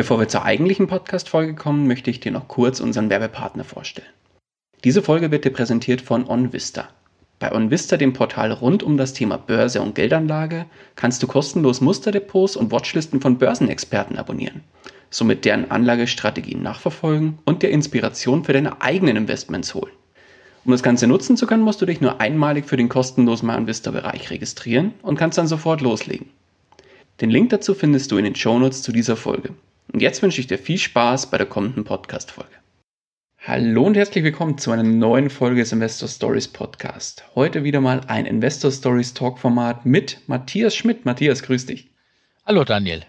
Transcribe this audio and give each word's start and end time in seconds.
Bevor 0.00 0.18
wir 0.18 0.28
zur 0.28 0.46
eigentlichen 0.46 0.86
Podcast-Folge 0.86 1.54
kommen, 1.54 1.86
möchte 1.86 2.08
ich 2.08 2.20
dir 2.20 2.32
noch 2.32 2.48
kurz 2.48 2.80
unseren 2.80 3.10
Werbepartner 3.10 3.64
vorstellen. 3.64 4.08
Diese 4.82 5.02
Folge 5.02 5.30
wird 5.30 5.44
dir 5.44 5.50
präsentiert 5.50 6.00
von 6.00 6.26
OnVista. 6.26 6.88
Bei 7.38 7.52
OnVista, 7.52 7.98
dem 7.98 8.14
Portal 8.14 8.50
rund 8.50 8.82
um 8.82 8.96
das 8.96 9.12
Thema 9.12 9.36
Börse 9.36 9.82
und 9.82 9.94
Geldanlage, 9.94 10.64
kannst 10.96 11.22
du 11.22 11.26
kostenlos 11.26 11.82
Musterdepots 11.82 12.56
und 12.56 12.72
Watchlisten 12.72 13.20
von 13.20 13.36
Börsenexperten 13.36 14.16
abonnieren, 14.16 14.62
somit 15.10 15.44
deren 15.44 15.70
Anlagestrategien 15.70 16.62
nachverfolgen 16.62 17.38
und 17.44 17.62
dir 17.62 17.68
Inspiration 17.68 18.44
für 18.44 18.54
deine 18.54 18.80
eigenen 18.80 19.18
Investments 19.18 19.74
holen. 19.74 19.92
Um 20.64 20.72
das 20.72 20.82
Ganze 20.82 21.08
nutzen 21.08 21.36
zu 21.36 21.46
können, 21.46 21.62
musst 21.62 21.82
du 21.82 21.84
dich 21.84 22.00
nur 22.00 22.22
einmalig 22.22 22.64
für 22.64 22.78
den 22.78 22.88
kostenlosen 22.88 23.50
OnVista-Bereich 23.50 24.30
registrieren 24.30 24.94
und 25.02 25.18
kannst 25.18 25.36
dann 25.36 25.46
sofort 25.46 25.82
loslegen. 25.82 26.30
Den 27.20 27.28
Link 27.28 27.50
dazu 27.50 27.74
findest 27.74 28.10
du 28.10 28.16
in 28.16 28.24
den 28.24 28.34
Shownotes 28.34 28.80
zu 28.80 28.92
dieser 28.92 29.16
Folge. 29.16 29.50
Und 29.92 30.02
jetzt 30.02 30.22
wünsche 30.22 30.40
ich 30.40 30.46
dir 30.46 30.58
viel 30.58 30.78
Spaß 30.78 31.30
bei 31.30 31.38
der 31.38 31.46
kommenden 31.46 31.82
Podcast-Folge. 31.82 32.50
Hallo 33.38 33.84
und 33.84 33.96
herzlich 33.96 34.22
willkommen 34.22 34.56
zu 34.56 34.70
einer 34.70 34.84
neuen 34.84 35.30
Folge 35.30 35.60
des 35.60 35.72
Investor 35.72 36.08
Stories 36.08 36.46
Podcast. 36.46 37.24
Heute 37.34 37.64
wieder 37.64 37.80
mal 37.80 38.02
ein 38.06 38.24
Investor 38.24 38.70
Stories 38.70 39.14
Talk-Format 39.14 39.86
mit 39.86 40.20
Matthias 40.28 40.76
Schmidt. 40.76 41.06
Matthias, 41.06 41.42
grüß 41.42 41.66
dich. 41.66 41.88
Hallo 42.46 42.62
Daniel. 42.62 43.02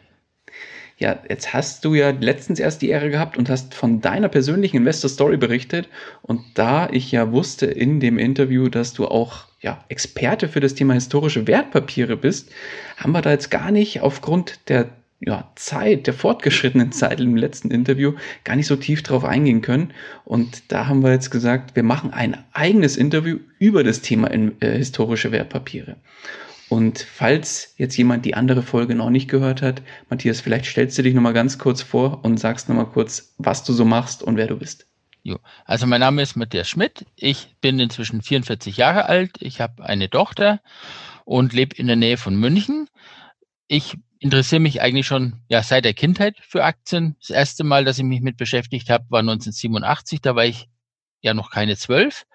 Ja, 0.98 1.20
jetzt 1.30 1.54
hast 1.54 1.86
du 1.86 1.94
ja 1.94 2.12
letztens 2.12 2.60
erst 2.60 2.82
die 2.82 2.90
Ehre 2.90 3.12
gehabt 3.12 3.38
und 3.38 3.50
hast 3.50 3.76
von 3.76 4.02
deiner 4.02 4.30
persönlichen 4.30 4.78
Investor 4.78 5.10
Story 5.10 5.38
berichtet. 5.38 5.88
Und 6.24 6.42
da 6.56 6.90
ich 6.90 7.12
ja 7.12 7.32
wusste 7.32 7.68
in 7.68 8.00
dem 8.00 8.18
Interview, 8.18 8.70
dass 8.70 8.94
du 8.94 9.08
auch 9.08 9.46
ja, 9.60 9.84
Experte 9.90 10.48
für 10.48 10.60
das 10.62 10.74
Thema 10.74 10.96
historische 10.96 11.46
Wertpapiere 11.46 12.18
bist, 12.18 12.52
haben 12.98 13.12
wir 13.12 13.22
da 13.22 13.32
jetzt 13.32 13.52
gar 13.52 13.70
nicht 13.70 14.02
aufgrund 14.02 14.70
der 14.70 14.90
ja, 15.24 15.52
Zeit, 15.56 16.08
der 16.08 16.16
fortgeschrittenen 16.16 16.92
Zeit 16.92 17.20
im 17.20 17.36
letzten 17.36 17.70
Interview 17.70 18.14
gar 18.44 18.56
nicht 18.56 18.66
so 18.66 18.76
tief 18.76 19.04
drauf 19.04 19.24
eingehen 19.24 19.62
können. 19.62 19.94
Und 20.26 20.72
da 20.72 20.88
haben 20.88 21.04
wir 21.04 21.12
jetzt 21.12 21.30
gesagt, 21.30 21.76
wir 21.76 21.84
machen 21.84 22.12
ein 22.12 22.44
eigenes 22.54 22.98
Interview 22.98 23.38
über 23.60 23.84
das 23.84 24.02
Thema 24.02 24.32
in, 24.32 24.60
äh, 24.62 24.78
historische 24.78 25.32
Wertpapiere. 25.32 25.98
Und 26.70 27.00
falls 27.00 27.76
jetzt 27.78 27.98
jemand 27.98 28.26
die 28.26 28.34
andere 28.34 28.64
Folge 28.64 28.96
noch 28.96 29.12
nicht 29.12 29.30
gehört 29.30 29.62
hat, 29.62 29.84
Matthias, 30.10 30.42
vielleicht 30.42 30.66
stellst 30.66 30.98
du 30.98 31.04
dich 31.04 31.14
nochmal 31.14 31.34
ganz 31.34 31.60
kurz 31.60 31.84
vor 31.84 32.24
und 32.24 32.40
sagst 32.40 32.68
nochmal 32.68 32.88
kurz, 32.88 33.36
was 33.38 33.64
du 33.64 33.74
so 33.74 33.86
machst 33.86 34.24
und 34.24 34.38
wer 34.38 34.48
du 34.48 34.58
bist. 34.58 34.88
Jo. 35.22 35.38
Also 35.66 35.86
mein 35.86 36.00
Name 36.00 36.24
ist 36.24 36.36
Matthias 36.36 36.68
Schmidt. 36.68 37.06
Ich 37.16 37.56
bin 37.62 37.80
inzwischen 37.80 38.24
44 38.24 38.78
Jahre 38.78 39.06
alt. 39.06 39.34
Ich 39.40 39.62
habe 39.62 39.84
eine 39.84 40.10
Tochter 40.10 40.62
und 41.26 41.54
lebe 41.54 41.76
in 41.76 41.86
der 41.86 41.96
Nähe 41.96 42.18
von 42.18 42.36
München. 42.36 42.88
Ich 43.68 43.98
interessiere 44.22 44.62
mich 44.62 44.82
eigentlich 44.82 45.08
schon 45.08 45.42
ja 45.50 45.64
seit 45.64 45.84
der 45.84 45.96
Kindheit 45.96 46.38
für 46.42 46.64
Aktien. 46.64 47.18
Das 47.20 47.32
erste 47.32 47.64
Mal, 47.64 47.84
dass 47.84 47.98
ich 47.98 48.06
mich 48.06 48.22
mit 48.22 48.38
beschäftigt 48.38 48.90
habe, 48.90 49.06
war 49.10 49.20
1987. 49.20 50.22
Da 50.22 50.36
war 50.36 50.46
ich 50.46 50.70
ja 51.22 51.34
noch 51.34 51.50
keine 51.50 51.76
zwölf. 51.76 52.26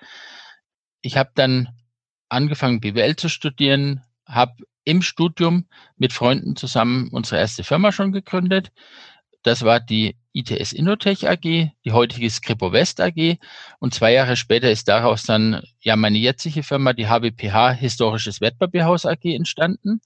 Ich 1.01 1.17
habe 1.17 1.31
dann 1.35 1.69
angefangen, 2.29 2.81
BWL 2.81 3.15
zu 3.15 3.29
studieren, 3.29 4.03
habe 4.27 4.65
im 4.83 5.01
Studium 5.01 5.67
mit 5.97 6.13
Freunden 6.13 6.57
zusammen 6.57 7.09
unsere 7.13 7.39
erste 7.39 7.63
Firma 7.63 7.93
schon 7.93 8.11
gegründet. 8.11 8.73
Das 9.45 9.63
war 9.63 9.79
die 9.79 10.17
ITS 10.33 10.73
Innotech 10.73 11.29
AG, 11.29 11.41
die 11.43 11.93
heutige 11.93 12.29
Scripo 12.31 12.73
West 12.73 13.01
AG. 13.01 13.39
Und 13.79 13.95
zwei 13.95 14.13
Jahre 14.13 14.35
später 14.35 14.73
ist 14.73 14.89
daraus 14.89 15.23
dann 15.23 15.63
ja 15.81 15.95
meine 15.95 16.19
jetzige 16.19 16.65
Firma, 16.65 16.95
die 16.95 17.07
HWPH 17.07 17.71
Historisches 17.75 18.41
Wertpapierhaus 18.41 19.07
AG 19.07 19.25
entstanden. 19.25 20.01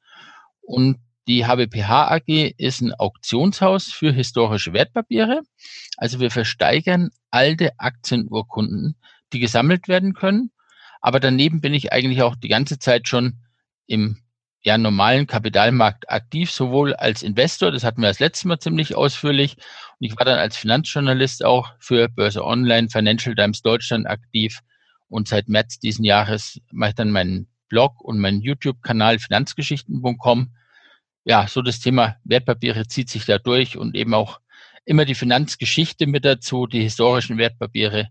Und 0.60 0.98
die 1.28 1.44
HWPH 1.44 2.10
AG 2.10 2.54
ist 2.56 2.80
ein 2.80 2.94
Auktionshaus 2.94 3.86
für 3.92 4.12
historische 4.12 4.72
Wertpapiere. 4.72 5.42
Also 5.96 6.20
wir 6.20 6.30
versteigern 6.30 7.10
alte 7.30 7.78
Aktienurkunden, 7.78 8.96
die 9.32 9.40
gesammelt 9.40 9.88
werden 9.88 10.14
können. 10.14 10.50
Aber 11.00 11.20
daneben 11.20 11.60
bin 11.60 11.74
ich 11.74 11.92
eigentlich 11.92 12.22
auch 12.22 12.36
die 12.36 12.48
ganze 12.48 12.78
Zeit 12.78 13.08
schon 13.08 13.38
im 13.86 14.18
ja, 14.62 14.76
normalen 14.76 15.26
Kapitalmarkt 15.26 16.10
aktiv, 16.10 16.50
sowohl 16.50 16.94
als 16.94 17.22
Investor, 17.22 17.70
das 17.70 17.82
hatten 17.82 18.02
wir 18.02 18.08
das 18.08 18.20
letzte 18.20 18.46
Mal 18.48 18.58
ziemlich 18.58 18.94
ausführlich, 18.94 19.56
und 19.56 20.06
ich 20.06 20.16
war 20.18 20.26
dann 20.26 20.38
als 20.38 20.56
Finanzjournalist 20.56 21.44
auch 21.44 21.72
für 21.78 22.08
Börse 22.08 22.44
Online, 22.44 22.88
Financial 22.90 23.34
Times 23.34 23.62
Deutschland 23.62 24.06
aktiv. 24.06 24.60
Und 25.08 25.28
seit 25.28 25.48
März 25.48 25.78
diesen 25.78 26.04
Jahres 26.04 26.60
mache 26.70 26.90
ich 26.90 26.94
dann 26.94 27.10
meinen 27.10 27.48
Blog 27.68 28.00
und 28.00 28.18
meinen 28.18 28.42
YouTube-Kanal 28.42 29.18
finanzgeschichten.com 29.18 30.50
ja, 31.24 31.46
so 31.46 31.62
das 31.62 31.80
Thema 31.80 32.16
Wertpapiere 32.24 32.86
zieht 32.86 33.10
sich 33.10 33.24
da 33.26 33.38
durch 33.38 33.76
und 33.76 33.94
eben 33.94 34.14
auch 34.14 34.40
immer 34.84 35.04
die 35.04 35.14
Finanzgeschichte 35.14 36.06
mit 36.06 36.24
dazu, 36.24 36.66
die 36.66 36.82
historischen 36.82 37.38
Wertpapiere, 37.38 38.08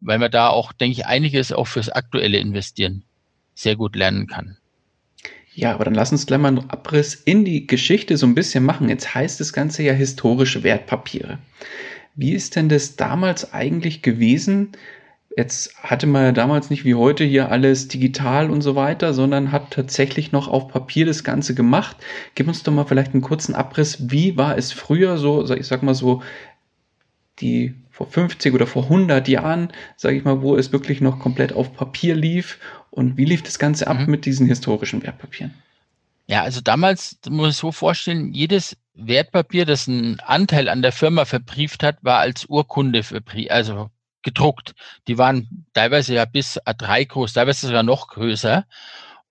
weil 0.00 0.18
man 0.18 0.30
da 0.30 0.48
auch, 0.48 0.72
denke 0.72 0.92
ich, 0.92 1.06
einiges 1.06 1.52
auch 1.52 1.66
fürs 1.66 1.88
aktuelle 1.88 2.38
Investieren 2.38 3.04
sehr 3.54 3.76
gut 3.76 3.96
lernen 3.96 4.26
kann. 4.26 4.56
Ja, 5.54 5.74
aber 5.74 5.84
dann 5.84 5.94
lass 5.94 6.12
uns 6.12 6.26
gleich 6.26 6.40
mal 6.40 6.48
einen 6.48 6.70
Abriss 6.70 7.14
in 7.14 7.44
die 7.44 7.66
Geschichte 7.66 8.16
so 8.16 8.26
ein 8.26 8.34
bisschen 8.34 8.64
machen. 8.64 8.88
Jetzt 8.88 9.14
heißt 9.14 9.38
das 9.38 9.52
Ganze 9.52 9.82
ja 9.82 9.92
historische 9.92 10.62
Wertpapiere. 10.62 11.38
Wie 12.14 12.32
ist 12.32 12.56
denn 12.56 12.68
das 12.68 12.96
damals 12.96 13.52
eigentlich 13.52 14.02
gewesen? 14.02 14.72
Jetzt 15.36 15.76
hatte 15.82 16.06
man 16.06 16.24
ja 16.24 16.32
damals 16.32 16.68
nicht 16.68 16.84
wie 16.84 16.94
heute 16.94 17.24
hier 17.24 17.50
alles 17.50 17.88
digital 17.88 18.50
und 18.50 18.60
so 18.60 18.76
weiter, 18.76 19.14
sondern 19.14 19.50
hat 19.50 19.70
tatsächlich 19.70 20.30
noch 20.30 20.48
auf 20.48 20.68
Papier 20.68 21.06
das 21.06 21.24
Ganze 21.24 21.54
gemacht. 21.54 21.96
Gib 22.34 22.48
uns 22.48 22.62
doch 22.62 22.72
mal 22.72 22.84
vielleicht 22.84 23.14
einen 23.14 23.22
kurzen 23.22 23.54
Abriss. 23.54 24.10
Wie 24.10 24.36
war 24.36 24.58
es 24.58 24.72
früher 24.72 25.16
so, 25.16 25.50
ich 25.54 25.66
sag 25.66 25.82
mal 25.82 25.94
so, 25.94 26.22
die 27.40 27.74
vor 27.90 28.06
50 28.06 28.52
oder 28.52 28.66
vor 28.66 28.84
100 28.84 29.26
Jahren, 29.28 29.72
sage 29.96 30.16
ich 30.16 30.24
mal, 30.24 30.42
wo 30.42 30.56
es 30.56 30.72
wirklich 30.72 31.00
noch 31.00 31.18
komplett 31.18 31.52
auf 31.52 31.74
Papier 31.74 32.14
lief 32.14 32.58
und 32.90 33.16
wie 33.16 33.24
lief 33.24 33.42
das 33.42 33.58
Ganze 33.58 33.86
ab 33.86 34.00
mhm. 34.00 34.10
mit 34.10 34.26
diesen 34.26 34.46
historischen 34.46 35.02
Wertpapieren? 35.02 35.54
Ja, 36.26 36.42
also 36.42 36.60
damals 36.60 37.18
muss 37.28 37.50
ich 37.50 37.56
so 37.56 37.72
vorstellen, 37.72 38.32
jedes 38.32 38.76
Wertpapier, 38.94 39.64
das 39.64 39.88
einen 39.88 40.20
Anteil 40.20 40.68
an 40.68 40.82
der 40.82 40.92
Firma 40.92 41.24
verbrieft 41.24 41.82
hat, 41.82 41.98
war 42.02 42.18
als 42.18 42.46
Urkunde 42.46 43.02
verbrieft, 43.02 43.50
also 43.50 43.90
gedruckt. 44.22 44.74
Die 45.08 45.18
waren 45.18 45.66
teilweise 45.72 46.14
ja 46.14 46.24
bis 46.24 46.60
A3 46.60 47.06
groß, 47.06 47.32
teilweise 47.32 47.66
sogar 47.66 47.82
noch 47.82 48.08
größer. 48.08 48.66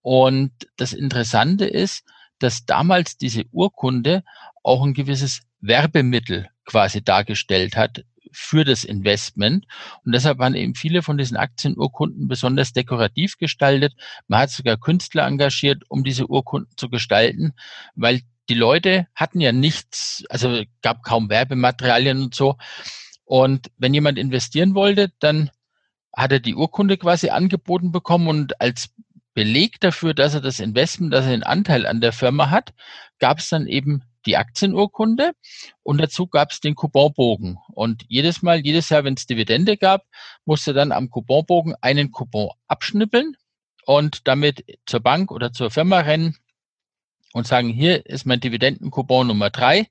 Und 0.02 0.52
das 0.78 0.94
Interessante 0.94 1.66
ist, 1.66 2.03
dass 2.40 2.66
damals 2.66 3.18
diese 3.18 3.44
Urkunde 3.52 4.24
auch 4.63 4.84
ein 4.84 4.94
gewisses 4.94 5.41
Werbemittel 5.59 6.50
quasi 6.66 7.03
dargestellt 7.03 7.75
hat 7.75 8.03
für 8.31 8.63
das 8.63 8.84
Investment. 8.84 9.66
Und 10.06 10.13
deshalb 10.13 10.40
waren 10.40 10.56
eben 10.56 10.74
viele 10.74 11.02
von 11.02 11.18
diesen 11.18 11.38
Aktienurkunden 11.38 12.28
besonders 12.28 12.73
dekorativ 12.73 13.38
gestaltet. 13.38 13.94
Man 14.28 14.41
hat 14.41 14.52
sogar 14.52 14.78
Künstler 14.78 15.28
engagiert, 15.28 15.84
um 15.90 16.03
diese 16.03 16.28
Urkunden 16.28 16.72
zu 16.78 16.90
gestalten, 16.90 17.53
weil 17.96 18.22
die 18.50 18.53
Leute 18.56 19.08
hatten 19.16 19.40
ja 19.40 19.52
nichts, 19.52 20.23
also 20.29 20.64
gab 20.82 21.03
kaum 21.03 21.29
Werbematerialien 21.29 22.22
und 22.22 22.35
so. 22.35 22.58
Und 23.31 23.72
wenn 23.78 23.93
jemand 23.93 24.17
investieren 24.17 24.75
wollte, 24.75 25.09
dann 25.19 25.51
hat 26.13 26.33
er 26.33 26.41
die 26.41 26.53
Urkunde 26.53 26.97
quasi 26.97 27.29
angeboten 27.29 27.93
bekommen 27.93 28.28
und 28.28 28.59
als 28.59 28.89
Beleg 29.33 29.79
dafür, 29.79 30.13
dass 30.13 30.33
er 30.33 30.41
das 30.41 30.59
Investment, 30.59 31.13
dass 31.13 31.28
er 31.28 31.31
einen 31.31 31.43
Anteil 31.43 31.85
an 31.85 32.01
der 32.01 32.11
Firma 32.11 32.49
hat, 32.49 32.73
gab 33.19 33.39
es 33.39 33.47
dann 33.47 33.67
eben 33.67 34.03
die 34.25 34.35
Aktienurkunde 34.35 35.31
und 35.81 36.01
dazu 36.01 36.28
gab 36.28 36.51
es 36.51 36.59
den 36.59 36.75
Couponbogen. 36.75 37.57
Und 37.72 38.03
jedes 38.09 38.41
Mal, 38.41 38.59
jedes 38.66 38.89
Jahr, 38.89 39.05
wenn 39.05 39.13
es 39.13 39.28
Dividende 39.28 39.78
gab, 39.78 40.03
musste 40.43 40.73
dann 40.73 40.91
am 40.91 41.09
Couponbogen 41.09 41.75
einen 41.79 42.11
Coupon 42.11 42.49
abschnippeln 42.67 43.37
und 43.85 44.28
damit 44.28 44.66
zur 44.85 44.99
Bank 44.99 45.31
oder 45.31 45.53
zur 45.53 45.72
Firma 45.72 46.01
rennen 46.01 46.35
und 47.33 47.47
sagen, 47.47 47.69
hier 47.69 48.05
ist 48.05 48.25
mein 48.25 48.39
Dividendencoupon 48.39 49.28
Nummer 49.28 49.49
drei. 49.49 49.87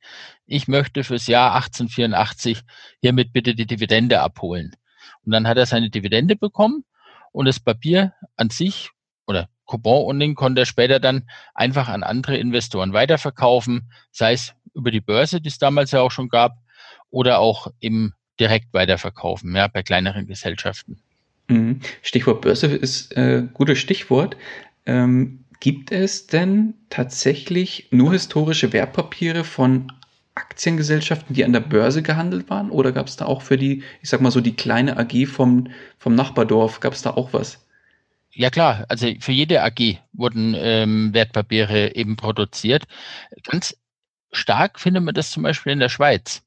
Ich 0.46 0.68
möchte 0.68 1.04
fürs 1.04 1.26
Jahr 1.26 1.54
1884 1.54 2.60
hiermit 3.00 3.32
bitte 3.32 3.54
die 3.54 3.66
Dividende 3.66 4.20
abholen. 4.20 4.76
Und 5.24 5.32
dann 5.32 5.46
hat 5.46 5.56
er 5.56 5.66
seine 5.66 5.90
Dividende 5.90 6.36
bekommen 6.36 6.84
und 7.32 7.46
das 7.46 7.60
Papier 7.60 8.14
an 8.36 8.50
sich 8.50 8.90
oder 9.26 9.48
Coupon 9.64 10.04
und 10.04 10.20
den 10.20 10.34
konnte 10.34 10.62
er 10.62 10.66
später 10.66 10.98
dann 10.98 11.28
einfach 11.54 11.88
an 11.88 12.02
andere 12.02 12.36
Investoren 12.36 12.92
weiterverkaufen, 12.92 13.90
sei 14.10 14.32
es 14.32 14.54
über 14.74 14.90
die 14.90 15.00
Börse, 15.00 15.40
die 15.40 15.48
es 15.48 15.58
damals 15.58 15.92
ja 15.92 16.00
auch 16.00 16.10
schon 16.10 16.28
gab, 16.28 16.56
oder 17.10 17.38
auch 17.38 17.68
im 17.80 18.14
direkt 18.38 18.72
weiterverkaufen, 18.72 19.54
ja, 19.54 19.68
bei 19.68 19.82
kleineren 19.82 20.26
Gesellschaften. 20.26 21.00
Mhm. 21.48 21.80
Stichwort 22.02 22.40
Börse 22.40 22.66
ist 22.66 23.16
äh, 23.16 23.46
gutes 23.52 23.78
Stichwort. 23.78 24.36
Ähm, 24.86 25.44
gibt 25.60 25.92
es 25.92 26.26
denn 26.26 26.74
tatsächlich 26.88 27.88
nur 27.90 28.12
historische 28.12 28.72
Wertpapiere 28.72 29.44
von 29.44 29.92
Aktiengesellschaften, 30.34 31.34
die 31.34 31.44
an 31.44 31.52
der 31.52 31.60
Börse 31.60 32.02
gehandelt 32.02 32.48
waren? 32.48 32.70
Oder 32.70 32.92
gab 32.92 33.06
es 33.06 33.16
da 33.16 33.26
auch 33.26 33.42
für 33.42 33.58
die, 33.58 33.82
ich 34.02 34.08
sag 34.08 34.20
mal 34.20 34.30
so, 34.30 34.40
die 34.40 34.56
kleine 34.56 34.96
AG 34.96 35.26
vom, 35.26 35.68
vom 35.98 36.14
Nachbardorf, 36.14 36.80
gab 36.80 36.94
es 36.94 37.02
da 37.02 37.10
auch 37.10 37.32
was? 37.32 37.66
Ja 38.32 38.48
klar, 38.48 38.86
also 38.88 39.12
für 39.18 39.32
jede 39.32 39.62
AG 39.62 39.98
wurden 40.12 40.54
ähm, 40.56 41.12
Wertpapiere 41.12 41.94
eben 41.94 42.16
produziert. 42.16 42.84
Ganz 43.42 43.76
stark 44.32 44.78
findet 44.78 45.02
man 45.02 45.14
das 45.14 45.30
zum 45.30 45.42
Beispiel 45.42 45.72
in 45.72 45.80
der 45.80 45.88
Schweiz. 45.88 46.42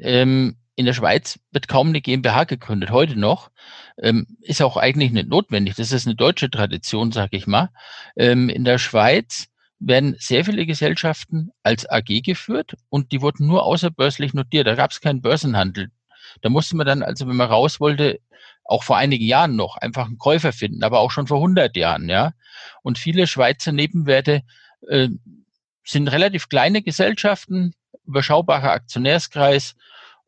Ähm, 0.00 0.56
in 0.76 0.86
der 0.86 0.94
Schweiz 0.94 1.38
wird 1.52 1.68
kaum 1.68 1.88
eine 1.88 2.00
GmbH 2.00 2.44
gegründet, 2.44 2.90
heute 2.90 3.18
noch. 3.18 3.50
Ähm, 4.02 4.26
ist 4.40 4.62
auch 4.62 4.76
eigentlich 4.76 5.12
nicht 5.12 5.28
notwendig. 5.28 5.74
Das 5.76 5.92
ist 5.92 6.06
eine 6.06 6.16
deutsche 6.16 6.50
Tradition, 6.50 7.12
sag 7.12 7.32
ich 7.32 7.46
mal. 7.46 7.70
Ähm, 8.16 8.48
in 8.48 8.64
der 8.64 8.78
Schweiz 8.78 9.48
werden 9.78 10.16
sehr 10.18 10.44
viele 10.44 10.66
Gesellschaften 10.66 11.50
als 11.62 11.88
AG 11.88 12.22
geführt 12.22 12.74
und 12.88 13.12
die 13.12 13.20
wurden 13.22 13.46
nur 13.46 13.64
außerbörslich 13.64 14.34
notiert. 14.34 14.66
Da 14.66 14.74
gab 14.74 14.90
es 14.90 15.00
keinen 15.00 15.22
Börsenhandel. 15.22 15.90
Da 16.42 16.48
musste 16.48 16.76
man 16.76 16.86
dann, 16.86 17.02
also 17.02 17.26
wenn 17.26 17.36
man 17.36 17.48
raus 17.48 17.80
wollte, 17.80 18.20
auch 18.64 18.84
vor 18.84 18.96
einigen 18.96 19.24
Jahren 19.24 19.56
noch 19.56 19.76
einfach 19.76 20.06
einen 20.06 20.18
Käufer 20.18 20.52
finden, 20.52 20.84
aber 20.84 21.00
auch 21.00 21.10
schon 21.10 21.26
vor 21.26 21.38
100 21.38 21.76
Jahren, 21.76 22.08
ja. 22.08 22.32
Und 22.82 22.98
viele 22.98 23.26
Schweizer 23.26 23.72
Nebenwerte 23.72 24.42
äh, 24.88 25.08
sind 25.84 26.08
relativ 26.08 26.48
kleine 26.48 26.82
Gesellschaften, 26.82 27.74
überschaubarer 28.06 28.70
Aktionärskreis. 28.70 29.74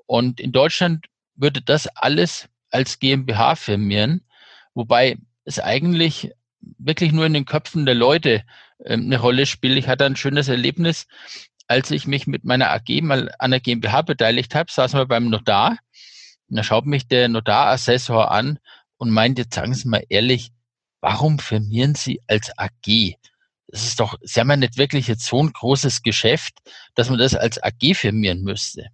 Und 0.06 0.40
in 0.40 0.52
Deutschland 0.52 1.06
würde 1.36 1.62
das 1.62 1.86
alles 1.88 2.48
als 2.72 2.98
GmbH 2.98 3.56
firmieren, 3.56 4.24
wobei 4.74 5.18
es 5.44 5.58
eigentlich 5.58 6.32
wirklich 6.78 7.12
nur 7.12 7.26
in 7.26 7.34
den 7.34 7.44
Köpfen 7.44 7.86
der 7.86 7.94
Leute 7.94 8.44
äh, 8.78 8.94
eine 8.94 9.18
Rolle 9.18 9.46
spielt. 9.46 9.78
Ich 9.78 9.88
hatte 9.88 10.06
ein 10.06 10.16
schönes 10.16 10.48
Erlebnis, 10.48 11.06
als 11.68 11.90
ich 11.90 12.06
mich 12.06 12.26
mit 12.26 12.44
meiner 12.44 12.70
AG 12.70 13.02
mal 13.02 13.32
an 13.38 13.50
der 13.50 13.60
GmbH 13.60 14.02
beteiligt 14.02 14.54
habe, 14.54 14.70
saßen 14.70 14.98
wir 14.98 15.06
beim 15.06 15.28
Notar. 15.28 15.78
Und 16.48 16.56
da 16.56 16.64
schaut 16.64 16.86
mich 16.86 17.08
der 17.08 17.28
Notarassessor 17.28 18.30
an 18.30 18.58
und 18.98 19.10
meint, 19.10 19.38
jetzt 19.38 19.54
sagen 19.54 19.74
Sie 19.74 19.88
mal 19.88 20.04
ehrlich, 20.08 20.52
warum 21.00 21.38
firmieren 21.38 21.94
Sie 21.94 22.20
als 22.26 22.56
AG? 22.58 23.16
Das 23.68 23.84
ist 23.84 24.00
doch, 24.00 24.18
Sie 24.22 24.38
haben 24.38 24.50
ja 24.50 24.56
nicht 24.56 24.76
wirklich 24.76 25.08
jetzt 25.08 25.24
so 25.24 25.42
ein 25.42 25.52
großes 25.52 26.02
Geschäft, 26.02 26.58
dass 26.94 27.08
man 27.08 27.18
das 27.18 27.34
als 27.34 27.62
AG 27.62 27.94
firmieren 27.94 28.42
müsste. 28.42 28.88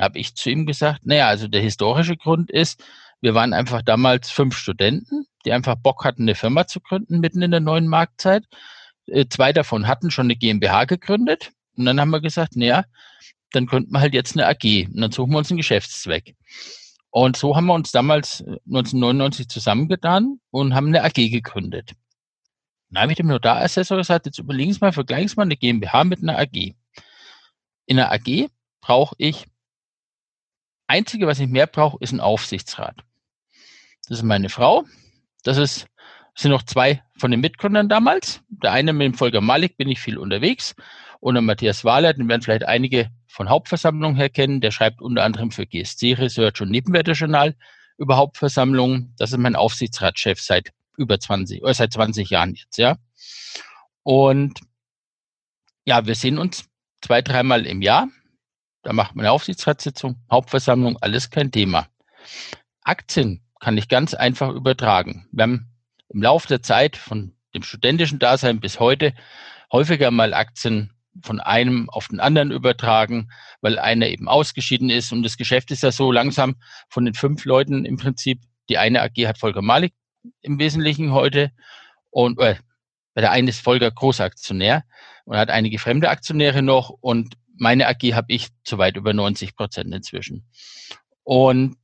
Habe 0.00 0.18
ich 0.18 0.34
zu 0.34 0.50
ihm 0.50 0.66
gesagt, 0.66 1.04
naja, 1.04 1.28
also 1.28 1.48
der 1.48 1.60
historische 1.60 2.16
Grund 2.16 2.50
ist, 2.50 2.82
wir 3.20 3.34
waren 3.34 3.52
einfach 3.52 3.82
damals 3.82 4.30
fünf 4.30 4.56
Studenten, 4.56 5.26
die 5.44 5.52
einfach 5.52 5.76
Bock 5.76 6.04
hatten, 6.04 6.22
eine 6.22 6.34
Firma 6.34 6.66
zu 6.66 6.80
gründen 6.80 7.20
mitten 7.20 7.42
in 7.42 7.50
der 7.50 7.60
neuen 7.60 7.86
Marktzeit. 7.86 8.44
Äh, 9.06 9.26
zwei 9.28 9.52
davon 9.52 9.86
hatten 9.86 10.10
schon 10.10 10.26
eine 10.26 10.36
GmbH 10.36 10.84
gegründet. 10.84 11.52
Und 11.76 11.84
dann 11.84 12.00
haben 12.00 12.10
wir 12.10 12.20
gesagt, 12.20 12.56
naja, 12.56 12.84
dann 13.52 13.66
gründen 13.66 13.92
wir 13.92 14.00
halt 14.00 14.14
jetzt 14.14 14.36
eine 14.36 14.46
AG 14.46 14.88
und 14.92 15.00
dann 15.00 15.12
suchen 15.12 15.32
wir 15.32 15.38
uns 15.38 15.50
einen 15.50 15.58
Geschäftszweck. 15.58 16.34
Und 17.10 17.36
so 17.36 17.56
haben 17.56 17.66
wir 17.66 17.74
uns 17.74 17.90
damals 17.90 18.40
1999 18.40 19.44
äh, 19.44 19.48
zusammengetan 19.48 20.40
und 20.50 20.74
haben 20.74 20.88
eine 20.88 21.02
AG 21.02 21.14
gegründet. 21.14 21.92
Dann 22.90 23.02
habe 23.02 23.12
ich 23.12 23.16
dem 23.16 23.26
Notarassessor 23.26 23.98
gesagt, 23.98 24.26
jetzt 24.26 24.38
überlegen 24.38 24.72
Sie 24.72 24.80
mal, 24.80 24.92
vergleichen 24.92 25.28
Sie 25.28 25.36
mal 25.36 25.42
eine 25.42 25.56
GmbH 25.56 26.04
mit 26.04 26.22
einer 26.22 26.38
AG. 26.38 26.74
In 27.86 27.98
einer 27.98 28.12
AG 28.12 28.48
brauche 28.80 29.14
ich, 29.18 29.46
einzige, 30.90 31.26
was 31.26 31.40
ich 31.40 31.48
mehr 31.48 31.66
brauche, 31.66 31.96
ist 32.00 32.12
ein 32.12 32.20
Aufsichtsrat. 32.20 32.96
Das 34.08 34.18
ist 34.18 34.24
meine 34.24 34.48
Frau. 34.48 34.84
Das 35.44 35.56
ist, 35.56 35.86
sind 36.34 36.50
noch 36.50 36.64
zwei 36.64 37.02
von 37.16 37.30
den 37.30 37.40
Mitgründern 37.40 37.88
damals. 37.88 38.42
Der 38.48 38.72
eine 38.72 38.92
mit 38.92 39.06
dem 39.06 39.14
Volker 39.14 39.40
Malik 39.40 39.76
bin 39.76 39.88
ich 39.88 40.00
viel 40.00 40.18
unterwegs. 40.18 40.74
Und 41.20 41.34
der 41.34 41.42
Matthias 41.42 41.84
Wahler, 41.84 42.12
den 42.12 42.28
werden 42.28 42.42
vielleicht 42.42 42.64
einige 42.64 43.10
von 43.28 43.48
Hauptversammlungen 43.48 44.16
her 44.16 44.30
kennen. 44.30 44.60
Der 44.60 44.70
schreibt 44.70 45.00
unter 45.00 45.22
anderem 45.22 45.50
für 45.50 45.66
GSC 45.66 46.14
Research 46.14 46.60
und 46.60 46.70
Nebenwertejournal 46.70 47.54
über 47.96 48.16
Hauptversammlungen. 48.16 49.14
Das 49.18 49.30
ist 49.32 49.38
mein 49.38 49.56
Aufsichtsratschef 49.56 50.40
seit 50.40 50.72
über 50.96 51.20
20, 51.20 51.62
oder 51.62 51.74
seit 51.74 51.92
20 51.92 52.30
Jahren 52.30 52.54
jetzt, 52.54 52.78
ja. 52.78 52.96
Und 54.02 54.58
ja, 55.84 56.06
wir 56.06 56.14
sehen 56.14 56.38
uns 56.38 56.64
zwei, 57.00 57.22
dreimal 57.22 57.66
im 57.66 57.80
Jahr. 57.82 58.08
Da 58.82 58.92
macht 58.92 59.14
man 59.14 59.24
eine 59.24 59.32
Aufsichtsratssitzung, 59.32 60.16
Hauptversammlung, 60.30 60.96
alles 61.00 61.30
kein 61.30 61.52
Thema. 61.52 61.88
Aktien 62.82 63.42
kann 63.60 63.76
ich 63.76 63.88
ganz 63.88 64.14
einfach 64.14 64.50
übertragen. 64.50 65.28
Wir 65.32 65.42
haben 65.42 65.68
im 66.08 66.22
Laufe 66.22 66.48
der 66.48 66.62
Zeit 66.62 66.96
von 66.96 67.34
dem 67.54 67.62
studentischen 67.62 68.18
Dasein 68.18 68.60
bis 68.60 68.80
heute 68.80 69.12
häufiger 69.70 70.10
mal 70.10 70.32
Aktien 70.32 70.92
von 71.22 71.40
einem 71.40 71.90
auf 71.90 72.08
den 72.08 72.20
anderen 72.20 72.50
übertragen, 72.50 73.30
weil 73.60 73.78
einer 73.78 74.06
eben 74.06 74.28
ausgeschieden 74.28 74.90
ist. 74.90 75.12
Und 75.12 75.22
das 75.22 75.36
Geschäft 75.36 75.70
ist 75.70 75.82
ja 75.82 75.92
so 75.92 76.10
langsam 76.10 76.56
von 76.88 77.04
den 77.04 77.14
fünf 77.14 77.44
Leuten 77.44 77.84
im 77.84 77.96
Prinzip. 77.96 78.40
Die 78.68 78.78
eine 78.78 79.02
AG 79.02 79.26
hat 79.26 79.38
Volker 79.38 79.62
Malik 79.62 79.92
im 80.40 80.58
Wesentlichen 80.58 81.12
heute 81.12 81.50
und 82.10 82.38
äh, 82.40 82.56
bei 83.14 83.20
der 83.20 83.32
einen 83.32 83.48
ist 83.48 83.60
Volker 83.60 83.90
Großaktionär 83.90 84.84
und 85.24 85.36
hat 85.36 85.50
einige 85.50 85.78
fremde 85.78 86.08
Aktionäre 86.08 86.62
noch 86.62 86.90
und 86.90 87.34
meine 87.60 87.88
AG 87.88 88.14
habe 88.14 88.32
ich 88.32 88.48
zu 88.64 88.78
weit 88.78 88.96
über 88.96 89.12
90 89.12 89.54
Prozent 89.54 89.94
inzwischen. 89.94 90.44
Und 91.22 91.76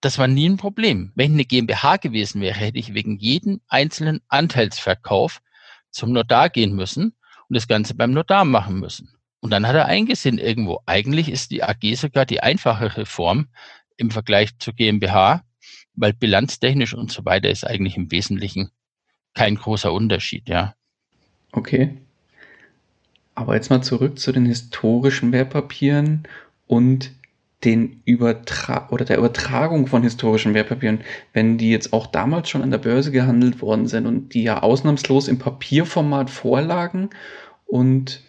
das 0.00 0.18
war 0.18 0.26
nie 0.26 0.48
ein 0.48 0.56
Problem. 0.56 1.12
Wenn 1.14 1.32
eine 1.32 1.44
GmbH 1.44 1.96
gewesen 1.98 2.40
wäre, 2.40 2.56
hätte 2.56 2.78
ich 2.78 2.92
wegen 2.92 3.16
jedem 3.16 3.60
einzelnen 3.68 4.20
Anteilsverkauf 4.26 5.40
zum 5.90 6.12
Notar 6.12 6.50
gehen 6.50 6.74
müssen 6.74 7.14
und 7.48 7.54
das 7.54 7.68
Ganze 7.68 7.94
beim 7.94 8.12
Notar 8.12 8.44
machen 8.44 8.80
müssen. 8.80 9.14
Und 9.38 9.50
dann 9.50 9.66
hat 9.66 9.76
er 9.76 9.86
eingesehen 9.86 10.38
irgendwo, 10.38 10.80
eigentlich 10.86 11.28
ist 11.28 11.52
die 11.52 11.62
AG 11.62 11.94
sogar 11.94 12.26
die 12.26 12.42
einfachere 12.42 13.06
Form 13.06 13.48
im 13.96 14.10
Vergleich 14.10 14.58
zur 14.58 14.74
GmbH, 14.74 15.44
weil 15.94 16.12
bilanztechnisch 16.12 16.94
und 16.94 17.12
so 17.12 17.24
weiter 17.24 17.50
ist 17.50 17.64
eigentlich 17.64 17.96
im 17.96 18.10
Wesentlichen 18.10 18.70
kein 19.34 19.54
großer 19.54 19.92
Unterschied, 19.92 20.48
ja. 20.48 20.74
Okay. 21.52 22.02
Aber 23.34 23.54
jetzt 23.54 23.70
mal 23.70 23.82
zurück 23.82 24.18
zu 24.18 24.32
den 24.32 24.46
historischen 24.46 25.32
Wertpapieren 25.32 26.24
und 26.66 27.12
den 27.64 28.02
Übertra 28.04 28.88
oder 28.90 29.04
der 29.04 29.18
Übertragung 29.18 29.86
von 29.86 30.02
historischen 30.02 30.54
Wertpapieren, 30.54 31.00
wenn 31.32 31.58
die 31.58 31.70
jetzt 31.70 31.92
auch 31.92 32.06
damals 32.06 32.50
schon 32.50 32.62
an 32.62 32.70
der 32.70 32.78
Börse 32.78 33.12
gehandelt 33.12 33.62
worden 33.62 33.86
sind 33.86 34.06
und 34.06 34.34
die 34.34 34.42
ja 34.42 34.62
ausnahmslos 34.62 35.28
im 35.28 35.38
Papierformat 35.38 36.28
vorlagen 36.28 37.10
und 37.66 38.22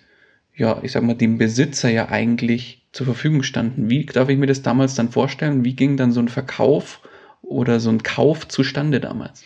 ja, 0.55 0.79
ich 0.83 0.91
sag 0.91 1.03
mal, 1.03 1.15
dem 1.15 1.39
Besitzer 1.39 1.89
ja 1.89 2.09
eigentlich 2.09 2.85
zur 2.91 3.07
Verfügung 3.07 3.41
standen. 3.41 3.89
Wie 3.89 4.05
darf 4.05 4.29
ich 4.29 4.37
mir 4.37 4.45
das 4.45 4.61
damals 4.61 4.93
dann 4.93 5.09
vorstellen? 5.09 5.65
Wie 5.65 5.75
ging 5.75 5.97
dann 5.97 6.11
so 6.11 6.19
ein 6.19 6.27
Verkauf 6.27 7.01
oder 7.41 7.79
so 7.79 7.89
ein 7.89 8.03
Kauf 8.03 8.47
zustande 8.47 8.99
damals? 8.99 9.43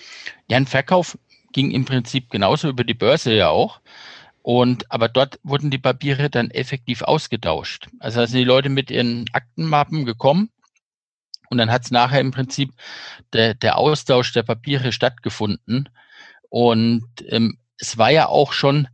Ja, 0.50 0.58
ein 0.58 0.66
Verkauf 0.66 1.18
ging 1.54 1.72
im 1.72 1.86
Prinzip 1.86 2.30
genauso 2.30 2.68
über 2.70 2.84
die 2.84 2.94
Börse 2.94 3.34
ja 3.34 3.48
auch. 3.50 3.80
Und 4.48 4.90
aber 4.90 5.10
dort 5.10 5.42
wurden 5.44 5.72
die 5.72 5.78
Papiere 5.78 6.30
dann 6.30 6.52
effektiv 6.52 7.02
ausgetauscht. 7.02 7.90
Also 8.00 8.26
sind 8.26 8.40
die 8.40 8.46
Leute 8.46 8.70
mit 8.70 8.90
ihren 8.90 9.26
Aktenmappen 9.34 10.06
gekommen 10.06 10.52
und 11.50 11.58
dann 11.58 11.70
hat 11.70 11.84
es 11.84 11.92
nachher 11.92 12.22
im 12.22 12.32
Prinzip 12.32 12.72
der, 13.34 13.56
der 13.56 13.78
Austausch 13.78 14.32
der 14.32 14.44
Papiere 14.44 14.94
stattgefunden. 14.94 15.90
Und 16.48 17.04
ähm, 17.28 17.58
es 17.78 17.98
war 17.98 18.10
ja 18.10 18.28
auch 18.28 18.54
schon, 18.54 18.88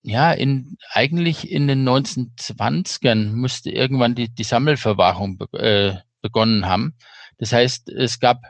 ja, 0.00 0.32
in, 0.32 0.78
eigentlich 0.88 1.50
in 1.50 1.68
den 1.68 1.86
1920ern 1.86 3.32
müsste 3.32 3.70
irgendwann 3.70 4.14
die, 4.14 4.34
die 4.34 4.42
Sammelverwahrung 4.42 5.36
be, 5.36 5.52
äh, 5.52 6.00
begonnen 6.22 6.64
haben. 6.64 6.94
Das 7.36 7.52
heißt, 7.52 7.90
es 7.90 8.20
gab 8.20 8.40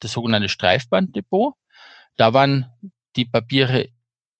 das 0.00 0.10
sogenannte 0.10 0.48
Streifbanddepot. 0.48 1.54
Da 2.16 2.34
waren 2.34 2.66
die 3.14 3.26
Papiere 3.26 3.90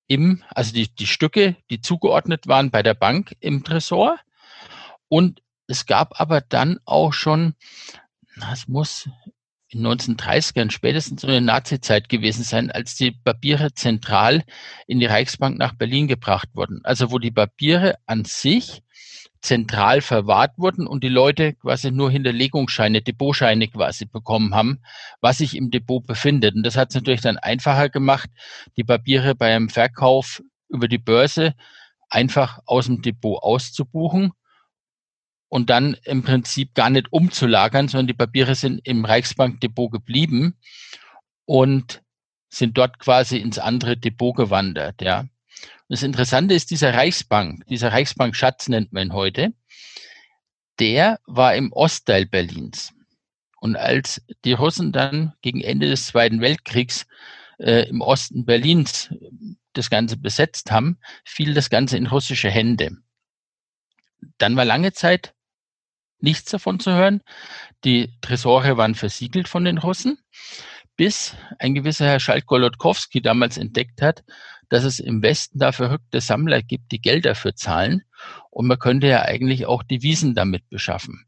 im, 0.06 0.42
also 0.50 0.72
die, 0.72 0.94
die 0.94 1.06
Stücke, 1.06 1.56
die 1.70 1.80
zugeordnet 1.80 2.46
waren 2.46 2.70
bei 2.70 2.82
der 2.82 2.94
Bank 2.94 3.36
im 3.40 3.64
Tresor. 3.64 4.18
Und 5.08 5.42
es 5.66 5.86
gab 5.86 6.20
aber 6.20 6.40
dann 6.40 6.78
auch 6.84 7.12
schon, 7.12 7.54
na, 8.36 8.52
es 8.52 8.68
muss 8.68 9.08
in 9.68 9.86
1930ern 9.86 10.70
spätestens 10.70 11.24
in 11.24 11.30
der 11.30 11.40
Nazi-Zeit 11.40 12.08
gewesen 12.08 12.44
sein, 12.44 12.70
als 12.70 12.94
die 12.94 13.12
Papiere 13.12 13.72
zentral 13.72 14.44
in 14.86 15.00
die 15.00 15.06
Reichsbank 15.06 15.56
nach 15.56 15.74
Berlin 15.74 16.08
gebracht 16.08 16.50
wurden. 16.54 16.84
Also 16.84 17.10
wo 17.10 17.18
die 17.18 17.30
Papiere 17.30 17.96
an 18.06 18.24
sich 18.24 18.82
zentral 19.42 20.00
verwahrt 20.00 20.52
wurden 20.56 20.86
und 20.86 21.02
die 21.02 21.08
Leute 21.08 21.54
quasi 21.54 21.90
nur 21.90 22.10
Hinterlegungsscheine, 22.10 23.02
Depotscheine 23.02 23.68
quasi 23.68 24.06
bekommen 24.06 24.54
haben, 24.54 24.80
was 25.20 25.38
sich 25.38 25.56
im 25.56 25.70
Depot 25.70 26.06
befindet. 26.06 26.54
Und 26.54 26.62
das 26.62 26.76
hat 26.76 26.90
es 26.90 26.94
natürlich 26.94 27.20
dann 27.20 27.38
einfacher 27.38 27.88
gemacht, 27.88 28.30
die 28.76 28.84
Papiere 28.84 29.34
beim 29.34 29.68
Verkauf 29.68 30.40
über 30.68 30.88
die 30.88 30.98
Börse 30.98 31.54
einfach 32.08 32.60
aus 32.66 32.86
dem 32.86 33.02
Depot 33.02 33.42
auszubuchen 33.42 34.32
und 35.48 35.70
dann 35.70 35.96
im 36.04 36.22
Prinzip 36.22 36.74
gar 36.74 36.88
nicht 36.88 37.12
umzulagern, 37.12 37.88
sondern 37.88 38.06
die 38.06 38.14
Papiere 38.14 38.54
sind 38.54 38.80
im 38.84 39.04
Reichsbankdepot 39.04 39.90
geblieben 39.90 40.56
und 41.44 42.02
sind 42.48 42.78
dort 42.78 42.98
quasi 42.98 43.38
ins 43.38 43.58
andere 43.58 43.96
Depot 43.96 44.36
gewandert, 44.36 45.02
ja. 45.02 45.24
Das 45.92 46.02
Interessante 46.02 46.54
ist 46.54 46.70
dieser 46.70 46.94
Reichsbank, 46.94 47.66
dieser 47.66 47.92
Reichsbankschatz 47.92 48.70
nennt 48.70 48.94
man 48.94 49.08
ihn 49.08 49.12
heute, 49.12 49.52
der 50.80 51.20
war 51.26 51.54
im 51.54 51.70
Ostteil 51.70 52.24
Berlins. 52.24 52.94
Und 53.60 53.76
als 53.76 54.22
die 54.46 54.54
Russen 54.54 54.92
dann 54.92 55.34
gegen 55.42 55.60
Ende 55.60 55.90
des 55.90 56.06
Zweiten 56.06 56.40
Weltkriegs 56.40 57.04
äh, 57.58 57.86
im 57.90 58.00
Osten 58.00 58.46
Berlins 58.46 59.12
das 59.74 59.90
Ganze 59.90 60.16
besetzt 60.16 60.70
haben, 60.70 60.96
fiel 61.26 61.52
das 61.52 61.68
Ganze 61.68 61.98
in 61.98 62.06
russische 62.06 62.48
Hände. 62.48 62.96
Dann 64.38 64.56
war 64.56 64.64
lange 64.64 64.94
Zeit 64.94 65.34
nichts 66.20 66.52
davon 66.52 66.80
zu 66.80 66.92
hören. 66.92 67.20
Die 67.84 68.18
Tresore 68.22 68.78
waren 68.78 68.94
versiegelt 68.94 69.46
von 69.46 69.66
den 69.66 69.76
Russen, 69.76 70.16
bis 70.96 71.36
ein 71.58 71.74
gewisser 71.74 72.06
Herr 72.06 72.20
Schalk-Golodkowski 72.20 73.20
damals 73.20 73.58
entdeckt 73.58 74.00
hat, 74.00 74.24
dass 74.72 74.84
es 74.84 75.00
im 75.00 75.20
Westen 75.22 75.58
da 75.58 75.70
verrückte 75.70 76.22
Sammler 76.22 76.62
gibt, 76.62 76.92
die 76.92 77.00
Geld 77.02 77.26
dafür 77.26 77.54
zahlen 77.54 78.04
und 78.48 78.66
man 78.66 78.78
könnte 78.78 79.06
ja 79.06 79.20
eigentlich 79.20 79.66
auch 79.66 79.82
Devisen 79.82 80.34
damit 80.34 80.66
beschaffen. 80.70 81.26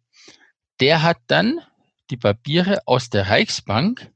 Der 0.80 1.02
hat 1.02 1.18
dann 1.26 1.60
die 2.08 2.16
Papiere 2.16 2.80
aus 2.86 3.10
der 3.10 3.28
Reichsbank 3.28 4.10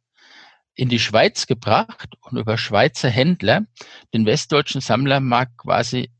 in 0.74 0.88
die 0.88 0.98
Schweiz 0.98 1.46
gebracht 1.46 2.14
und 2.22 2.38
über 2.38 2.56
Schweizer 2.56 3.10
Händler 3.10 3.66
den 4.14 4.24
westdeutschen 4.24 4.80
Sammlermarkt 4.80 5.58
quasi 5.58 6.10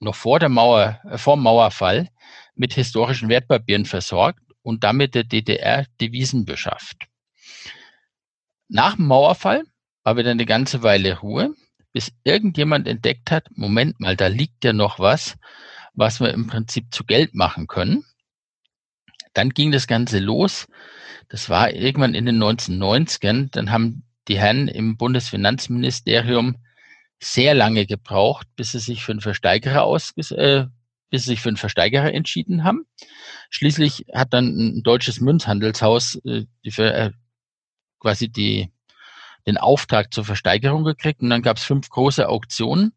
noch 0.00 0.16
vor 0.16 0.40
der 0.40 0.48
Mauer, 0.48 1.00
äh, 1.08 1.18
vor 1.18 1.36
Mauerfall 1.36 2.10
mit 2.56 2.74
historischen 2.74 3.28
Wertpapieren 3.28 3.84
versorgt 3.84 4.42
und 4.62 4.82
damit 4.82 5.14
der 5.14 5.22
DDR 5.22 5.86
Devisen 6.00 6.44
beschafft. 6.44 7.06
Nach 8.66 8.96
dem 8.96 9.06
Mauerfall 9.06 9.62
war 10.02 10.16
wieder 10.16 10.32
eine 10.32 10.46
ganze 10.46 10.82
Weile 10.82 11.20
Ruhe, 11.20 11.54
bis 11.92 12.12
irgendjemand 12.24 12.88
entdeckt 12.88 13.30
hat, 13.30 13.46
Moment 13.54 14.00
mal, 14.00 14.16
da 14.16 14.26
liegt 14.28 14.64
ja 14.64 14.72
noch 14.72 14.98
was, 14.98 15.36
was 15.94 16.20
wir 16.20 16.32
im 16.32 16.46
Prinzip 16.46 16.92
zu 16.92 17.04
Geld 17.04 17.34
machen 17.34 17.66
können. 17.66 18.04
Dann 19.34 19.50
ging 19.50 19.72
das 19.72 19.86
Ganze 19.86 20.18
los. 20.18 20.66
Das 21.28 21.48
war 21.48 21.72
irgendwann 21.72 22.14
in 22.14 22.26
den 22.26 22.42
1990ern. 22.42 23.50
Dann 23.50 23.70
haben 23.70 24.04
die 24.28 24.38
Herren 24.38 24.68
im 24.68 24.96
Bundesfinanzministerium 24.96 26.56
sehr 27.18 27.54
lange 27.54 27.86
gebraucht, 27.86 28.46
bis 28.56 28.72
sie 28.72 28.78
sich 28.78 29.02
für 29.02 29.12
einen 29.12 29.20
Versteigerer 29.20 29.82
ausges 29.84 30.30
äh, 30.32 30.66
bis 31.12 31.24
sie 31.24 31.32
sich 31.32 31.40
für 31.40 31.50
einen 31.50 31.58
Versteigerer 31.58 32.12
entschieden 32.12 32.64
haben. 32.64 32.86
Schließlich 33.50 34.06
hat 34.14 34.32
dann 34.32 34.46
ein 34.46 34.82
deutsches 34.82 35.20
Münzhandelshaus 35.20 36.16
äh, 36.24 36.46
die, 36.64 36.80
äh, 36.80 37.10
quasi 38.00 38.30
die, 38.30 38.71
den 39.46 39.56
Auftrag 39.56 40.12
zur 40.12 40.24
Versteigerung 40.24 40.84
gekriegt 40.84 41.20
und 41.20 41.30
dann 41.30 41.42
gab 41.42 41.56
es 41.56 41.64
fünf 41.64 41.88
große 41.88 42.28
Auktionen 42.28 42.92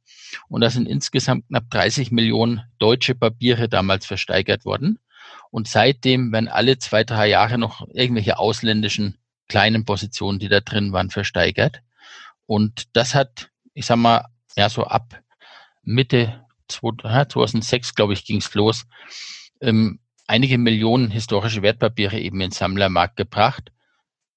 und 0.48 0.62
da 0.62 0.70
sind 0.70 0.88
insgesamt 0.88 1.48
knapp 1.48 1.70
30 1.70 2.12
Millionen 2.12 2.62
deutsche 2.80 3.16
Papiere 3.16 3.70
damals 3.70 4.06
versteigert 4.06 4.66
worden. 4.66 5.00
Und 5.52 5.68
seitdem 5.68 6.32
werden 6.32 6.48
alle 6.48 6.78
zwei, 6.78 7.04
drei 7.04 7.28
Jahre 7.28 7.58
noch 7.58 7.88
irgendwelche 7.94 8.38
ausländischen 8.38 9.18
kleinen 9.48 9.86
Positionen, 9.86 10.40
die 10.40 10.50
da 10.50 10.60
drin 10.60 10.92
waren, 10.92 11.10
versteigert. 11.10 11.82
Und 12.46 12.96
das 12.96 13.16
hat, 13.16 13.50
ich 13.74 13.86
sag 13.86 13.98
mal, 13.98 14.26
ja, 14.56 14.70
so 14.70 14.84
ab 14.84 15.20
Mitte 15.84 16.46
2006, 16.68 17.96
glaube 17.96 18.14
ich, 18.14 18.26
ging 18.26 18.38
es 18.38 18.54
los, 18.54 18.86
ähm, 19.62 20.00
einige 20.28 20.58
Millionen 20.58 21.12
historische 21.12 21.62
Wertpapiere 21.62 22.20
eben 22.20 22.38
in 22.38 22.50
den 22.50 22.52
Sammlermarkt 22.52 23.18
gebracht. 23.18 23.72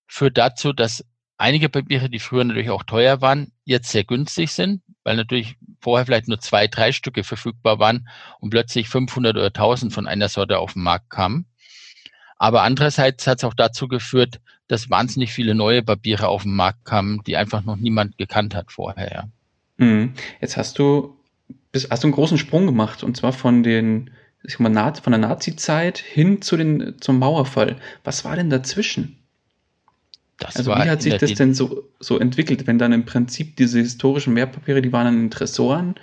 Führt 0.07 0.39
dazu, 0.39 0.73
dass 0.73 1.05
einige 1.39 1.69
Papiere, 1.69 2.11
die 2.11 2.19
früher 2.19 2.45
natürlich 2.45 2.71
auch 2.71 2.83
teuer 2.83 3.21
waren, 3.21 3.53
jetzt 3.65 3.91
sehr 3.91 4.05
günstig 4.05 4.53
sind, 4.53 4.83
weil 5.05 5.17
natürlich 5.17 5.57
vorher 5.81 6.05
vielleicht 6.05 6.29
nur 6.29 6.41
zwei, 6.41 6.67
drei 6.67 6.93
Stücke 6.93 7.25
verfügbar 7.25 7.79
waren 7.79 8.09
und 8.41 8.51
plötzlich 8.51 8.89
500 8.89 9.37
oder 9.37 9.47
1000 9.47 9.93
von 9.93 10.07
einer 10.07 10.29
Sorte 10.29 10.59
auf 10.59 10.75
den 10.75 10.83
Markt 10.83 11.09
kamen. 11.09 11.47
Aber 12.37 12.63
andererseits 12.63 13.27
hat 13.27 13.39
es 13.39 13.45
auch 13.45 13.55
dazu 13.55 13.89
geführt, 13.89 14.41
dass 14.67 14.91
wahnsinnig 14.91 15.33
viele 15.33 15.55
neue 15.55 15.83
Papiere 15.83 16.29
auf 16.29 16.43
den 16.43 16.55
Markt 16.55 16.85
kamen, 16.85 17.23
die 17.27 17.37
einfach 17.37 17.65
noch 17.65 17.77
niemand 17.77 18.19
gekannt 18.19 18.55
hat 18.55 18.71
vorher. 18.71 19.31
Mhm. 19.79 20.13
Jetzt 20.41 20.57
hast 20.57 20.79
du 20.79 21.17
hast 21.91 22.03
du 22.03 22.09
einen 22.09 22.15
großen 22.15 22.39
Sprung 22.39 22.67
gemacht 22.67 23.03
und 23.03 23.17
zwar 23.17 23.33
von 23.33 23.63
den 23.63 24.11
ich 24.45 24.53
sag 24.53 24.61
mal, 24.61 24.95
von 24.95 25.13
der 25.13 25.21
Nazi-Zeit 25.21 25.99
hin 25.99 26.43
zu 26.43 26.57
den, 26.57 26.97
zum 27.01 27.19
Mauerfall. 27.19 27.77
Was 28.05 28.25
war 28.25 28.37
denn 28.37 28.51
dazwischen? 28.51 29.18
Das 30.39 30.57
also 30.57 30.71
wie 30.71 30.89
hat 30.89 31.03
sich 31.03 31.17
das 31.17 31.35
denn 31.35 31.53
so, 31.53 31.89
so 31.99 32.19
entwickelt, 32.19 32.67
wenn 32.67 32.79
dann 32.79 32.93
im 32.93 33.05
Prinzip 33.05 33.57
diese 33.57 33.81
historischen 33.81 34.37
Wertpapiere, 34.37 34.81
die 34.81 34.93
waren 34.93 35.07
in 35.25 35.31
Tresoren 35.31 35.97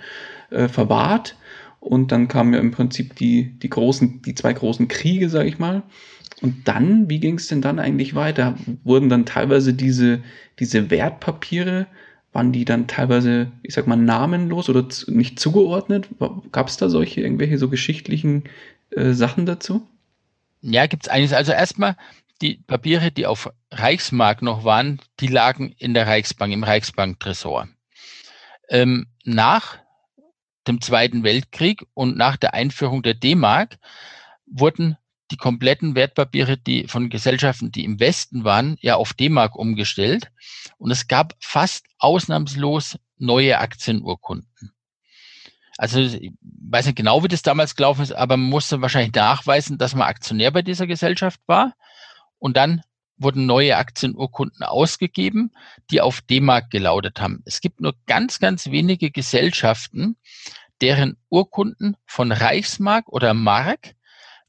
äh, 0.50 0.68
verwahrt 0.68 1.36
und 1.80 2.12
dann 2.12 2.28
kamen 2.28 2.52
ja 2.52 2.60
im 2.60 2.70
Prinzip 2.70 3.16
die, 3.16 3.58
die 3.58 3.70
großen, 3.70 4.22
die 4.22 4.34
zwei 4.34 4.52
großen 4.52 4.88
Kriege, 4.88 5.30
sag 5.30 5.46
ich 5.46 5.58
mal. 5.58 5.82
Und 6.42 6.68
dann, 6.68 7.08
wie 7.08 7.18
ging 7.18 7.36
es 7.36 7.46
denn 7.48 7.62
dann 7.62 7.78
eigentlich 7.78 8.14
weiter? 8.14 8.56
Wurden 8.84 9.08
dann 9.08 9.24
teilweise 9.24 9.72
diese, 9.72 10.20
diese 10.58 10.90
Wertpapiere 10.90 11.86
waren 12.32 12.52
die 12.52 12.66
dann 12.66 12.86
teilweise, 12.86 13.50
ich 13.62 13.72
sag 13.72 13.86
mal, 13.86 13.96
namenlos 13.96 14.68
oder 14.68 14.86
nicht 15.06 15.40
zugeordnet? 15.40 16.08
Gab 16.52 16.68
es 16.68 16.76
da 16.76 16.90
solche, 16.90 17.22
irgendwelche 17.22 17.56
so 17.56 17.70
geschichtlichen 17.70 18.44
äh, 18.90 19.12
Sachen 19.12 19.46
dazu? 19.46 19.86
Ja, 20.60 20.86
gibt 20.86 21.04
es 21.04 21.08
einiges. 21.08 21.32
Also 21.32 21.52
erstmal, 21.52 21.96
die 22.42 22.62
Papiere, 22.66 23.10
die 23.10 23.26
auf 23.26 23.50
Reichsmark 23.70 24.42
noch 24.42 24.64
waren, 24.64 25.00
die 25.20 25.28
lagen 25.28 25.72
in 25.72 25.94
der 25.94 26.06
Reichsbank, 26.06 26.52
im 26.52 26.64
Reichsbanktresor. 26.64 27.68
Ähm, 28.68 29.06
nach 29.24 29.78
dem 30.66 30.80
Zweiten 30.80 31.22
Weltkrieg 31.22 31.86
und 31.94 32.16
nach 32.16 32.36
der 32.36 32.54
Einführung 32.54 33.02
der 33.02 33.14
D-Mark 33.14 33.78
wurden 34.46 34.96
die 35.30 35.36
kompletten 35.36 35.94
Wertpapiere, 35.94 36.56
die 36.56 36.86
von 36.86 37.08
Gesellschaften, 37.08 37.72
die 37.72 37.84
im 37.84 37.98
Westen 37.98 38.44
waren, 38.44 38.76
ja 38.80 38.96
auf 38.96 39.12
D-Mark 39.12 39.56
umgestellt. 39.56 40.30
Und 40.78 40.90
es 40.90 41.08
gab 41.08 41.34
fast 41.40 41.86
ausnahmslos 41.98 42.98
neue 43.18 43.58
Aktienurkunden. 43.58 44.72
Also 45.78 46.00
ich 46.00 46.32
weiß 46.40 46.86
nicht 46.86 46.96
genau, 46.96 47.22
wie 47.22 47.28
das 47.28 47.42
damals 47.42 47.76
gelaufen 47.76 48.02
ist, 48.02 48.12
aber 48.12 48.36
man 48.36 48.48
musste 48.48 48.80
wahrscheinlich 48.80 49.14
nachweisen, 49.14 49.78
dass 49.78 49.94
man 49.94 50.08
Aktionär 50.08 50.50
bei 50.50 50.62
dieser 50.62 50.86
Gesellschaft 50.86 51.40
war. 51.46 51.74
Und 52.38 52.56
dann 52.56 52.82
wurden 53.18 53.46
neue 53.46 53.76
Aktienurkunden 53.76 54.62
ausgegeben, 54.62 55.52
die 55.90 56.00
auf 56.00 56.20
D-Mark 56.20 56.70
gelautet 56.70 57.20
haben. 57.20 57.42
Es 57.46 57.60
gibt 57.60 57.80
nur 57.80 57.94
ganz, 58.06 58.38
ganz 58.38 58.70
wenige 58.70 59.10
Gesellschaften, 59.10 60.16
deren 60.80 61.16
Urkunden 61.30 61.96
von 62.04 62.32
Reichsmark 62.32 63.08
oder 63.08 63.32
Mark 63.32 63.94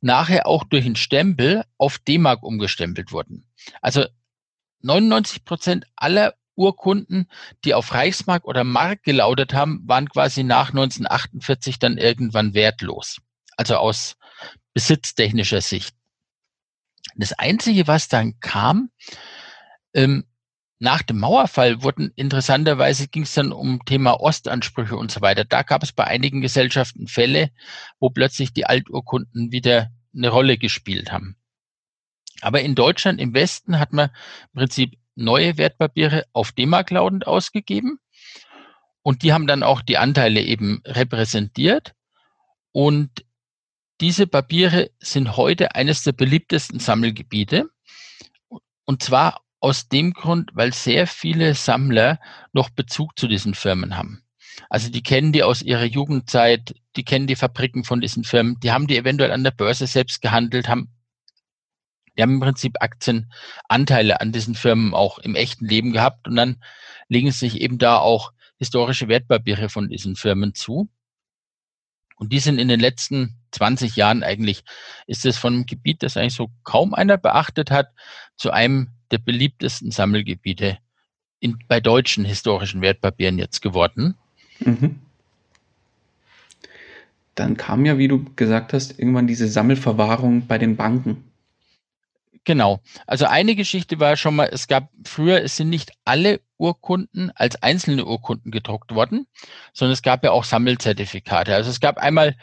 nachher 0.01 0.47
auch 0.47 0.63
durch 0.65 0.85
einen 0.85 0.95
Stempel 0.95 1.63
auf 1.77 1.97
D-Mark 1.99 2.43
umgestempelt 2.43 3.11
wurden. 3.11 3.45
Also 3.81 4.05
99 4.81 5.45
Prozent 5.45 5.85
aller 5.95 6.35
Urkunden, 6.55 7.29
die 7.63 7.73
auf 7.73 7.93
Reichsmark 7.93 8.45
oder 8.45 8.63
Mark 8.63 9.03
gelautet 9.03 9.53
haben, 9.53 9.81
waren 9.85 10.09
quasi 10.09 10.43
nach 10.43 10.69
1948 10.69 11.79
dann 11.79 11.97
irgendwann 11.97 12.53
wertlos. 12.53 13.17
Also 13.55 13.77
aus 13.77 14.17
besitztechnischer 14.73 15.61
Sicht. 15.61 15.96
Das 17.15 17.33
Einzige, 17.33 17.87
was 17.87 18.07
dann 18.07 18.39
kam, 18.39 18.89
ähm, 19.93 20.25
nach 20.79 21.01
dem 21.01 21.19
Mauerfall 21.19 21.81
wurden 21.81 22.11
interessanterweise 22.15 23.07
ging 23.07 23.23
es 23.23 23.33
dann 23.33 23.51
um 23.51 23.83
Thema 23.85 24.19
Ostansprüche 24.19 24.95
und 24.95 25.11
so 25.11 25.21
weiter. 25.21 25.43
Da 25.43 25.63
gab 25.63 25.81
es 25.81 25.91
bei 25.91 26.03
einigen 26.03 26.41
Gesellschaften 26.41 27.07
Fälle, 27.07 27.49
wo 27.99 28.11
plötzlich 28.11 28.53
die 28.53 28.67
Alturkunden 28.67 29.51
wieder 29.51 29.89
eine 30.15 30.29
Rolle 30.29 30.57
gespielt 30.57 31.11
haben. 31.11 31.35
Aber 32.41 32.61
in 32.61 32.75
Deutschland 32.75 33.19
im 33.19 33.33
Westen 33.33 33.79
hat 33.79 33.91
man 33.91 34.09
im 34.53 34.59
Prinzip 34.59 34.99
neue 35.15 35.57
Wertpapiere 35.57 36.25
auf 36.33 36.51
D-Mark 36.51 36.91
lautend 36.91 37.25
ausgegeben. 37.25 37.99
Und 39.01 39.23
die 39.23 39.33
haben 39.33 39.47
dann 39.47 39.63
auch 39.63 39.81
die 39.81 39.97
Anteile 39.97 40.41
eben 40.41 40.81
repräsentiert. 40.85 41.95
Und 42.71 43.25
diese 43.99 44.27
Papiere 44.27 44.91
sind 44.99 45.37
heute 45.37 45.75
eines 45.75 46.03
der 46.03 46.11
beliebtesten 46.11 46.79
Sammelgebiete. 46.79 47.69
Und 48.85 49.03
zwar 49.03 49.41
aus 49.59 49.89
dem 49.89 50.13
Grund, 50.13 50.51
weil 50.53 50.73
sehr 50.73 51.07
viele 51.07 51.55
Sammler 51.55 52.19
noch 52.53 52.69
Bezug 52.69 53.17
zu 53.17 53.27
diesen 53.27 53.53
Firmen 53.53 53.97
haben. 53.97 54.23
Also 54.69 54.89
die 54.89 55.03
kennen 55.03 55.31
die 55.31 55.43
aus 55.43 55.61
ihrer 55.61 55.83
Jugendzeit, 55.83 56.75
die 56.95 57.03
kennen 57.03 57.27
die 57.27 57.35
Fabriken 57.35 57.83
von 57.83 58.01
diesen 58.01 58.23
Firmen, 58.23 58.59
die 58.59 58.71
haben 58.71 58.87
die 58.87 58.97
eventuell 58.97 59.31
an 59.31 59.43
der 59.43 59.51
Börse 59.51 59.87
selbst 59.87 60.21
gehandelt, 60.21 60.67
haben 60.67 60.89
die 62.17 62.23
haben 62.23 62.33
im 62.33 62.39
Prinzip 62.39 62.77
Aktienanteile 62.81 64.19
an 64.19 64.31
diesen 64.31 64.55
Firmen 64.55 64.95
auch 64.95 65.19
im 65.19 65.35
echten 65.35 65.67
Leben 65.67 65.93
gehabt 65.93 66.27
und 66.27 66.35
dann 66.35 66.57
legen 67.09 67.31
sich 67.31 67.61
eben 67.61 67.77
da 67.77 67.97
auch 67.99 68.33
historische 68.57 69.07
Wertpapiere 69.07 69.69
von 69.69 69.87
diesen 69.87 70.15
Firmen 70.15 70.55
zu. 70.55 70.89
Und 72.17 72.33
die 72.33 72.39
sind 72.39 72.59
in 72.59 72.67
den 72.67 72.79
letzten 72.79 73.35
20 73.51 73.95
Jahren 73.95 74.23
eigentlich, 74.23 74.63
ist 75.05 75.25
es 75.25 75.37
von 75.37 75.53
einem 75.53 75.65
Gebiet, 75.65 76.03
das 76.03 76.17
eigentlich 76.17 76.33
so 76.33 76.49
kaum 76.63 76.93
einer 76.93 77.17
beachtet 77.17 77.71
hat, 77.71 77.89
zu 78.35 78.51
einem 78.51 78.89
der 79.11 79.19
beliebtesten 79.19 79.91
Sammelgebiete 79.91 80.79
in, 81.39 81.59
bei 81.67 81.79
deutschen 81.79 82.25
historischen 82.25 82.81
Wertpapieren 82.81 83.37
jetzt 83.37 83.61
geworden. 83.61 84.15
Mhm. 84.59 84.99
Dann 87.35 87.55
kam 87.55 87.85
ja, 87.85 87.99
wie 87.99 88.07
du 88.07 88.25
gesagt 88.35 88.73
hast, 88.73 88.97
irgendwann 88.97 89.27
diese 89.27 89.47
Sammelverwahrung 89.47 90.47
bei 90.47 90.57
den 90.57 90.75
Banken. 90.75 91.23
Genau. 92.47 92.79
Also 93.07 93.25
eine 93.25 93.55
Geschichte 93.55 93.99
war 93.99 94.15
schon 94.15 94.37
mal, 94.37 94.49
es 94.49 94.69
gab 94.69 94.89
früher, 95.03 95.43
es 95.43 95.57
sind 95.57 95.67
nicht 95.69 95.91
alle 96.05 96.39
Urkunden 96.57 97.29
als 97.35 97.61
einzelne 97.61 98.05
Urkunden 98.05 98.51
gedruckt 98.51 98.95
worden, 98.95 99.27
sondern 99.73 99.91
es 99.91 100.01
gab 100.01 100.23
ja 100.23 100.31
auch 100.31 100.45
Sammelzertifikate. 100.45 101.53
Also 101.53 101.69
es 101.69 101.81
gab 101.81 101.97
einmal 101.97 102.37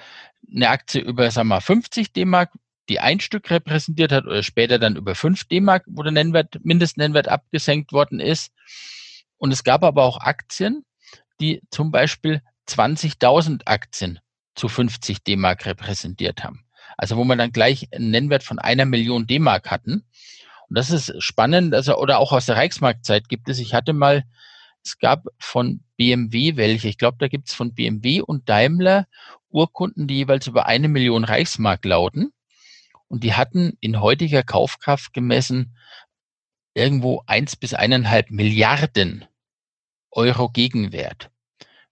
eine 0.55 0.69
Aktie 0.69 1.01
über, 1.01 1.31
sagen 1.31 1.49
wir 1.49 1.55
mal, 1.55 1.61
50 1.63 2.13
D-Mark, 2.13 2.53
die 2.91 3.01
ein 3.01 3.19
Stück 3.19 3.51
repräsentiert 3.51 4.13
hat 4.13 4.27
oder 4.27 4.43
später 4.43 4.79
dann 4.79 4.97
über 4.97 5.15
5 5.15 5.45
D-Mark, 5.45 5.85
wo 5.87 6.03
der 6.03 6.13
Nennwert, 6.13 6.63
Mindestnennwert 6.63 7.29
abgesenkt 7.29 7.93
worden 7.93 8.21
ist. 8.21 8.53
Und 9.39 9.53
es 9.53 9.65
gab 9.65 9.83
aber 9.83 10.05
auch 10.05 10.19
Aktien, 10.19 10.85
die 11.41 11.63
zum 11.71 11.91
Beispiel 11.91 12.43
20.000 12.69 13.63
Aktien 13.65 14.21
zu 14.55 14.69
50 14.69 15.25
D-Mark 15.25 15.65
repräsentiert 15.65 16.45
haben. 16.45 16.64
Also 16.97 17.17
wo 17.17 17.25
man 17.25 17.39
dann 17.39 17.53
gleich 17.53 17.89
einen 17.93 18.11
Nennwert 18.11 18.43
von 18.43 18.59
einer 18.59 18.85
Million 18.85 19.27
D-Mark 19.27 19.71
hatten. 19.71 20.05
Und 20.69 20.79
das 20.79 20.91
ist 20.91 21.15
spannend, 21.23 21.75
also, 21.75 21.97
oder 21.97 22.19
auch 22.19 22.33
aus 22.33 22.47
der 22.47 22.57
Reichsmarktzeit 22.57 23.29
gibt 23.29 23.49
es, 23.49 23.59
ich 23.59 23.75
hatte 23.75 23.93
mal, 23.93 24.25
es 24.85 24.99
gab 24.99 25.27
von 25.39 25.83
BMW 25.97 26.57
welche, 26.57 26.89
ich 26.89 26.99
glaube, 26.99 27.17
da 27.19 27.29
gibt 27.29 27.49
es 27.49 27.55
von 27.55 27.75
BMW 27.75 28.21
und 28.21 28.49
Daimler 28.49 29.07
Urkunden, 29.51 30.09
die 30.09 30.17
jeweils 30.17 30.47
über 30.47 30.67
eine 30.67 30.89
Million 30.89 31.25
Reichsmark 31.25 31.85
lauten. 31.85 32.33
Und 33.09 33.23
die 33.23 33.35
hatten 33.35 33.77
in 33.81 34.01
heutiger 34.01 34.43
Kaufkraft 34.43 35.13
gemessen 35.13 35.77
irgendwo 36.75 37.23
eins 37.27 37.55
bis 37.55 37.73
eineinhalb 37.73 38.31
Milliarden 38.31 39.25
Euro 40.11 40.49
Gegenwert. 40.49 41.31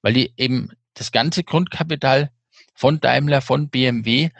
Weil 0.03 0.15
die 0.15 0.35
eben 0.37 0.71
das 0.95 1.13
ganze 1.13 1.45
Grundkapital 1.45 2.31
von 2.75 3.01
Daimler, 3.01 3.41
von 3.41 3.69
BMW 3.71 4.31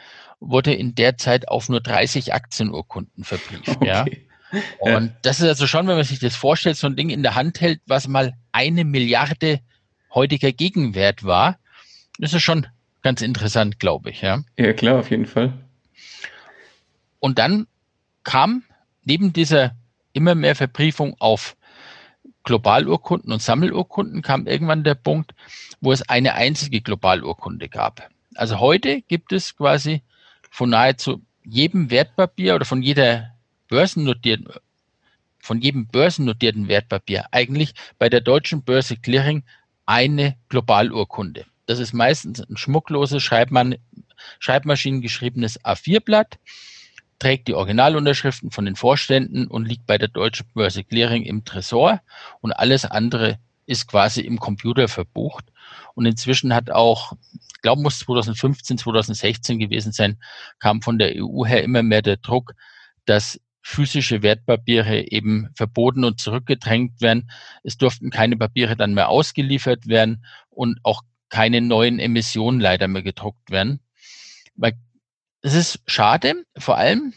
wurde 0.49 0.73
in 0.73 0.95
der 0.95 1.17
Zeit 1.17 1.47
auf 1.47 1.69
nur 1.69 1.81
30 1.81 2.33
Aktienurkunden 2.33 3.23
verbrieft. 3.23 3.69
Okay. 3.69 3.87
Ja. 3.87 4.05
Und 4.79 5.13
das 5.23 5.39
ist 5.39 5.47
also 5.47 5.65
schon, 5.65 5.87
wenn 5.87 5.95
man 5.95 6.03
sich 6.03 6.19
das 6.19 6.35
vorstellt, 6.35 6.77
so 6.77 6.87
ein 6.87 6.95
Ding 6.95 7.09
in 7.09 7.23
der 7.23 7.35
Hand 7.35 7.59
hält, 7.59 7.81
was 7.87 8.07
mal 8.07 8.33
eine 8.51 8.85
Milliarde 8.85 9.61
heutiger 10.13 10.51
Gegenwert 10.51 11.23
war, 11.23 11.57
das 12.19 12.33
ist 12.33 12.43
schon 12.43 12.67
ganz 13.01 13.21
interessant, 13.21 13.79
glaube 13.79 14.11
ich. 14.11 14.21
Ja. 14.21 14.43
ja, 14.57 14.73
klar, 14.73 14.99
auf 14.99 15.09
jeden 15.09 15.25
Fall. 15.25 15.53
Und 17.19 17.39
dann 17.39 17.67
kam 18.23 18.63
neben 19.03 19.33
dieser 19.33 19.75
immer 20.13 20.35
mehr 20.35 20.55
Verbriefung 20.55 21.15
auf 21.19 21.55
Globalurkunden 22.43 23.31
und 23.31 23.41
Sammelurkunden 23.41 24.21
kam 24.21 24.47
irgendwann 24.47 24.83
der 24.83 24.95
Punkt, 24.95 25.33
wo 25.81 25.91
es 25.91 26.07
eine 26.07 26.33
einzige 26.33 26.81
Globalurkunde 26.81 27.69
gab. 27.69 28.09
Also 28.35 28.59
heute 28.59 29.01
gibt 29.01 29.31
es 29.31 29.55
quasi 29.55 30.01
von 30.53 30.69
nahezu 30.69 31.19
jedem 31.43 31.89
Wertpapier 31.89 32.53
oder 32.53 32.63
von 32.63 32.83
jeder 32.83 33.31
börsennotierten, 33.69 34.49
von 35.39 35.59
jedem 35.59 35.87
börsennotierten 35.87 36.67
Wertpapier 36.67 37.25
eigentlich 37.31 37.73
bei 37.97 38.07
der 38.07 38.21
deutschen 38.21 38.61
Börse 38.61 38.95
Clearing 38.97 39.43
eine 39.87 40.37
Globalurkunde. 40.49 41.47
Das 41.65 41.79
ist 41.79 41.93
meistens 41.93 42.39
ein 42.39 42.55
schmuckloses 42.55 43.23
Schreibman 43.23 43.77
Schreibmaschinengeschriebenes 44.37 45.59
A4-Blatt, 45.65 46.37
trägt 47.17 47.47
die 47.47 47.55
Originalunterschriften 47.55 48.51
von 48.51 48.65
den 48.65 48.75
Vorständen 48.75 49.47
und 49.47 49.67
liegt 49.67 49.87
bei 49.87 49.97
der 49.97 50.07
Deutschen 50.07 50.45
Börse 50.53 50.83
Clearing 50.83 51.23
im 51.23 51.45
Tresor 51.45 51.99
und 52.41 52.51
alles 52.51 52.85
andere 52.85 53.39
ist 53.65 53.87
quasi 53.87 54.21
im 54.21 54.39
Computer 54.39 54.87
verbucht. 54.87 55.45
Und 55.95 56.05
inzwischen 56.05 56.53
hat 56.53 56.69
auch 56.69 57.13
glaube, 57.63 57.81
muss 57.81 57.99
2015, 57.99 58.77
2016 58.77 59.57
gewesen 59.57 59.91
sein, 59.91 60.19
kam 60.59 60.83
von 60.83 60.99
der 60.99 61.13
EU 61.15 61.45
her 61.45 61.63
immer 61.63 61.81
mehr 61.81 62.03
der 62.03 62.17
Druck, 62.17 62.53
dass 63.05 63.39
physische 63.61 64.21
Wertpapiere 64.21 65.09
eben 65.09 65.49
verboten 65.55 66.03
und 66.03 66.19
zurückgedrängt 66.19 67.01
werden. 67.01 67.31
Es 67.63 67.77
durften 67.77 68.11
keine 68.11 68.37
Papiere 68.37 68.75
dann 68.75 68.93
mehr 68.93 69.09
ausgeliefert 69.09 69.87
werden 69.87 70.25
und 70.49 70.79
auch 70.83 71.01
keine 71.29 71.61
neuen 71.61 71.97
Emissionen 71.97 72.59
leider 72.59 72.87
mehr 72.87 73.01
gedruckt 73.01 73.49
werden. 73.49 73.79
Weil 74.55 74.73
es 75.41 75.55
ist 75.55 75.79
schade, 75.87 76.45
vor 76.57 76.77
allem 76.77 77.13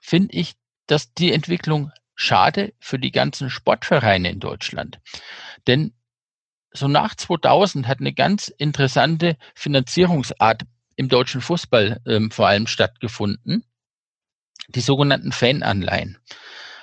finde 0.00 0.34
ich, 0.34 0.54
dass 0.86 1.14
die 1.14 1.32
Entwicklung 1.32 1.92
schade 2.14 2.72
für 2.78 2.98
die 2.98 3.12
ganzen 3.12 3.50
Sportvereine 3.50 4.30
in 4.30 4.40
Deutschland. 4.40 5.00
Denn 5.66 5.92
so 6.72 6.88
nach 6.88 7.14
2000 7.14 7.86
hat 7.86 8.00
eine 8.00 8.12
ganz 8.12 8.48
interessante 8.48 9.36
Finanzierungsart 9.54 10.62
im 10.96 11.08
deutschen 11.08 11.40
Fußball 11.40 12.00
ähm, 12.06 12.30
vor 12.30 12.48
allem 12.48 12.66
stattgefunden. 12.66 13.64
Die 14.68 14.80
sogenannten 14.80 15.32
Fananleihen. 15.32 16.18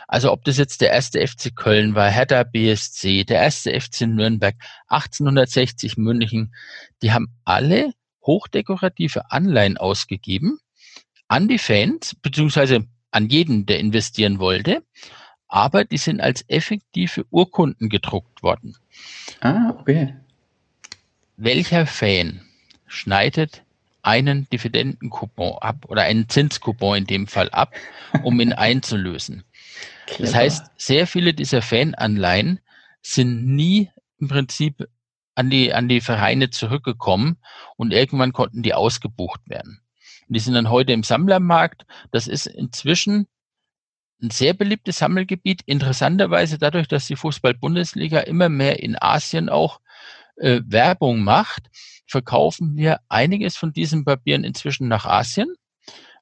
Also 0.08 0.32
ob 0.32 0.44
das 0.44 0.58
jetzt 0.58 0.82
der 0.82 0.92
erste 0.92 1.26
FC 1.26 1.56
Köln 1.56 1.96
war, 1.96 2.10
Hertha 2.10 2.44
BSC, 2.44 3.24
der 3.24 3.42
erste 3.42 3.80
FC 3.80 4.02
Nürnberg, 4.02 4.56
1860 4.88 5.98
München, 5.98 6.54
die 7.02 7.14
haben 7.14 7.34
alle 7.46 7.94
hochdekorative 8.26 9.32
Anleihen 9.32 9.78
ausgegeben 9.78 10.60
an 11.28 11.48
die 11.48 11.58
Fans, 11.58 12.14
beziehungsweise 12.22 12.86
an 13.10 13.30
jeden, 13.30 13.66
der 13.66 13.80
investieren 13.80 14.40
wollte, 14.40 14.84
aber 15.52 15.84
die 15.84 15.98
sind 15.98 16.22
als 16.22 16.46
effektive 16.48 17.26
Urkunden 17.30 17.90
gedruckt 17.90 18.42
worden. 18.42 18.78
Ah, 19.42 19.76
okay. 19.78 20.16
Welcher 21.36 21.86
Fan 21.86 22.42
schneidet 22.88 23.64
einen 24.02 24.50
Dividendenkupon 24.50 25.58
ab 25.60 25.86
oder 25.90 26.04
einen 26.04 26.30
Zinskupon 26.30 27.00
in 27.00 27.06
dem 27.06 27.28
Fall 27.28 27.50
ab, 27.50 27.74
um 28.24 28.40
ihn 28.40 28.54
einzulösen? 28.68 29.44
Das 30.20 30.34
heißt, 30.34 30.72
sehr 30.78 31.06
viele 31.06 31.34
dieser 31.34 31.62
Fananleihen 31.62 32.62
sind 33.02 33.46
nie 33.46 33.92
im 34.20 34.30
Prinzip 34.30 34.88
an 35.36 35.50
die, 35.50 35.74
an 35.74 35.90
die 35.90 36.02
Vereine 36.02 36.50
zurückgekommen 36.50 37.38
und 37.76 37.92
irgendwann 37.92 38.32
konnten 38.32 38.64
die 38.64 38.74
ausgebucht 38.74 39.42
werden. 39.48 39.82
Und 40.30 40.36
die 40.36 40.40
sind 40.40 40.54
dann 40.54 40.70
heute 40.70 40.94
im 40.94 41.04
Sammlermarkt. 41.04 41.86
Das 42.12 42.28
ist 42.28 42.46
inzwischen 42.46 43.28
ein 44.22 44.30
sehr 44.30 44.54
beliebtes 44.54 45.00
Sammelgebiet. 45.00 45.62
Interessanterweise 45.66 46.58
dadurch, 46.58 46.88
dass 46.88 47.08
die 47.08 47.16
Fußball-Bundesliga 47.16 48.20
immer 48.20 48.50
mehr 48.50 48.82
in 48.82 48.96
Asien 49.02 49.50
auch 49.50 49.80
äh, 50.38 50.62
Werbung 50.66 51.24
macht, 51.24 51.70
verkaufen 52.06 52.76
wir 52.76 53.00
einiges 53.10 53.58
von 53.58 53.74
diesen 53.74 54.06
Papieren 54.06 54.44
inzwischen 54.44 54.88
nach 54.88 55.06
Asien, 55.06 55.54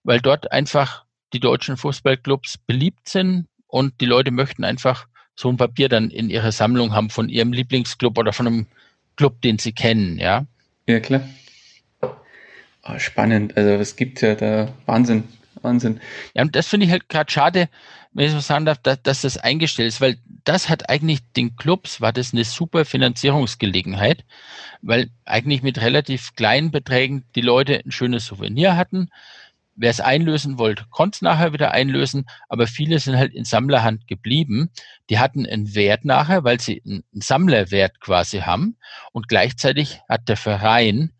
weil 0.03 0.19
dort 0.19 0.51
einfach 0.51 1.05
die 1.33 1.39
deutschen 1.39 1.77
Fußballclubs 1.77 2.59
beliebt 2.59 3.09
sind 3.09 3.47
und 3.67 3.99
die 4.01 4.05
Leute 4.05 4.31
möchten 4.31 4.63
einfach 4.63 5.07
so 5.35 5.49
ein 5.49 5.57
Papier 5.57 5.89
dann 5.89 6.09
in 6.09 6.29
ihrer 6.29 6.51
Sammlung 6.51 6.93
haben 6.93 7.09
von 7.09 7.29
ihrem 7.29 7.53
Lieblingsclub 7.53 8.17
oder 8.17 8.33
von 8.33 8.47
einem 8.47 8.67
Club, 9.15 9.41
den 9.41 9.57
sie 9.57 9.73
kennen, 9.73 10.17
ja. 10.17 10.45
Ja, 10.87 10.99
klar. 10.99 11.21
Oh, 12.01 12.97
spannend. 12.97 13.55
Also 13.57 13.71
es 13.71 13.95
gibt 13.95 14.21
ja 14.21 14.35
da 14.35 14.73
Wahnsinn. 14.85 15.23
Wahnsinn. 15.61 15.99
Ja, 16.33 16.43
und 16.43 16.55
das 16.55 16.67
finde 16.67 16.85
ich 16.85 16.91
halt 16.91 17.09
gerade 17.09 17.31
schade, 17.31 17.69
wenn 18.13 18.25
ich 18.25 18.31
so 18.31 18.39
sagen 18.39 18.65
darf, 18.65 18.79
dass, 18.79 19.01
dass 19.03 19.21
das 19.21 19.37
eingestellt 19.37 19.89
ist, 19.89 20.01
weil 20.01 20.17
das 20.43 20.69
hat 20.69 20.89
eigentlich 20.89 21.19
den 21.35 21.55
Clubs, 21.55 22.01
war 22.01 22.13
das 22.13 22.33
eine 22.33 22.43
super 22.43 22.85
Finanzierungsgelegenheit, 22.85 24.25
weil 24.81 25.09
eigentlich 25.25 25.61
mit 25.61 25.79
relativ 25.79 26.35
kleinen 26.35 26.71
Beträgen 26.71 27.25
die 27.35 27.41
Leute 27.41 27.81
ein 27.85 27.91
schönes 27.91 28.25
Souvenir 28.25 28.75
hatten. 28.75 29.09
Wer 29.75 29.91
es 29.91 30.01
einlösen 30.01 30.57
wollte, 30.57 30.85
konnte 30.89 31.17
es 31.17 31.21
nachher 31.21 31.53
wieder 31.53 31.71
einlösen, 31.71 32.25
aber 32.49 32.67
viele 32.67 32.99
sind 32.99 33.15
halt 33.15 33.33
in 33.33 33.45
Sammlerhand 33.45 34.07
geblieben. 34.07 34.71
Die 35.09 35.19
hatten 35.19 35.45
einen 35.45 35.73
Wert 35.73 36.03
nachher, 36.03 36.43
weil 36.43 36.59
sie 36.59 36.81
einen 36.85 37.03
Sammlerwert 37.13 38.01
quasi 38.01 38.39
haben 38.39 38.75
und 39.13 39.29
gleichzeitig 39.29 40.01
hat 40.09 40.27
der 40.27 40.35
Verein 40.35 41.13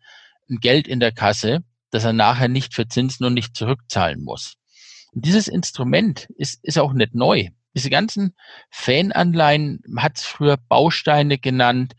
ein 0.50 0.58
Geld 0.58 0.88
in 0.88 1.00
der 1.00 1.12
Kasse, 1.12 1.62
dass 1.90 2.04
er 2.04 2.12
nachher 2.12 2.48
nicht 2.48 2.74
verzinsen 2.74 3.26
und 3.26 3.34
nicht 3.34 3.56
zurückzahlen 3.56 4.22
muss. 4.22 4.54
Und 5.12 5.24
dieses 5.24 5.48
Instrument 5.48 6.28
ist, 6.36 6.62
ist 6.62 6.78
auch 6.78 6.92
nicht 6.92 7.14
neu. 7.14 7.48
Diese 7.74 7.90
ganzen 7.90 8.34
Fananleihen, 8.70 9.82
hat 9.96 10.18
es 10.18 10.24
früher 10.24 10.56
Bausteine 10.56 11.38
genannt, 11.38 11.94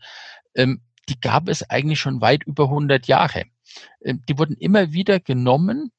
ähm, 0.54 0.82
die 1.08 1.20
gab 1.20 1.48
es 1.48 1.68
eigentlich 1.68 2.00
schon 2.00 2.20
weit 2.20 2.44
über 2.44 2.64
100 2.64 3.06
Jahre. 3.06 3.44
Ähm, 4.04 4.22
die 4.28 4.38
wurden 4.38 4.56
immer 4.56 4.92
wieder 4.92 5.20
genommen, 5.20 5.92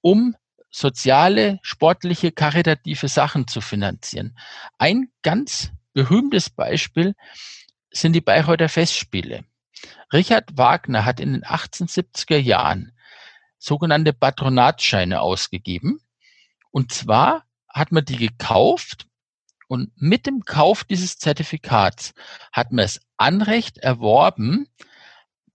um 0.00 0.36
soziale, 0.70 1.58
sportliche, 1.62 2.32
karitative 2.32 3.08
Sachen 3.08 3.48
zu 3.48 3.60
finanzieren. 3.60 4.36
Ein 4.76 5.10
ganz 5.22 5.70
berühmtes 5.94 6.50
Beispiel 6.50 7.14
sind 7.90 8.12
die 8.12 8.20
Bayreuther 8.20 8.68
Festspiele. 8.68 9.44
Richard 10.12 10.56
Wagner 10.56 11.04
hat 11.04 11.20
in 11.20 11.32
den 11.32 11.44
1870er 11.44 12.38
Jahren 12.38 12.92
sogenannte 13.58 14.12
Patronatsscheine 14.12 15.20
ausgegeben. 15.20 16.00
Und 16.70 16.92
zwar 16.92 17.44
hat 17.68 17.92
man 17.92 18.04
die 18.04 18.16
gekauft 18.16 19.06
und 19.68 19.90
mit 19.96 20.26
dem 20.26 20.44
Kauf 20.44 20.84
dieses 20.84 21.18
Zertifikats 21.18 22.14
hat 22.52 22.72
man 22.72 22.84
das 22.84 23.00
Anrecht 23.16 23.78
erworben, 23.78 24.66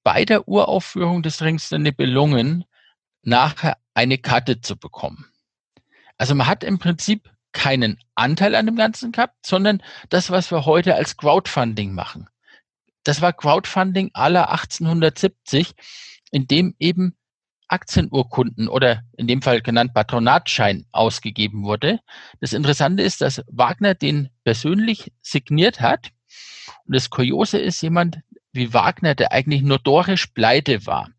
bei 0.03 0.25
der 0.25 0.47
Uraufführung 0.47 1.23
des 1.23 1.41
Rings 1.41 1.69
der 1.69 1.79
Nibelungen 1.79 2.65
nachher 3.23 3.77
eine 3.93 4.17
Karte 4.17 4.61
zu 4.61 4.77
bekommen. 4.77 5.25
Also 6.17 6.35
man 6.35 6.47
hat 6.47 6.63
im 6.63 6.77
Prinzip 6.77 7.31
keinen 7.53 7.99
Anteil 8.15 8.55
an 8.55 8.65
dem 8.65 8.75
Ganzen 8.75 9.11
gehabt, 9.11 9.45
sondern 9.45 9.81
das, 10.09 10.29
was 10.29 10.51
wir 10.51 10.65
heute 10.65 10.95
als 10.95 11.17
Crowdfunding 11.17 11.93
machen. 11.93 12.27
Das 13.03 13.21
war 13.21 13.33
Crowdfunding 13.33 14.11
aller 14.13 14.51
1870, 14.51 15.73
in 16.31 16.47
dem 16.47 16.75
eben 16.79 17.15
Aktienurkunden 17.73 18.67
oder 18.67 19.01
in 19.17 19.27
dem 19.27 19.41
Fall 19.41 19.62
genannt 19.62 19.93
Patronatschein 19.93 20.86
ausgegeben 20.91 21.63
wurde. 21.63 21.99
Das 22.39 22.53
Interessante 22.53 23.01
ist, 23.01 23.21
dass 23.21 23.41
Wagner 23.47 23.95
den 23.95 24.29
persönlich 24.43 25.12
signiert 25.21 25.81
hat. 25.81 26.12
Und 26.86 26.95
das 26.95 27.09
Kuriose 27.09 27.57
ist, 27.57 27.81
jemand 27.81 28.19
wie 28.51 28.73
Wagner, 28.73 29.15
der 29.15 29.31
eigentlich 29.31 29.63
notorisch 29.63 30.27
pleite 30.27 30.86
war, 30.86 31.09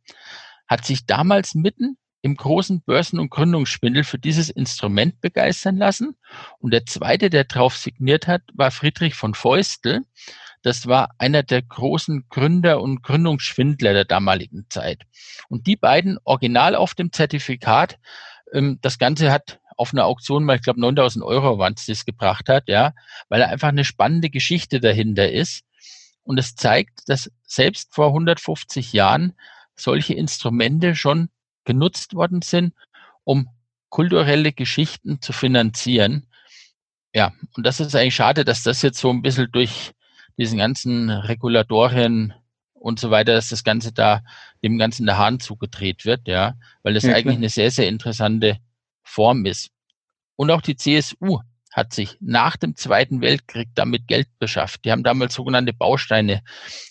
hat 0.68 0.84
sich 0.84 1.06
damals 1.06 1.54
mitten 1.54 1.98
im 2.22 2.36
großen 2.36 2.80
Börsen- 2.82 3.18
und 3.18 3.30
Gründungsschwindel 3.30 4.04
für 4.04 4.18
dieses 4.18 4.48
Instrument 4.48 5.20
begeistern 5.20 5.76
lassen. 5.76 6.16
Und 6.58 6.72
der 6.72 6.86
zweite, 6.86 7.28
der 7.28 7.44
drauf 7.44 7.76
signiert 7.76 8.26
hat, 8.28 8.42
war 8.54 8.70
Friedrich 8.70 9.14
von 9.14 9.34
Feustel. 9.34 10.04
Das 10.64 10.86
war 10.86 11.10
einer 11.18 11.42
der 11.42 11.60
großen 11.60 12.24
Gründer 12.30 12.80
und 12.80 13.02
Gründungsschwindler 13.02 13.92
der 13.92 14.06
damaligen 14.06 14.64
Zeit. 14.70 15.02
Und 15.50 15.66
die 15.66 15.76
beiden 15.76 16.18
original 16.24 16.74
auf 16.74 16.94
dem 16.94 17.12
Zertifikat, 17.12 17.98
ähm, 18.50 18.78
das 18.80 18.98
Ganze 18.98 19.30
hat 19.30 19.60
auf 19.76 19.92
einer 19.92 20.06
Auktion 20.06 20.42
mal, 20.42 20.56
ich 20.56 20.62
glaube 20.62 20.80
9000 20.80 21.22
Euro 21.22 21.58
waren 21.58 21.74
es, 21.76 21.84
das 21.84 22.06
gebracht 22.06 22.48
hat, 22.48 22.64
ja, 22.68 22.94
weil 23.28 23.42
er 23.42 23.50
einfach 23.50 23.68
eine 23.68 23.84
spannende 23.84 24.30
Geschichte 24.30 24.80
dahinter 24.80 25.30
ist. 25.30 25.64
Und 26.22 26.38
es 26.38 26.56
zeigt, 26.56 27.10
dass 27.10 27.30
selbst 27.46 27.94
vor 27.94 28.06
150 28.06 28.94
Jahren 28.94 29.34
solche 29.76 30.14
Instrumente 30.14 30.94
schon 30.94 31.28
genutzt 31.66 32.14
worden 32.14 32.40
sind, 32.40 32.72
um 33.24 33.50
kulturelle 33.90 34.52
Geschichten 34.52 35.20
zu 35.20 35.34
finanzieren. 35.34 36.26
Ja, 37.12 37.34
und 37.54 37.66
das 37.66 37.80
ist 37.80 37.94
eigentlich 37.94 38.14
schade, 38.14 38.46
dass 38.46 38.62
das 38.62 38.80
jetzt 38.80 38.98
so 38.98 39.10
ein 39.10 39.20
bisschen 39.20 39.52
durch 39.52 39.92
diesen 40.38 40.58
ganzen 40.58 41.10
Regulatorien 41.10 42.34
und 42.74 43.00
so 43.00 43.10
weiter, 43.10 43.34
dass 43.34 43.48
das 43.48 43.64
Ganze 43.64 43.92
da 43.92 44.22
dem 44.62 44.78
Ganzen 44.78 45.06
der 45.06 45.18
Hahn 45.18 45.40
zugedreht 45.40 46.04
wird, 46.04 46.28
ja, 46.28 46.54
weil 46.82 46.94
das 46.94 47.04
ja, 47.04 47.14
eigentlich 47.14 47.36
eine 47.36 47.48
sehr, 47.48 47.70
sehr 47.70 47.88
interessante 47.88 48.58
Form 49.02 49.46
ist. 49.46 49.70
Und 50.36 50.50
auch 50.50 50.60
die 50.60 50.76
CSU 50.76 51.40
hat 51.72 51.92
sich 51.92 52.16
nach 52.20 52.56
dem 52.56 52.76
Zweiten 52.76 53.20
Weltkrieg 53.20 53.68
damit 53.74 54.06
Geld 54.06 54.28
beschafft. 54.38 54.84
Die 54.84 54.92
haben 54.92 55.02
damals 55.02 55.34
sogenannte 55.34 55.72
Bausteine 55.72 56.42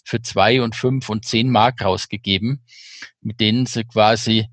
für 0.04 0.22
zwei 0.22 0.62
und 0.62 0.76
fünf 0.76 1.10
und 1.10 1.26
zehn 1.26 1.50
Mark 1.50 1.84
rausgegeben, 1.84 2.66
mit 3.22 3.40
denen 3.40 3.66
sie 3.66 3.86
quasi 3.86 4.50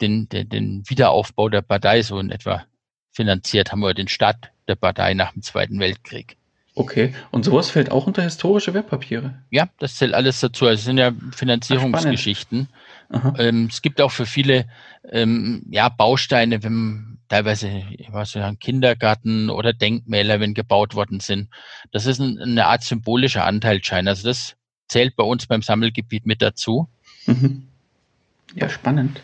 den, 0.00 0.28
den, 0.28 0.48
den 0.48 0.82
Wiederaufbau 0.88 1.48
der 1.48 1.62
Partei 1.62 2.02
so 2.02 2.18
in 2.18 2.30
etwa 2.30 2.64
finanziert 3.12 3.72
haben 3.72 3.82
oder 3.82 3.94
den 3.94 4.08
Start 4.08 4.50
der 4.68 4.76
Partei 4.76 5.14
nach 5.14 5.32
dem 5.32 5.42
Zweiten 5.42 5.78
Weltkrieg. 5.78 6.36
Okay, 6.76 7.14
und 7.30 7.44
sowas 7.44 7.70
fällt 7.70 7.92
auch 7.92 8.08
unter 8.08 8.22
historische 8.22 8.74
Wertpapiere? 8.74 9.34
Ja, 9.50 9.68
das 9.78 9.94
zählt 9.94 10.12
alles 10.12 10.40
dazu. 10.40 10.66
Also 10.66 10.80
es 10.80 10.84
sind 10.84 10.98
ja 10.98 11.12
Finanzierungsgeschichten. 11.30 12.68
Ähm, 13.38 13.68
es 13.70 13.80
gibt 13.80 14.00
auch 14.00 14.10
für 14.10 14.26
viele 14.26 14.66
ähm, 15.08 15.64
ja, 15.70 15.88
Bausteine, 15.88 16.64
wenn 16.64 17.18
teilweise 17.28 17.84
was 18.08 18.34
ja, 18.34 18.52
Kindergarten 18.54 19.50
oder 19.50 19.72
Denkmäler, 19.72 20.40
wenn 20.40 20.52
gebaut 20.52 20.96
worden 20.96 21.20
sind. 21.20 21.48
Das 21.92 22.06
ist 22.06 22.18
ein, 22.18 22.40
eine 22.40 22.66
Art 22.66 22.82
symbolischer 22.82 23.44
Anteilsschein. 23.44 24.08
Also 24.08 24.26
das 24.26 24.56
zählt 24.88 25.14
bei 25.14 25.24
uns 25.24 25.46
beim 25.46 25.62
Sammelgebiet 25.62 26.26
mit 26.26 26.42
dazu. 26.42 26.88
Mhm. 27.26 27.68
Ja, 28.56 28.68
spannend. 28.68 29.22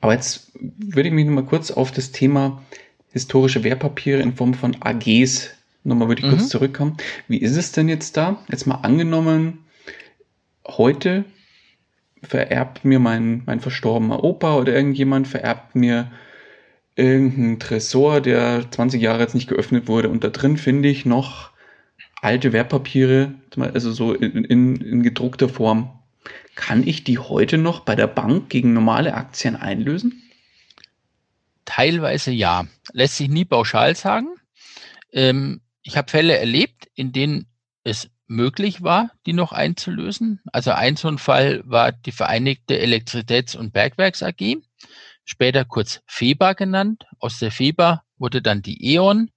Aber 0.00 0.12
jetzt 0.12 0.50
würde 0.54 1.08
ich 1.08 1.14
mich 1.14 1.26
noch 1.26 1.32
mal 1.32 1.44
kurz 1.44 1.70
auf 1.70 1.92
das 1.92 2.12
Thema 2.12 2.62
historische 3.12 3.64
Wertpapiere 3.64 4.20
in 4.20 4.36
Form 4.36 4.54
von 4.54 4.76
AGs 4.80 5.50
Nochmal 5.88 6.08
würde 6.08 6.20
ich 6.20 6.26
mhm. 6.26 6.36
kurz 6.36 6.48
zurückkommen. 6.50 6.96
Wie 7.28 7.38
ist 7.38 7.56
es 7.56 7.72
denn 7.72 7.88
jetzt 7.88 8.16
da? 8.16 8.44
Jetzt 8.50 8.66
mal 8.66 8.76
angenommen, 8.76 9.64
heute 10.66 11.24
vererbt 12.22 12.84
mir 12.84 12.98
mein, 12.98 13.42
mein 13.46 13.60
verstorbener 13.60 14.22
Opa 14.22 14.56
oder 14.56 14.74
irgendjemand 14.74 15.28
vererbt 15.28 15.74
mir 15.74 16.10
irgendeinen 16.94 17.58
Tresor, 17.58 18.20
der 18.20 18.70
20 18.70 19.00
Jahre 19.00 19.20
jetzt 19.20 19.34
nicht 19.34 19.48
geöffnet 19.48 19.88
wurde 19.88 20.10
und 20.10 20.24
da 20.24 20.28
drin 20.28 20.56
finde 20.56 20.88
ich 20.88 21.06
noch 21.06 21.52
alte 22.20 22.52
Wertpapiere, 22.52 23.34
also 23.56 23.92
so 23.92 24.12
in, 24.12 24.44
in, 24.44 24.76
in 24.76 25.02
gedruckter 25.02 25.48
Form. 25.48 25.90
Kann 26.54 26.86
ich 26.86 27.04
die 27.04 27.18
heute 27.18 27.56
noch 27.56 27.80
bei 27.80 27.94
der 27.94 28.08
Bank 28.08 28.50
gegen 28.50 28.74
normale 28.74 29.14
Aktien 29.14 29.56
einlösen? 29.56 30.22
Teilweise 31.64 32.32
ja. 32.32 32.66
Lässt 32.92 33.16
sich 33.16 33.28
nie 33.28 33.44
pauschal 33.44 33.94
sagen. 33.94 34.34
Ähm, 35.12 35.60
ich 35.82 35.96
habe 35.96 36.10
Fälle 36.10 36.38
erlebt, 36.38 36.88
in 36.94 37.12
denen 37.12 37.46
es 37.84 38.10
möglich 38.26 38.82
war, 38.82 39.10
die 39.26 39.32
noch 39.32 39.52
einzulösen. 39.52 40.40
Also 40.52 40.72
ein 40.72 40.96
so 40.96 41.08
ein 41.08 41.18
Fall 41.18 41.62
war 41.64 41.92
die 41.92 42.12
Vereinigte 42.12 42.78
Elektrizitäts- 42.78 43.56
und 43.56 43.72
Bergwerks 43.72 44.22
AG, 44.22 44.58
später 45.24 45.64
kurz 45.64 46.02
FEBA 46.06 46.52
genannt. 46.52 47.04
Aus 47.18 47.38
der 47.38 47.50
FEBA 47.50 48.04
wurde 48.18 48.42
dann 48.42 48.62
die 48.62 48.94
E.ON. 48.94 49.30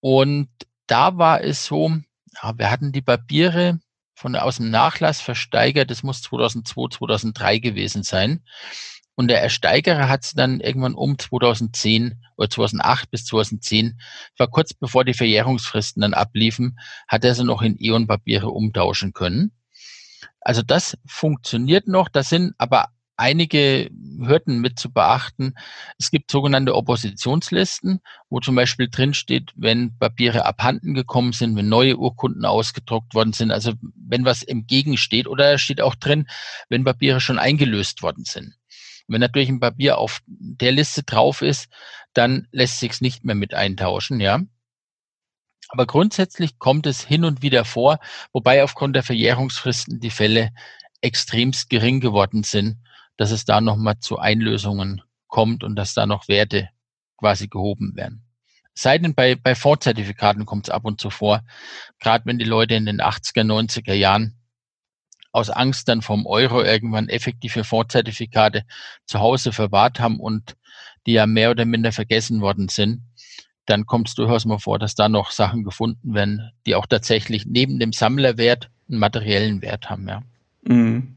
Und 0.00 0.48
da 0.86 1.16
war 1.16 1.42
es 1.42 1.64
so, 1.64 1.96
ja, 2.42 2.58
wir 2.58 2.70
hatten 2.70 2.92
die 2.92 3.02
Papiere 3.02 3.78
von 4.14 4.36
aus 4.36 4.56
dem 4.56 4.70
Nachlass 4.70 5.20
versteigert, 5.20 5.90
das 5.90 6.02
muss 6.02 6.22
2002, 6.22 6.96
2003 6.96 7.58
gewesen 7.58 8.02
sein. 8.02 8.44
Und 9.16 9.28
der 9.28 9.42
Ersteigerer 9.42 10.08
hat 10.08 10.24
es 10.24 10.32
dann 10.32 10.60
irgendwann 10.60 10.94
um 10.94 11.18
2010 11.18 12.20
oder 12.36 12.50
2008 12.50 13.10
bis 13.10 13.24
2010, 13.26 14.00
war 14.38 14.48
kurz 14.48 14.74
bevor 14.74 15.04
die 15.04 15.14
Verjährungsfristen 15.14 16.02
dann 16.02 16.14
abliefen, 16.14 16.78
hat 17.06 17.24
er 17.24 17.34
sie 17.34 17.44
noch 17.44 17.62
in 17.62 17.76
Ionpapiere 17.78 18.48
umtauschen 18.48 19.12
können. 19.12 19.52
Also 20.40 20.62
das 20.62 20.98
funktioniert 21.06 21.86
noch. 21.86 22.08
Da 22.08 22.22
sind 22.22 22.54
aber 22.58 22.88
einige 23.16 23.90
Hürden 24.18 24.60
mit 24.60 24.78
zu 24.78 24.92
beachten. 24.92 25.54
Es 25.98 26.10
gibt 26.10 26.30
sogenannte 26.30 26.74
Oppositionslisten, 26.74 28.00
wo 28.28 28.40
zum 28.40 28.54
Beispiel 28.54 28.88
drinsteht, 28.90 29.52
wenn 29.56 29.96
Papiere 29.98 30.44
abhanden 30.44 30.94
gekommen 30.94 31.32
sind, 31.32 31.56
wenn 31.56 31.68
neue 31.68 31.96
Urkunden 31.96 32.44
ausgedruckt 32.44 33.14
worden 33.14 33.32
sind, 33.32 33.50
also 33.50 33.72
wenn 33.94 34.24
was 34.24 34.42
im 34.42 34.66
Gegen 34.66 34.96
steht 34.96 35.28
oder 35.28 35.58
steht 35.58 35.80
auch 35.80 35.94
drin, 35.94 36.26
wenn 36.68 36.84
Papiere 36.84 37.20
schon 37.20 37.38
eingelöst 37.38 38.02
worden 38.02 38.24
sind. 38.24 38.54
Wenn 39.06 39.20
natürlich 39.20 39.48
ein 39.48 39.60
Papier 39.60 39.98
auf 39.98 40.20
der 40.26 40.72
Liste 40.72 41.02
drauf 41.02 41.42
ist, 41.42 41.68
dann 42.14 42.48
lässt 42.52 42.80
sich's 42.80 43.00
nicht 43.00 43.24
mehr 43.24 43.34
mit 43.34 43.54
eintauschen, 43.54 44.20
ja. 44.20 44.40
Aber 45.68 45.86
grundsätzlich 45.86 46.58
kommt 46.58 46.86
es 46.86 47.02
hin 47.02 47.24
und 47.24 47.42
wieder 47.42 47.64
vor, 47.64 47.98
wobei 48.32 48.62
aufgrund 48.62 48.96
der 48.96 49.02
Verjährungsfristen 49.02 50.00
die 50.00 50.10
Fälle 50.10 50.50
extremst 51.00 51.68
gering 51.68 52.00
geworden 52.00 52.44
sind, 52.44 52.78
dass 53.16 53.30
es 53.30 53.44
da 53.44 53.60
nochmal 53.60 53.98
zu 53.98 54.18
Einlösungen 54.18 55.02
kommt 55.26 55.64
und 55.64 55.76
dass 55.76 55.94
da 55.94 56.06
noch 56.06 56.28
Werte 56.28 56.68
quasi 57.16 57.48
gehoben 57.48 57.96
werden. 57.96 58.24
Sei 58.74 58.98
denn 58.98 59.14
bei, 59.14 59.36
bei 59.36 59.54
Fondszertifikaten 59.54 60.46
kommt 60.46 60.68
es 60.68 60.74
ab 60.74 60.84
und 60.84 61.00
zu 61.00 61.10
vor, 61.10 61.42
gerade 62.00 62.26
wenn 62.26 62.38
die 62.38 62.44
Leute 62.44 62.74
in 62.74 62.86
den 62.86 63.00
80er, 63.00 63.44
90er 63.44 63.94
Jahren 63.94 64.36
aus 65.34 65.50
Angst 65.50 65.88
dann 65.88 66.00
vom 66.00 66.26
Euro 66.26 66.62
irgendwann 66.62 67.08
effektive 67.08 67.64
Fondszertifikate 67.64 68.62
zu 69.04 69.18
Hause 69.18 69.52
verwahrt 69.52 69.98
haben 69.98 70.20
und 70.20 70.54
die 71.06 71.12
ja 71.14 71.26
mehr 71.26 71.50
oder 71.50 71.64
minder 71.64 71.90
vergessen 71.90 72.40
worden 72.40 72.68
sind, 72.68 73.00
dann 73.66 73.84
kommt 73.84 74.08
es 74.08 74.14
durchaus 74.14 74.44
mal 74.44 74.60
vor, 74.60 74.78
dass 74.78 74.94
da 74.94 75.08
noch 75.08 75.32
Sachen 75.32 75.64
gefunden 75.64 76.14
werden, 76.14 76.52
die 76.66 76.76
auch 76.76 76.86
tatsächlich 76.86 77.46
neben 77.46 77.80
dem 77.80 77.92
Sammlerwert 77.92 78.70
einen 78.88 79.00
materiellen 79.00 79.60
Wert 79.60 79.90
haben, 79.90 80.06
ja. 80.06 80.22
Mhm. 80.62 81.16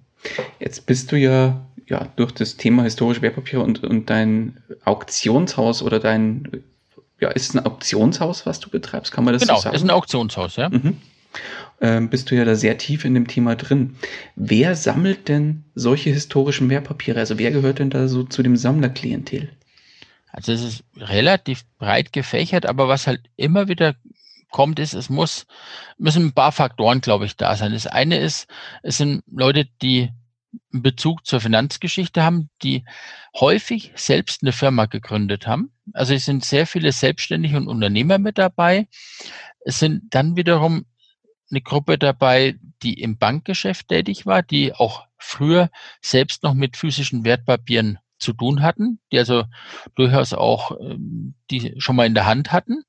Jetzt 0.60 0.88
bist 0.88 1.12
du 1.12 1.16
ja, 1.16 1.64
ja 1.86 2.08
durch 2.16 2.32
das 2.32 2.58
Thema 2.58 2.84
historische 2.84 3.22
Wertpapiere 3.22 3.62
und, 3.62 3.84
und 3.84 4.10
dein 4.10 4.58
Auktionshaus 4.84 5.84
oder 5.84 6.00
dein, 6.00 6.64
ja, 7.20 7.30
ist 7.30 7.50
es 7.50 7.56
ein 7.56 7.64
Auktionshaus, 7.64 8.48
was 8.48 8.60
du 8.60 8.70
betreibst? 8.72 9.12
Kann 9.12 9.26
man 9.26 9.34
das 9.36 9.44
genau, 9.44 9.58
so 9.58 9.62
sagen? 9.62 9.74
Genau, 9.74 9.84
ist 9.84 9.92
ein 9.92 9.96
Auktionshaus, 9.96 10.56
ja. 10.56 10.70
Mhm 10.70 10.98
ähm, 11.82 12.10
bist 12.10 12.32
du 12.32 12.36
ja 12.36 12.46
da 12.46 12.56
sehr 12.56 12.78
tief 12.78 13.06
in 13.06 13.14
dem 13.14 13.28
Thema 13.28 13.56
drin. 13.56 13.96
Wer 14.36 14.76
sammelt 14.76 15.28
denn 15.28 15.66
solche 15.76 16.10
historischen 16.10 16.70
Wertpapiere? 16.70 17.20
Also 17.20 17.38
wer 17.38 17.52
gehört 17.52 17.80
denn 17.80 17.90
da 17.90 18.08
so 18.08 18.24
zu 18.24 18.44
dem 18.44 18.58
Sammlerklientel? 18.58 19.50
Also 20.32 20.52
es 20.52 20.62
ist 20.62 20.84
relativ 20.98 21.66
breit 21.78 22.14
gefächert, 22.14 22.66
aber 22.66 22.88
was 22.88 23.08
halt 23.08 23.22
immer 23.38 23.68
wieder 23.68 23.96
kommt, 24.52 24.80
ist, 24.80 24.94
es 24.94 25.10
muss, 25.10 25.46
müssen 25.98 26.28
ein 26.28 26.34
paar 26.34 26.52
Faktoren, 26.52 27.02
glaube 27.02 27.26
ich, 27.26 27.36
da 27.36 27.56
sein. 27.56 27.74
Das 27.74 27.88
eine 27.88 28.20
ist, 28.20 28.48
es 28.84 28.98
sind 28.98 29.24
Leute, 29.28 29.68
die 29.82 30.10
einen 30.74 30.82
Bezug 30.82 31.26
zur 31.26 31.42
Finanzgeschichte 31.42 32.24
haben, 32.24 32.50
die 32.64 32.86
häufig 33.36 33.92
selbst 33.96 34.42
eine 34.42 34.52
Firma 34.52 34.86
gegründet 34.86 35.48
haben. 35.48 35.72
Also 35.94 36.14
es 36.14 36.26
sind 36.26 36.44
sehr 36.44 36.68
viele 36.68 36.92
Selbstständige 36.92 37.58
und 37.58 37.68
Unternehmer 37.68 38.18
mit 38.18 38.38
dabei. 38.38 38.88
Es 39.66 39.80
sind 39.80 40.04
dann 40.12 40.36
wiederum 40.36 40.86
eine 41.50 41.62
Gruppe 41.62 41.98
dabei, 41.98 42.56
die 42.84 43.02
im 43.02 43.18
Bankgeschäft 43.18 43.88
tätig 43.88 44.26
war, 44.26 44.44
die 44.44 44.74
auch 44.74 45.08
früher 45.18 45.70
selbst 46.02 46.44
noch 46.44 46.54
mit 46.54 46.78
physischen 46.78 47.26
Wertpapieren 47.26 48.00
zu 48.20 48.34
tun 48.34 48.62
hatten, 48.62 49.00
die 49.12 49.20
also 49.20 49.46
durchaus 49.96 50.34
auch 50.34 50.72
ähm, 50.80 51.36
die 51.52 51.76
schon 51.78 51.96
mal 51.96 52.08
in 52.08 52.16
der 52.16 52.26
Hand 52.26 52.52
hatten. 52.52 52.84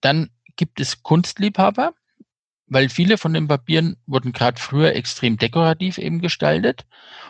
Dann 0.00 0.30
gibt 0.56 0.80
es 0.80 1.02
Kunstliebhaber, 1.02 1.94
weil 2.66 2.88
viele 2.88 3.18
von 3.18 3.32
den 3.32 3.48
Papieren 3.48 3.96
wurden 4.06 4.32
gerade 4.32 4.60
früher 4.60 4.94
extrem 4.94 5.36
dekorativ 5.36 5.98
eben 5.98 6.20
gestaltet. 6.20 6.86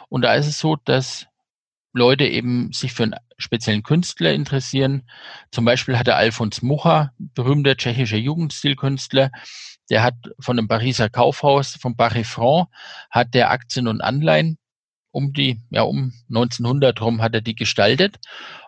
Und 0.08 0.22
da 0.22 0.34
ist 0.34 0.46
es 0.46 0.58
so, 0.58 0.76
dass 0.76 1.26
Leute 1.94 2.26
eben 2.26 2.72
sich 2.72 2.92
für 2.92 3.04
einen 3.04 3.14
speziellen 3.38 3.82
Künstler 3.82 4.32
interessieren. 4.34 5.08
Zum 5.50 5.64
Beispiel 5.64 5.96
hatte 5.98 6.16
Alfons 6.16 6.60
Mucha, 6.60 7.12
berühmter 7.18 7.76
tschechischer 7.76 8.16
Jugendstilkünstler, 8.16 9.30
der 9.90 10.02
hat 10.02 10.14
von 10.40 10.58
einem 10.58 10.68
Pariser 10.68 11.08
Kaufhaus, 11.08 11.76
vom 11.76 11.96
Barry 11.96 12.24
Franc, 12.24 12.68
hat 13.10 13.34
der 13.34 13.50
Aktien 13.50 13.88
und 13.88 14.00
Anleihen 14.00 14.58
um 15.10 15.32
die, 15.32 15.60
ja, 15.70 15.82
um 15.82 16.12
1900 16.28 17.00
rum 17.00 17.22
hat 17.22 17.34
er 17.34 17.40
die 17.40 17.54
gestaltet. 17.54 18.16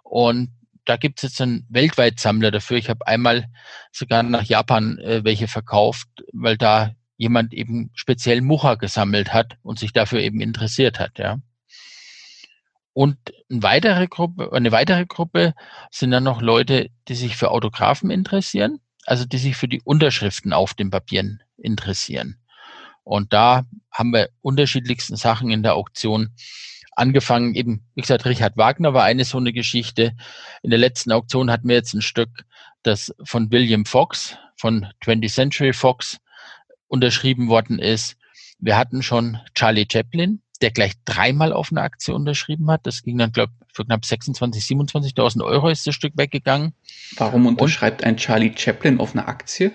Und 0.05 0.51
da 0.85 0.97
gibt 0.97 1.19
es 1.19 1.23
jetzt 1.25 1.41
einen 1.41 1.67
weltweit 1.69 2.21
Sammler 2.21 2.53
dafür. 2.53 2.77
Ich 2.77 2.89
habe 2.89 3.07
einmal 3.07 3.47
sogar 3.91 4.23
nach 4.23 4.45
Japan 4.45 4.99
äh, 4.99 5.25
welche 5.25 5.49
verkauft, 5.49 6.09
weil 6.33 6.57
da 6.57 6.93
jemand 7.17 7.53
eben 7.53 7.91
speziell 7.95 8.41
Mucha 8.41 8.77
gesammelt 8.77 9.33
hat 9.33 9.57
und 9.62 9.81
sich 9.81 9.93
dafür 9.93 10.21
eben 10.21 10.41
interessiert 10.41 11.01
hat, 11.01 11.19
ja. 11.19 11.39
Und 12.97 13.19
eine 13.51 13.63
weitere 13.63 14.07
Gruppe, 14.07 14.51
eine 14.55 14.73
weitere 14.73 15.05
Gruppe 15.05 15.53
sind 15.91 16.13
dann 16.13 16.25
noch 16.25 16.41
Leute, 16.41 16.89
die 17.09 17.15
sich 17.15 17.37
für 17.37 17.51
Autographen 17.51 18.11
interessieren, 18.11 18.81
also 19.05 19.27
die 19.27 19.37
sich 19.37 19.55
für 19.55 19.69
die 19.69 19.83
Unterschriften 19.83 20.55
auf 20.55 20.73
den 20.73 20.89
Papieren 20.89 21.43
interessieren. 21.59 22.39
Und 23.05 23.35
da 23.35 23.67
haben 23.93 24.15
wir 24.15 24.31
unterschiedlichsten 24.41 25.17
Sachen 25.17 25.51
in 25.51 25.63
der 25.63 25.75
Auktion 25.75 26.31
angefangen. 26.93 27.55
Eben, 27.55 27.85
wie 27.95 28.01
gesagt, 28.01 28.25
Richard 28.25 28.57
Wagner 28.57 28.95
war 28.95 29.05
eine 29.05 29.27
so 29.27 29.37
eine 29.37 29.53
Geschichte. 29.53 30.17
In 30.63 30.71
der 30.71 30.79
letzten 30.79 31.13
Auktion 31.13 31.51
hatten 31.51 31.69
wir 31.69 31.77
jetzt 31.77 31.93
ein 31.93 32.01
Stück, 32.01 32.47
das 32.83 33.15
von 33.25 33.53
William 33.53 33.85
Fox, 33.85 34.39
von 34.57 34.87
20th 35.05 35.35
Century 35.35 35.75
Fox 35.75 36.17
unterschrieben 36.87 37.51
worden 37.51 37.79
ist. 37.79 38.17
Wir 38.59 38.79
hatten 38.79 39.03
schon 39.03 39.39
Charlie 39.55 39.87
Chaplin, 39.87 40.41
der 40.59 40.71
gleich 40.71 40.92
dreimal 41.05 41.53
auf 41.53 41.71
eine 41.71 41.83
Aktie 41.83 42.14
unterschrieben 42.14 42.71
hat. 42.71 42.87
Das 42.87 43.03
ging 43.03 43.19
dann, 43.19 43.33
glaube 43.33 43.53
ich, 43.61 43.75
für 43.75 43.85
knapp 43.85 44.05
26, 44.05 44.62
27.000 44.64 45.45
Euro 45.45 45.69
ist 45.69 45.87
das 45.87 45.95
Stück 45.95 46.14
weggegangen. 46.16 46.73
Warum 47.16 47.47
unterschreibt 47.47 48.03
Und, 48.03 48.07
ein 48.07 48.16
Charlie 48.16 48.53
Chaplin 48.57 49.01
auf 49.01 49.14
eine 49.14 49.29
Aktie? 49.29 49.73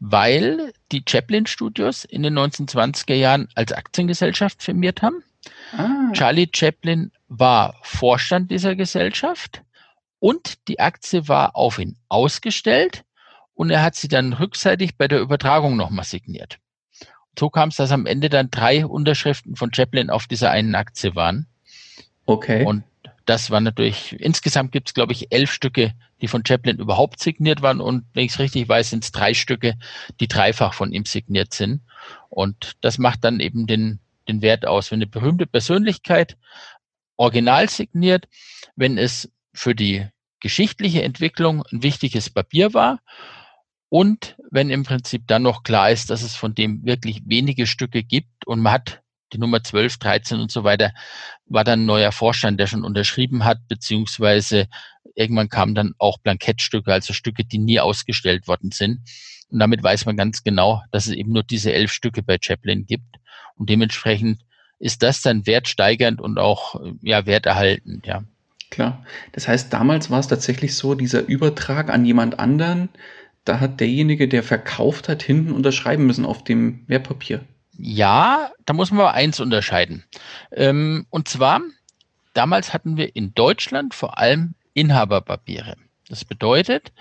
Weil 0.00 0.72
die 0.90 1.04
Chaplin 1.08 1.46
Studios 1.46 2.04
in 2.04 2.22
den 2.22 2.38
1920er 2.38 3.14
Jahren 3.14 3.48
als 3.54 3.72
Aktiengesellschaft 3.72 4.62
firmiert 4.62 5.02
haben. 5.02 5.22
Ah. 5.76 6.10
Charlie 6.12 6.48
Chaplin 6.52 7.12
war 7.28 7.76
Vorstand 7.82 8.50
dieser 8.50 8.74
Gesellschaft 8.74 9.62
und 10.18 10.68
die 10.68 10.80
Aktie 10.80 11.28
war 11.28 11.56
auf 11.56 11.78
ihn 11.78 11.96
ausgestellt 12.08 13.04
und 13.54 13.70
er 13.70 13.82
hat 13.82 13.94
sie 13.94 14.08
dann 14.08 14.32
rückseitig 14.32 14.96
bei 14.96 15.08
der 15.08 15.20
Übertragung 15.20 15.76
nochmal 15.76 16.04
signiert 16.04 16.58
so 17.38 17.50
kam 17.50 17.70
es, 17.70 17.76
dass 17.76 17.92
am 17.92 18.06
Ende 18.06 18.28
dann 18.28 18.50
drei 18.50 18.86
Unterschriften 18.86 19.56
von 19.56 19.72
Chaplin 19.72 20.10
auf 20.10 20.26
dieser 20.26 20.50
einen 20.50 20.74
Aktie 20.74 21.14
waren. 21.14 21.46
Okay. 22.26 22.64
Und 22.64 22.84
das 23.26 23.50
war 23.50 23.60
natürlich, 23.60 24.14
insgesamt 24.20 24.72
gibt 24.72 24.88
es, 24.88 24.94
glaube 24.94 25.12
ich, 25.12 25.32
elf 25.32 25.52
Stücke, 25.52 25.94
die 26.20 26.28
von 26.28 26.44
Chaplin 26.44 26.78
überhaupt 26.78 27.20
signiert 27.20 27.62
waren. 27.62 27.80
Und 27.80 28.04
wenn 28.14 28.24
ich 28.24 28.32
es 28.32 28.38
richtig 28.38 28.68
weiß, 28.68 28.90
sind 28.90 29.04
es 29.04 29.12
drei 29.12 29.34
Stücke, 29.34 29.74
die 30.20 30.28
dreifach 30.28 30.74
von 30.74 30.92
ihm 30.92 31.04
signiert 31.04 31.54
sind. 31.54 31.82
Und 32.28 32.72
das 32.80 32.98
macht 32.98 33.24
dann 33.24 33.40
eben 33.40 33.66
den, 33.66 34.00
den 34.28 34.42
Wert 34.42 34.66
aus. 34.66 34.90
Wenn 34.90 34.98
eine 34.98 35.06
berühmte 35.06 35.46
Persönlichkeit 35.46 36.36
original 37.16 37.68
signiert, 37.68 38.28
wenn 38.76 38.98
es 38.98 39.30
für 39.54 39.74
die 39.74 40.06
geschichtliche 40.40 41.02
Entwicklung 41.02 41.62
ein 41.70 41.82
wichtiges 41.82 42.28
Papier 42.30 42.74
war 42.74 43.00
und 43.92 44.38
wenn 44.50 44.70
im 44.70 44.84
Prinzip 44.84 45.24
dann 45.26 45.42
noch 45.42 45.64
klar 45.64 45.90
ist, 45.90 46.08
dass 46.08 46.22
es 46.22 46.34
von 46.34 46.54
dem 46.54 46.82
wirklich 46.86 47.20
wenige 47.26 47.66
Stücke 47.66 48.02
gibt 48.02 48.46
und 48.46 48.60
man 48.60 48.72
hat 48.72 49.02
die 49.34 49.38
Nummer 49.38 49.62
12, 49.62 49.98
13 49.98 50.40
und 50.40 50.50
so 50.50 50.64
weiter, 50.64 50.92
war 51.44 51.62
dann 51.62 51.82
ein 51.82 51.84
neuer 51.84 52.10
Vorstand, 52.10 52.58
der 52.58 52.66
schon 52.66 52.84
unterschrieben 52.84 53.44
hat, 53.44 53.58
beziehungsweise 53.68 54.66
irgendwann 55.14 55.50
kamen 55.50 55.74
dann 55.74 55.92
auch 55.98 56.16
Blankettstücke, 56.16 56.90
also 56.90 57.12
Stücke, 57.12 57.44
die 57.44 57.58
nie 57.58 57.80
ausgestellt 57.80 58.48
worden 58.48 58.70
sind. 58.72 59.00
Und 59.50 59.58
damit 59.58 59.82
weiß 59.82 60.06
man 60.06 60.16
ganz 60.16 60.42
genau, 60.42 60.82
dass 60.90 61.06
es 61.06 61.12
eben 61.12 61.32
nur 61.32 61.42
diese 61.42 61.74
elf 61.74 61.92
Stücke 61.92 62.22
bei 62.22 62.38
Chaplin 62.40 62.86
gibt. 62.86 63.18
Und 63.56 63.68
dementsprechend 63.68 64.40
ist 64.78 65.02
das 65.02 65.20
dann 65.20 65.46
wertsteigernd 65.46 66.18
und 66.18 66.38
auch 66.38 66.80
ja, 67.02 67.26
werterhaltend, 67.26 68.06
ja. 68.06 68.24
Klar. 68.70 69.04
Das 69.32 69.48
heißt, 69.48 69.70
damals 69.70 70.10
war 70.10 70.18
es 70.18 70.28
tatsächlich 70.28 70.76
so, 70.76 70.94
dieser 70.94 71.28
Übertrag 71.28 71.90
an 71.90 72.06
jemand 72.06 72.38
anderen, 72.38 72.88
da 73.44 73.60
hat 73.60 73.80
derjenige, 73.80 74.28
der 74.28 74.42
verkauft 74.42 75.08
hat, 75.08 75.22
hinten 75.22 75.52
unterschreiben 75.52 76.06
müssen 76.06 76.24
auf 76.24 76.44
dem 76.44 76.84
Wertpapier. 76.86 77.44
Ja, 77.76 78.50
da 78.64 78.74
muss 78.74 78.90
man 78.90 79.00
aber 79.00 79.14
eins 79.14 79.40
unterscheiden. 79.40 80.04
Ähm, 80.52 81.06
und 81.10 81.28
zwar, 81.28 81.60
damals 82.34 82.72
hatten 82.72 82.96
wir 82.96 83.16
in 83.16 83.34
Deutschland 83.34 83.94
vor 83.94 84.18
allem 84.18 84.54
Inhaberpapiere. 84.74 85.76
Das 86.08 86.24
bedeutet, 86.24 86.92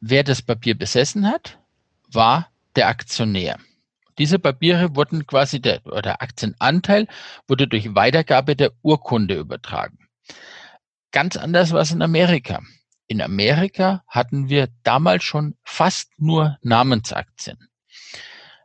wer 0.00 0.24
das 0.24 0.42
Papier 0.42 0.76
besessen 0.76 1.26
hat, 1.26 1.58
war 2.10 2.48
der 2.76 2.88
Aktionär. 2.88 3.58
Diese 4.18 4.38
Papiere 4.38 4.96
wurden 4.96 5.26
quasi 5.26 5.60
der, 5.60 5.84
oder 5.86 6.22
Aktienanteil 6.22 7.06
wurde 7.48 7.66
durch 7.66 7.94
Weitergabe 7.94 8.54
der 8.54 8.72
Urkunde 8.82 9.34
übertragen. 9.34 9.98
Ganz 11.10 11.36
anders 11.36 11.72
war 11.72 11.80
es 11.80 11.90
in 11.90 12.02
Amerika. 12.02 12.60
In 13.10 13.20
Amerika 13.20 14.04
hatten 14.06 14.50
wir 14.50 14.68
damals 14.84 15.24
schon 15.24 15.56
fast 15.64 16.12
nur 16.18 16.58
Namensaktien. 16.62 17.58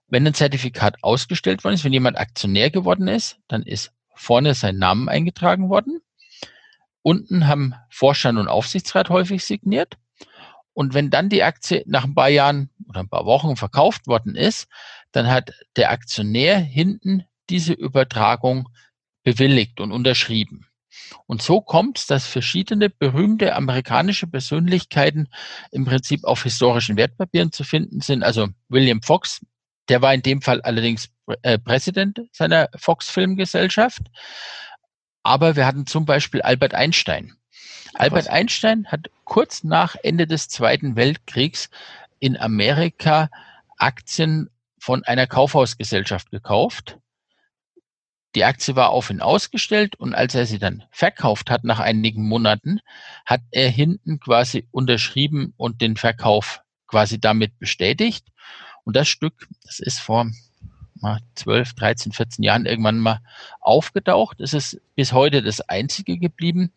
Wenn 0.07 0.27
ein 0.27 0.35
Zertifikat 0.35 0.97
ausgestellt 1.01 1.63
worden 1.63 1.73
ist, 1.73 1.83
wenn 1.83 1.93
jemand 1.93 2.19
Aktionär 2.19 2.69
geworden 2.69 3.07
ist, 3.07 3.39
dann 3.47 3.63
ist 3.63 3.91
vorne 4.13 4.53
sein 4.53 4.77
Name 4.77 5.09
eingetragen 5.09 5.67
worden. 5.69 5.99
Unten 7.01 7.47
haben 7.47 7.73
Vorstand 7.89 8.37
und 8.37 8.47
Aufsichtsrat 8.47 9.09
häufig 9.09 9.43
signiert. 9.43 9.97
Und 10.73 10.93
wenn 10.93 11.09
dann 11.09 11.29
die 11.29 11.41
Aktie 11.41 11.83
nach 11.87 12.03
ein 12.03 12.13
paar 12.13 12.29
Jahren 12.29 12.69
oder 12.87 12.99
ein 12.99 13.09
paar 13.09 13.25
Wochen 13.25 13.55
verkauft 13.55 14.05
worden 14.05 14.35
ist, 14.35 14.67
dann 15.11 15.25
hat 15.25 15.53
der 15.75 15.89
Aktionär 15.89 16.59
hinten 16.59 17.23
diese 17.49 17.73
Übertragung 17.73 18.69
bewilligt 19.23 19.79
und 19.79 19.91
unterschrieben. 19.91 20.67
Und 21.27 21.41
so 21.41 21.61
kommt 21.61 21.99
es, 21.99 22.07
dass 22.07 22.27
verschiedene 22.27 22.89
berühmte 22.89 23.55
amerikanische 23.55 24.27
Persönlichkeiten 24.27 25.27
im 25.71 25.85
Prinzip 25.85 26.23
auf 26.23 26.43
historischen 26.43 26.97
Wertpapieren 26.97 27.51
zu 27.51 27.63
finden 27.63 28.01
sind. 28.01 28.23
Also 28.23 28.47
William 28.69 29.01
Fox, 29.01 29.45
der 29.89 30.01
war 30.01 30.13
in 30.13 30.21
dem 30.21 30.41
Fall 30.41 30.61
allerdings 30.61 31.09
äh, 31.41 31.57
Präsident 31.57 32.21
seiner 32.31 32.69
Fox 32.75 33.09
Filmgesellschaft. 33.09 34.01
Aber 35.23 35.55
wir 35.55 35.65
hatten 35.65 35.87
zum 35.87 36.05
Beispiel 36.05 36.41
Albert 36.41 36.75
Einstein. 36.75 37.33
Albert 37.95 38.27
Einstein 38.27 38.85
hat 38.87 39.09
kurz 39.23 39.63
nach 39.63 39.95
Ende 40.03 40.27
des 40.27 40.49
Zweiten 40.49 40.95
Weltkriegs 40.95 41.69
in 42.19 42.37
Amerika 42.37 43.29
Aktien 43.77 44.49
von 44.79 45.03
einer 45.03 45.27
Kaufhausgesellschaft 45.27 46.29
gekauft 46.29 46.99
die 48.35 48.43
Aktie 48.43 48.75
war 48.75 48.89
auf 48.89 49.09
ihn 49.09 49.21
ausgestellt 49.21 49.95
und 49.95 50.13
als 50.13 50.35
er 50.35 50.45
sie 50.45 50.59
dann 50.59 50.83
verkauft 50.91 51.49
hat 51.49 51.63
nach 51.63 51.79
einigen 51.79 52.27
Monaten, 52.27 52.79
hat 53.25 53.41
er 53.51 53.69
hinten 53.69 54.19
quasi 54.19 54.67
unterschrieben 54.71 55.53
und 55.57 55.81
den 55.81 55.95
Verkauf 55.95 56.61
quasi 56.87 57.19
damit 57.19 57.57
bestätigt. 57.59 58.27
Und 58.83 58.95
das 58.95 59.07
Stück, 59.07 59.47
das 59.63 59.79
ist 59.79 59.99
vor 59.99 60.29
mal 60.95 61.19
12, 61.35 61.73
13, 61.73 62.11
14 62.11 62.43
Jahren 62.43 62.65
irgendwann 62.65 62.99
mal 62.99 63.21
aufgetaucht. 63.61 64.41
Es 64.41 64.53
ist 64.53 64.81
bis 64.95 65.13
heute 65.13 65.41
das 65.41 65.61
einzige 65.61 66.17
geblieben. 66.17 66.71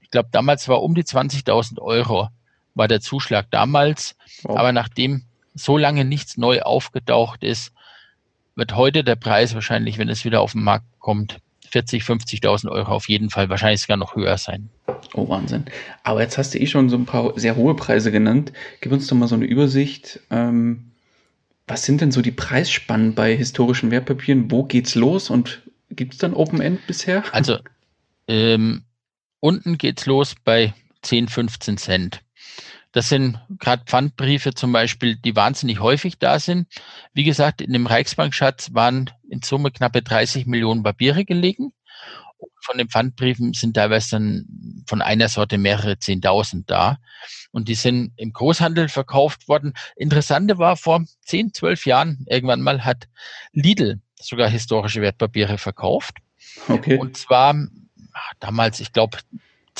Ich 0.00 0.10
glaube, 0.10 0.28
damals 0.32 0.68
war 0.68 0.82
um 0.82 0.94
die 0.94 1.04
20.000 1.04 1.80
Euro 1.80 2.28
war 2.74 2.88
der 2.88 3.00
Zuschlag 3.00 3.50
damals. 3.50 4.16
Wow. 4.42 4.58
Aber 4.58 4.72
nachdem 4.72 5.24
so 5.54 5.76
lange 5.76 6.04
nichts 6.04 6.36
neu 6.36 6.62
aufgetaucht 6.62 7.42
ist, 7.42 7.72
wird 8.60 8.76
heute 8.76 9.02
der 9.02 9.16
Preis 9.16 9.54
wahrscheinlich, 9.54 9.96
wenn 9.96 10.10
es 10.10 10.24
wieder 10.24 10.40
auf 10.42 10.52
den 10.52 10.62
Markt 10.62 10.84
kommt, 11.00 11.38
40, 11.70 12.02
50.000 12.02 12.70
Euro 12.70 12.92
auf 12.92 13.08
jeden 13.08 13.30
Fall, 13.30 13.48
wahrscheinlich 13.48 13.80
sogar 13.80 13.96
noch 13.96 14.14
höher 14.14 14.36
sein. 14.36 14.68
Oh, 15.14 15.28
Wahnsinn. 15.28 15.64
Aber 16.02 16.20
jetzt 16.20 16.36
hast 16.36 16.52
du 16.52 16.60
eh 16.60 16.66
schon 16.66 16.90
so 16.90 16.96
ein 16.96 17.06
paar 17.06 17.32
sehr 17.38 17.56
hohe 17.56 17.74
Preise 17.74 18.12
genannt. 18.12 18.52
Gib 18.82 18.92
uns 18.92 19.06
doch 19.06 19.16
mal 19.16 19.28
so 19.28 19.34
eine 19.34 19.46
Übersicht. 19.46 20.20
Ähm, 20.30 20.90
was 21.66 21.84
sind 21.84 22.02
denn 22.02 22.12
so 22.12 22.20
die 22.20 22.32
Preisspannen 22.32 23.14
bei 23.14 23.34
historischen 23.34 23.90
Wertpapieren? 23.90 24.50
Wo 24.50 24.64
geht's 24.64 24.94
los 24.94 25.30
und 25.30 25.62
gibt 25.90 26.12
es 26.12 26.18
dann 26.18 26.34
Open 26.34 26.60
End 26.60 26.86
bisher? 26.86 27.24
Also 27.32 27.58
ähm, 28.28 28.82
unten 29.40 29.78
geht's 29.78 30.04
los 30.04 30.34
bei 30.44 30.74
10, 31.02 31.28
15 31.28 31.78
Cent. 31.78 32.20
Das 32.92 33.08
sind 33.08 33.38
gerade 33.58 33.84
Pfandbriefe 33.84 34.54
zum 34.54 34.72
Beispiel, 34.72 35.16
die 35.16 35.36
wahnsinnig 35.36 35.80
häufig 35.80 36.18
da 36.18 36.40
sind. 36.40 36.66
Wie 37.12 37.24
gesagt, 37.24 37.60
in 37.60 37.72
dem 37.72 37.86
Reichsbankschatz 37.86 38.74
waren 38.74 39.10
in 39.28 39.42
Summe 39.42 39.70
knappe 39.70 40.02
30 40.02 40.46
Millionen 40.46 40.82
Papiere 40.82 41.24
gelegen. 41.24 41.72
Von 42.62 42.78
den 42.78 42.88
Pfandbriefen 42.88 43.52
sind 43.52 43.74
teilweise 43.74 44.10
dann 44.10 44.84
von 44.86 45.02
einer 45.02 45.28
Sorte 45.28 45.56
mehrere 45.56 45.98
Zehntausend 45.98 46.70
da. 46.70 46.98
Und 47.52 47.68
die 47.68 47.74
sind 47.74 48.12
im 48.16 48.32
Großhandel 48.32 48.88
verkauft 48.88 49.48
worden. 49.48 49.74
Interessante 49.96 50.58
war, 50.58 50.76
vor 50.76 51.04
zehn, 51.24 51.52
zwölf 51.52 51.86
Jahren 51.86 52.24
irgendwann 52.28 52.60
mal 52.60 52.84
hat 52.84 53.08
Lidl 53.52 54.00
sogar 54.20 54.48
historische 54.48 55.00
Wertpapiere 55.00 55.58
verkauft. 55.58 56.18
Okay. 56.68 56.98
Und 56.98 57.16
zwar 57.16 57.54
damals, 58.40 58.80
ich 58.80 58.92
glaube, 58.92 59.18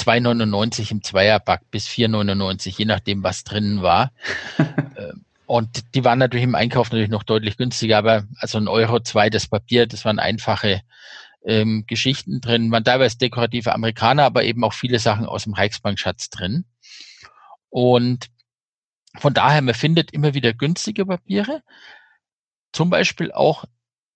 2,99 0.00 0.90
im 0.90 1.02
Zweierpack 1.02 1.70
bis 1.70 1.86
4,99, 1.88 2.78
je 2.78 2.84
nachdem, 2.84 3.22
was 3.22 3.44
drin 3.44 3.82
war. 3.82 4.12
Äh, 4.96 5.12
und 5.46 5.94
die 5.96 6.04
waren 6.04 6.20
natürlich 6.20 6.44
im 6.44 6.54
Einkauf 6.54 6.90
natürlich 6.90 7.10
noch 7.10 7.24
deutlich 7.24 7.56
günstiger, 7.56 7.98
aber 7.98 8.24
also 8.38 8.58
ein 8.58 8.68
Euro, 8.68 9.00
zwei 9.00 9.30
das 9.30 9.48
Papier, 9.48 9.86
das 9.86 10.04
waren 10.04 10.20
einfache 10.20 10.82
ähm, 11.44 11.84
Geschichten 11.88 12.40
drin, 12.40 12.70
waren 12.70 12.84
teilweise 12.84 13.18
dekorative 13.18 13.74
Amerikaner, 13.74 14.24
aber 14.24 14.44
eben 14.44 14.62
auch 14.62 14.72
viele 14.72 14.98
Sachen 15.00 15.26
aus 15.26 15.44
dem 15.44 15.54
Reichsbankschatz 15.54 16.30
drin. 16.30 16.66
Und 17.68 18.28
von 19.16 19.34
daher, 19.34 19.62
man 19.62 19.74
findet 19.74 20.12
immer 20.12 20.34
wieder 20.34 20.52
günstige 20.52 21.06
Papiere, 21.06 21.62
zum 22.72 22.90
Beispiel 22.90 23.32
auch 23.32 23.64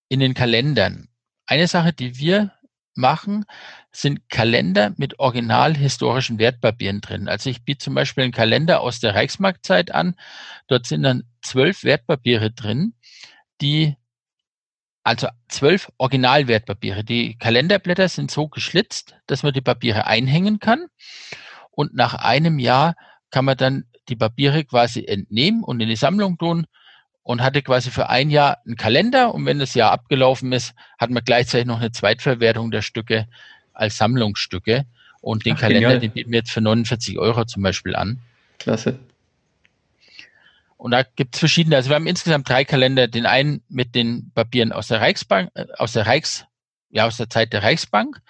in 0.09 0.21
den 0.21 0.35
Kalendern. 0.35 1.09
Eine 1.47 1.67
Sache, 1.67 1.93
die 1.93 2.19
wir 2.19 2.53
machen, 2.97 3.45
sind 3.93 4.29
Kalender 4.29 4.93
mit 4.97 5.19
original 5.19 5.77
historischen 5.77 6.39
Wertpapieren 6.39 7.01
drin. 7.01 7.29
Also 7.29 7.51
ich 7.51 7.65
biete 7.65 7.85
zum 7.85 7.95
Beispiel 7.95 8.25
einen 8.25 8.33
Kalender 8.33 8.81
aus 8.81 9.01
der 9.01 9.15
Reichsmarktzeit 9.15 9.91
an. 9.91 10.17
Dort 10.69 10.87
sind 10.87 11.03
dann 11.03 11.25
zwölf 11.43 11.85
Wertpapiere 11.85 12.51
drin, 12.51 12.95
die 13.61 13.97
also 15.05 15.29
zwölf 15.49 15.93
Originalwertpapiere. 15.99 17.05
Die 17.05 17.37
Kalenderblätter 17.37 18.09
sind 18.09 18.31
so 18.31 18.49
geschlitzt, 18.49 19.15
dass 19.27 19.43
man 19.43 19.53
die 19.53 19.61
Papiere 19.61 20.07
einhängen 20.07 20.61
kann. 20.61 20.87
Und 21.71 21.95
nach 21.95 22.15
einem 22.15 22.59
Jahr 22.59 22.95
kann 23.31 23.45
man 23.45 23.57
dann 23.57 23.85
die 24.09 24.17
Papiere 24.17 24.65
quasi 24.65 25.05
entnehmen 25.05 25.63
und 25.63 25.81
in 25.81 25.89
die 25.89 25.97
Sammlung 25.97 26.39
tun 26.39 26.67
und 27.25 27.43
hatte 27.43 27.63
quasi 27.63 27.91
für 27.91 28.11
ein 28.11 28.31
Jahr 28.31 28.59
einen 28.65 28.77
Kalender. 28.77 29.35
Und 29.35 29.47
wenn 29.47 29.59
das 29.59 29.75
Jahr 29.75 29.91
abgelaufen 29.91 30.53
ist, 30.53 30.75
hat 30.99 31.11
man 31.11 31.25
gleichzeitig 31.25 31.67
noch 31.67 31.81
eine 31.81 31.91
Zweitverwertung 31.91 32.71
der 32.71 32.83
Stücke 32.83 33.27
als 33.73 33.97
Sammlungsstücke. 33.97 34.85
Und 35.21 35.47
den 35.47 35.55
Ach, 35.55 35.61
Kalender, 35.61 35.89
genial. 35.89 36.01
den 36.01 36.13
bieten 36.13 36.31
wir 36.31 36.41
jetzt 36.41 36.53
für 36.53 36.61
49 36.61 37.19
Euro 37.19 37.47
zum 37.47 37.63
Beispiel 37.63 37.97
an. 37.97 38.21
Klasse. 38.59 38.99
Und 40.77 40.91
da 40.91 41.03
gibt 41.03 41.35
es 41.35 41.39
verschiedene, 41.39 41.77
also 41.77 41.89
wir 41.89 41.97
haben 41.97 42.07
insgesamt 42.07 42.47
drei 42.47 42.67
Kalender, 42.67 43.09
den 43.09 43.25
einen 43.25 43.63
mit 43.71 43.95
den 43.95 44.31
Papieren 44.35 44.71
aus 44.71 44.89
der 44.89 45.01
Reichsbank, 45.01 45.51
äh, 45.55 45.65
aus 45.79 45.93
der 45.93 46.07
Reichs, 46.07 46.45
ja, 46.91 47.07
aus 47.07 47.17
der 47.17 47.31
Zeit 47.31 47.55
der 47.55 47.63
Reichsbank. 47.63 48.21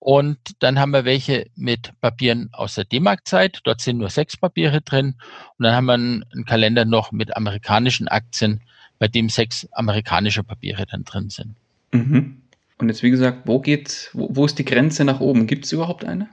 Und 0.00 0.38
dann 0.60 0.78
haben 0.78 0.92
wir 0.92 1.04
welche 1.04 1.46
mit 1.56 1.92
Papieren 2.00 2.48
aus 2.52 2.74
der 2.74 2.84
D-Mark-Zeit. 2.84 3.60
Dort 3.64 3.82
sind 3.82 3.98
nur 3.98 4.08
sechs 4.08 4.36
Papiere 4.36 4.80
drin. 4.80 5.14
Und 5.58 5.64
dann 5.64 5.74
haben 5.74 5.86
wir 5.86 5.94
einen, 5.94 6.44
Kalender 6.46 6.86
noch 6.86 7.12
mit 7.12 7.36
amerikanischen 7.36 8.08
Aktien, 8.08 8.62
bei 8.98 9.08
dem 9.08 9.28
sechs 9.28 9.68
amerikanische 9.72 10.42
Papiere 10.42 10.86
dann 10.86 11.04
drin 11.04 11.28
sind. 11.28 11.54
Mhm. 11.92 12.40
Und 12.78 12.88
jetzt, 12.88 13.02
wie 13.02 13.10
gesagt, 13.10 13.42
wo 13.44 13.60
geht, 13.60 14.08
wo, 14.14 14.28
wo 14.32 14.46
ist 14.46 14.58
die 14.58 14.64
Grenze 14.64 15.04
nach 15.04 15.20
oben? 15.20 15.46
Gibt 15.46 15.66
es 15.66 15.72
überhaupt 15.72 16.04
eine? 16.04 16.28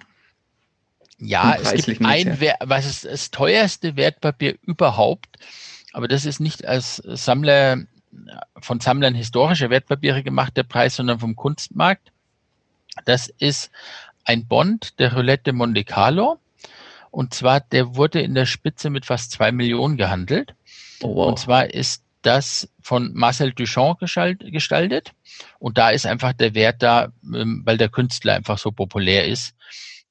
Ja, 1.19 1.55
es 1.55 1.85
gibt 1.85 2.05
ein, 2.05 2.39
Wert, 2.39 2.57
was 2.63 2.85
ist 2.85 3.05
das 3.05 3.31
teuerste 3.31 3.97
Wertpapier 3.97 4.55
überhaupt, 4.61 5.37
aber 5.91 6.07
das 6.07 6.25
ist 6.25 6.39
nicht 6.39 6.65
als 6.65 6.97
Sammler 6.97 7.79
von 8.61 8.79
Sammlern 8.79 9.15
historische 9.15 9.69
Wertpapiere 9.69 10.23
gemacht, 10.23 10.55
der 10.55 10.63
Preis, 10.63 10.95
sondern 10.95 11.19
vom 11.19 11.35
Kunstmarkt. 11.35 12.11
Das 13.05 13.27
ist 13.39 13.71
ein 14.25 14.47
Bond 14.47 14.99
der 14.99 15.13
Roulette 15.13 15.45
de 15.45 15.53
Monte 15.53 15.83
Carlo. 15.83 16.39
Und 17.11 17.33
zwar, 17.33 17.61
der 17.61 17.95
wurde 17.95 18.21
in 18.21 18.35
der 18.35 18.45
Spitze 18.45 18.89
mit 18.89 19.05
fast 19.05 19.31
zwei 19.31 19.51
Millionen 19.51 19.97
gehandelt. 19.97 20.53
Oh, 21.01 21.15
wow. 21.15 21.27
Und 21.29 21.39
zwar 21.39 21.73
ist 21.73 22.03
das 22.21 22.69
von 22.81 23.13
Marcel 23.13 23.53
Duchamp 23.53 23.99
gestaltet. 23.99 25.13
Und 25.59 25.77
da 25.77 25.89
ist 25.89 26.05
einfach 26.05 26.33
der 26.33 26.53
Wert 26.55 26.83
da, 26.83 27.13
ähm, 27.23 27.61
weil 27.65 27.77
der 27.77 27.89
Künstler 27.89 28.33
einfach 28.33 28.57
so 28.57 28.71
populär 28.71 29.25
ist. 29.25 29.55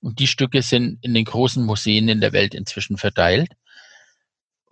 Und 0.01 0.19
die 0.19 0.27
Stücke 0.27 0.63
sind 0.63 0.99
in 1.03 1.15
den 1.15 1.25
großen 1.25 1.65
Museen 1.65 2.09
in 2.09 2.21
der 2.21 2.33
Welt 2.33 2.55
inzwischen 2.55 2.97
verteilt. 2.97 3.51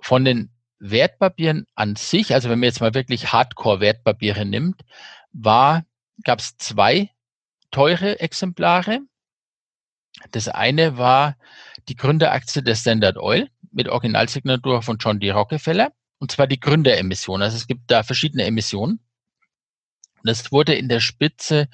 Von 0.01 0.25
den 0.25 0.51
Wertpapieren 0.79 1.67
an 1.75 1.97
sich, 1.97 2.35
also 2.35 2.49
wenn 2.49 2.61
man 2.61 2.69
jetzt 2.69 2.81
mal 2.81 2.95
wirklich 2.95 3.33
Hardcore-Wertpapiere 3.33 4.45
nimmt, 4.45 4.83
war, 5.33 5.85
gab 6.25 6.39
es 6.39 6.57
zwei 6.57 7.11
teure 7.75 8.21
Exemplare. 8.21 9.01
Das 10.31 10.47
eine 10.47 10.97
war 10.97 11.37
die 11.89 11.97
Gründeraktie 11.97 12.63
der 12.63 12.77
Standard 12.77 13.17
Oil 13.17 13.49
mit 13.73 13.89
Originalsignatur 13.89 14.81
von 14.83 14.99
John 14.99 15.19
D. 15.19 15.33
Rockefeller, 15.33 15.93
und 16.21 16.31
zwar 16.31 16.47
die 16.47 16.61
Gründeremission. 16.61 17.43
Also 17.43 17.57
es 17.57 17.67
gibt 17.67 17.91
da 17.91 18.05
verschiedene 18.05 18.45
Emissionen. 18.45 19.01
Das 20.23 20.53
wurde 20.53 20.75
in 20.75 20.89
der 20.89 21.01
Spitze 21.01 21.69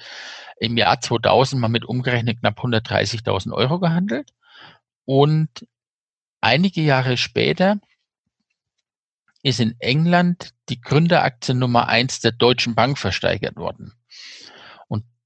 im 0.59 0.75
Jahr 0.75 0.99
2000 0.99 1.61
mal 1.61 1.67
mit 1.67 1.85
umgerechnet 1.85 2.39
knapp 2.39 2.59
130.000 2.59 3.53
Euro 3.53 3.79
gehandelt. 3.79 4.31
Und 5.05 5.67
einige 6.41 6.81
Jahre 6.81 7.15
später 7.15 7.79
ist 9.43 9.59
in 9.59 9.75
England 9.79 10.55
die 10.67 10.81
Gründeraktie 10.81 11.53
Nummer 11.53 11.87
eins 11.87 12.21
der 12.21 12.31
Deutschen 12.31 12.73
Bank 12.73 12.97
versteigert 12.97 13.55
worden. 13.55 13.93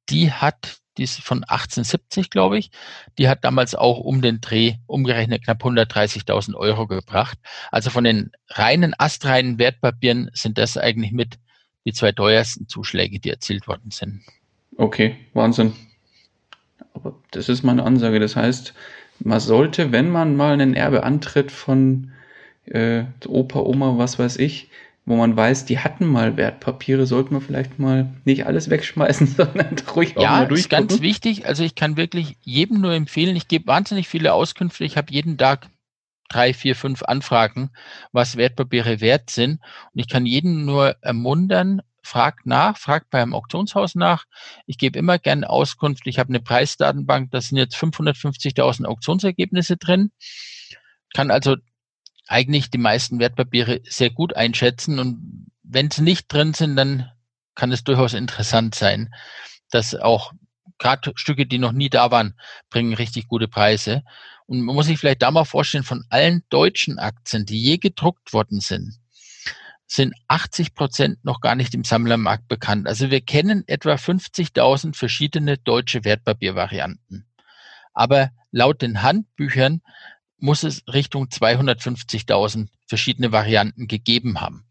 Die 0.10 0.32
hat, 0.32 0.78
die 0.98 1.04
ist 1.04 1.22
von 1.22 1.44
1870, 1.44 2.30
glaube 2.30 2.58
ich, 2.58 2.72
die 3.18 3.28
hat 3.28 3.44
damals 3.44 3.76
auch 3.76 4.00
um 4.00 4.22
den 4.22 4.42
Dreh 4.42 4.76
umgerechnet 4.88 5.44
knapp 5.44 5.64
130.000 5.64 6.56
Euro 6.56 6.88
gebracht. 6.88 7.38
Also 7.72 7.90
von 7.90 8.04
den 8.04 8.32
reinen 8.50 8.94
astreinen 8.98 9.60
Wertpapieren 9.60 10.30
sind 10.34 10.58
das 10.58 10.78
eigentlich 10.78 11.12
mit 11.12 11.40
die 11.86 11.94
zwei 11.94 12.12
teuersten 12.12 12.68
Zuschläge, 12.68 13.20
die 13.20 13.30
erzielt 13.30 13.68
worden 13.68 13.92
sind. 13.92 14.22
Okay, 14.78 15.18
Wahnsinn. 15.34 15.74
Aber 16.94 17.16
das 17.32 17.50
ist 17.50 17.64
meine 17.64 17.84
Ansage. 17.84 18.20
Das 18.20 18.36
heißt, 18.36 18.74
man 19.20 19.40
sollte, 19.40 19.92
wenn 19.92 20.10
man 20.10 20.36
mal 20.36 20.54
einen 20.54 20.74
Erbe 20.74 21.04
antritt 21.04 21.52
von 21.52 22.12
äh, 22.66 23.04
Opa, 23.28 23.60
Oma, 23.60 23.98
was 23.98 24.20
weiß 24.20 24.38
ich, 24.38 24.70
wo 25.06 25.16
man 25.16 25.38
weiß, 25.38 25.66
die 25.66 25.80
hatten 25.80 26.08
mal 26.08 26.36
Wertpapiere, 26.36 27.06
sollte 27.06 27.32
man 27.32 27.42
vielleicht 27.42 27.78
mal 27.78 28.14
nicht 28.26 28.48
alles 28.48 28.70
wegschmeißen, 28.70 29.28
sondern 29.38 29.76
ruhig 29.96 30.18
auch 30.18 30.24
ja, 30.24 30.32
mal 30.32 30.48
durchgucken. 30.48 30.78
Ja, 30.78 30.84
ist 30.84 30.90
ganz 30.90 31.02
wichtig. 31.02 31.46
Also 31.46 31.64
ich 31.64 31.76
kann 31.76 31.96
wirklich 31.96 32.38
jedem 32.42 32.82
nur 32.82 32.94
empfehlen, 32.94 33.36
ich 33.36 33.48
gebe 33.48 33.68
wahnsinnig 33.68 34.08
viele 34.08 34.34
Auskünfte. 34.34 34.84
Ich 34.84 34.98
habe 34.98 35.14
jeden 35.14 35.38
Tag 35.38 35.70
drei, 36.30 36.54
vier, 36.54 36.76
fünf 36.76 37.04
Anfragen, 37.04 37.70
was 38.12 38.36
Wertpapiere 38.36 39.00
wert 39.00 39.30
sind. 39.30 39.60
Und 39.94 40.00
ich 40.00 40.08
kann 40.10 40.26
jeden 40.26 40.66
nur 40.66 40.96
ermuntern, 41.02 41.82
fragt 42.02 42.48
nach, 42.48 42.78
fragt 42.78 43.12
beim 43.12 43.34
Auktionshaus 43.34 43.94
nach. 43.94 44.26
Ich 44.66 44.80
gebe 44.80 44.98
immer 44.98 45.20
gerne 45.20 45.50
Auskunft. 45.50 46.08
Ich 46.08 46.18
habe 46.18 46.30
eine 46.30 46.40
Preisdatenbank, 46.40 47.30
da 47.32 47.42
sind 47.42 47.58
jetzt 47.58 47.76
550.000 47.76 48.86
Auktionsergebnisse 48.86 49.78
drin. 49.78 50.12
Kann 51.14 51.30
also 51.30 51.58
eigentlich 52.28 52.70
die 52.70 52.78
meisten 52.78 53.20
Wertpapiere 53.20 53.82
sehr 53.84 54.10
gut 54.10 54.36
einschätzen. 54.36 55.00
Und 55.00 55.48
wenn 55.64 55.92
sie 55.92 56.02
nicht 56.02 56.32
drin 56.32 56.54
sind, 56.54 56.76
dann 56.76 57.12
kann 57.56 57.72
es 57.72 57.84
durchaus 57.84 58.14
interessant 58.14 58.76
sein, 58.76 59.14
dass 59.70 59.96
auch 59.96 60.34
gerade 60.78 61.14
Stücke, 61.16 61.46
die 61.46 61.58
noch 61.58 61.72
nie 61.72 61.90
da 61.90 62.12
waren, 62.12 62.36
bringen 62.70 62.94
richtig 62.94 63.28
gute 63.28 63.48
Preise. 63.48 64.04
Und 64.46 64.62
man 64.62 64.76
muss 64.76 64.88
sich 64.88 65.00
vielleicht 65.00 65.22
da 65.22 65.32
mal 65.32 65.46
vorstellen, 65.46 65.84
von 65.84 66.04
allen 66.10 66.44
deutschen 66.50 67.00
Aktien, 67.00 67.46
die 67.46 67.62
je 67.62 67.78
gedruckt 67.78 68.34
worden 68.34 68.60
sind, 68.60 69.00
sind 69.88 70.14
80 70.28 70.74
Prozent 70.74 71.24
noch 71.24 71.42
gar 71.42 71.56
nicht 71.56 71.74
im 71.74 71.84
Sammlermarkt 71.84 72.48
bekannt. 72.48 72.88
Also 72.88 73.12
wir 73.12 73.22
kennen 73.22 73.64
etwa 73.68 73.94
50.000 73.94 74.96
verschiedene 74.96 75.58
deutsche 75.58 76.04
Wertpapiervarianten. 76.04 77.28
Aber 77.94 78.32
laut 78.52 78.82
den 78.82 79.02
Handbüchern 79.02 79.82
muss 80.38 80.64
es 80.64 80.84
Richtung 80.88 81.26
250.000 81.26 82.68
verschiedene 82.88 83.32
Varianten 83.32 83.88
gegeben 83.88 84.42
haben. 84.42 84.66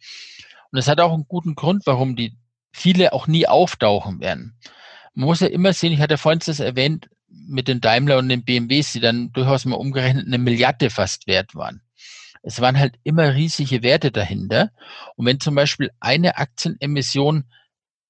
Und 0.70 0.78
es 0.78 0.88
hat 0.88 1.00
auch 1.00 1.12
einen 1.12 1.28
guten 1.28 1.54
Grund, 1.54 1.86
warum 1.86 2.16
die 2.16 2.36
viele 2.72 3.12
auch 3.12 3.26
nie 3.26 3.46
auftauchen 3.46 4.20
werden. 4.20 4.58
Man 5.14 5.26
muss 5.26 5.40
ja 5.40 5.46
immer 5.46 5.72
sehen, 5.72 5.92
ich 5.92 6.00
hatte 6.00 6.18
vorhin 6.18 6.40
das 6.44 6.60
erwähnt, 6.60 7.08
mit 7.28 7.68
den 7.68 7.80
Daimler 7.80 8.18
und 8.18 8.28
den 8.28 8.44
BMWs, 8.44 8.92
die 8.92 9.00
dann 9.00 9.32
durchaus 9.32 9.64
mal 9.64 9.76
umgerechnet 9.76 10.26
eine 10.26 10.38
Milliarde 10.38 10.90
fast 10.90 11.26
wert 11.26 11.54
waren. 11.54 11.82
Es 12.42 12.60
waren 12.60 12.78
halt 12.78 12.96
immer 13.04 13.34
riesige 13.34 13.82
Werte 13.82 14.12
dahinter. 14.12 14.70
Und 15.16 15.26
wenn 15.26 15.40
zum 15.40 15.54
Beispiel 15.54 15.90
eine 16.00 16.36
Aktienemission 16.36 17.44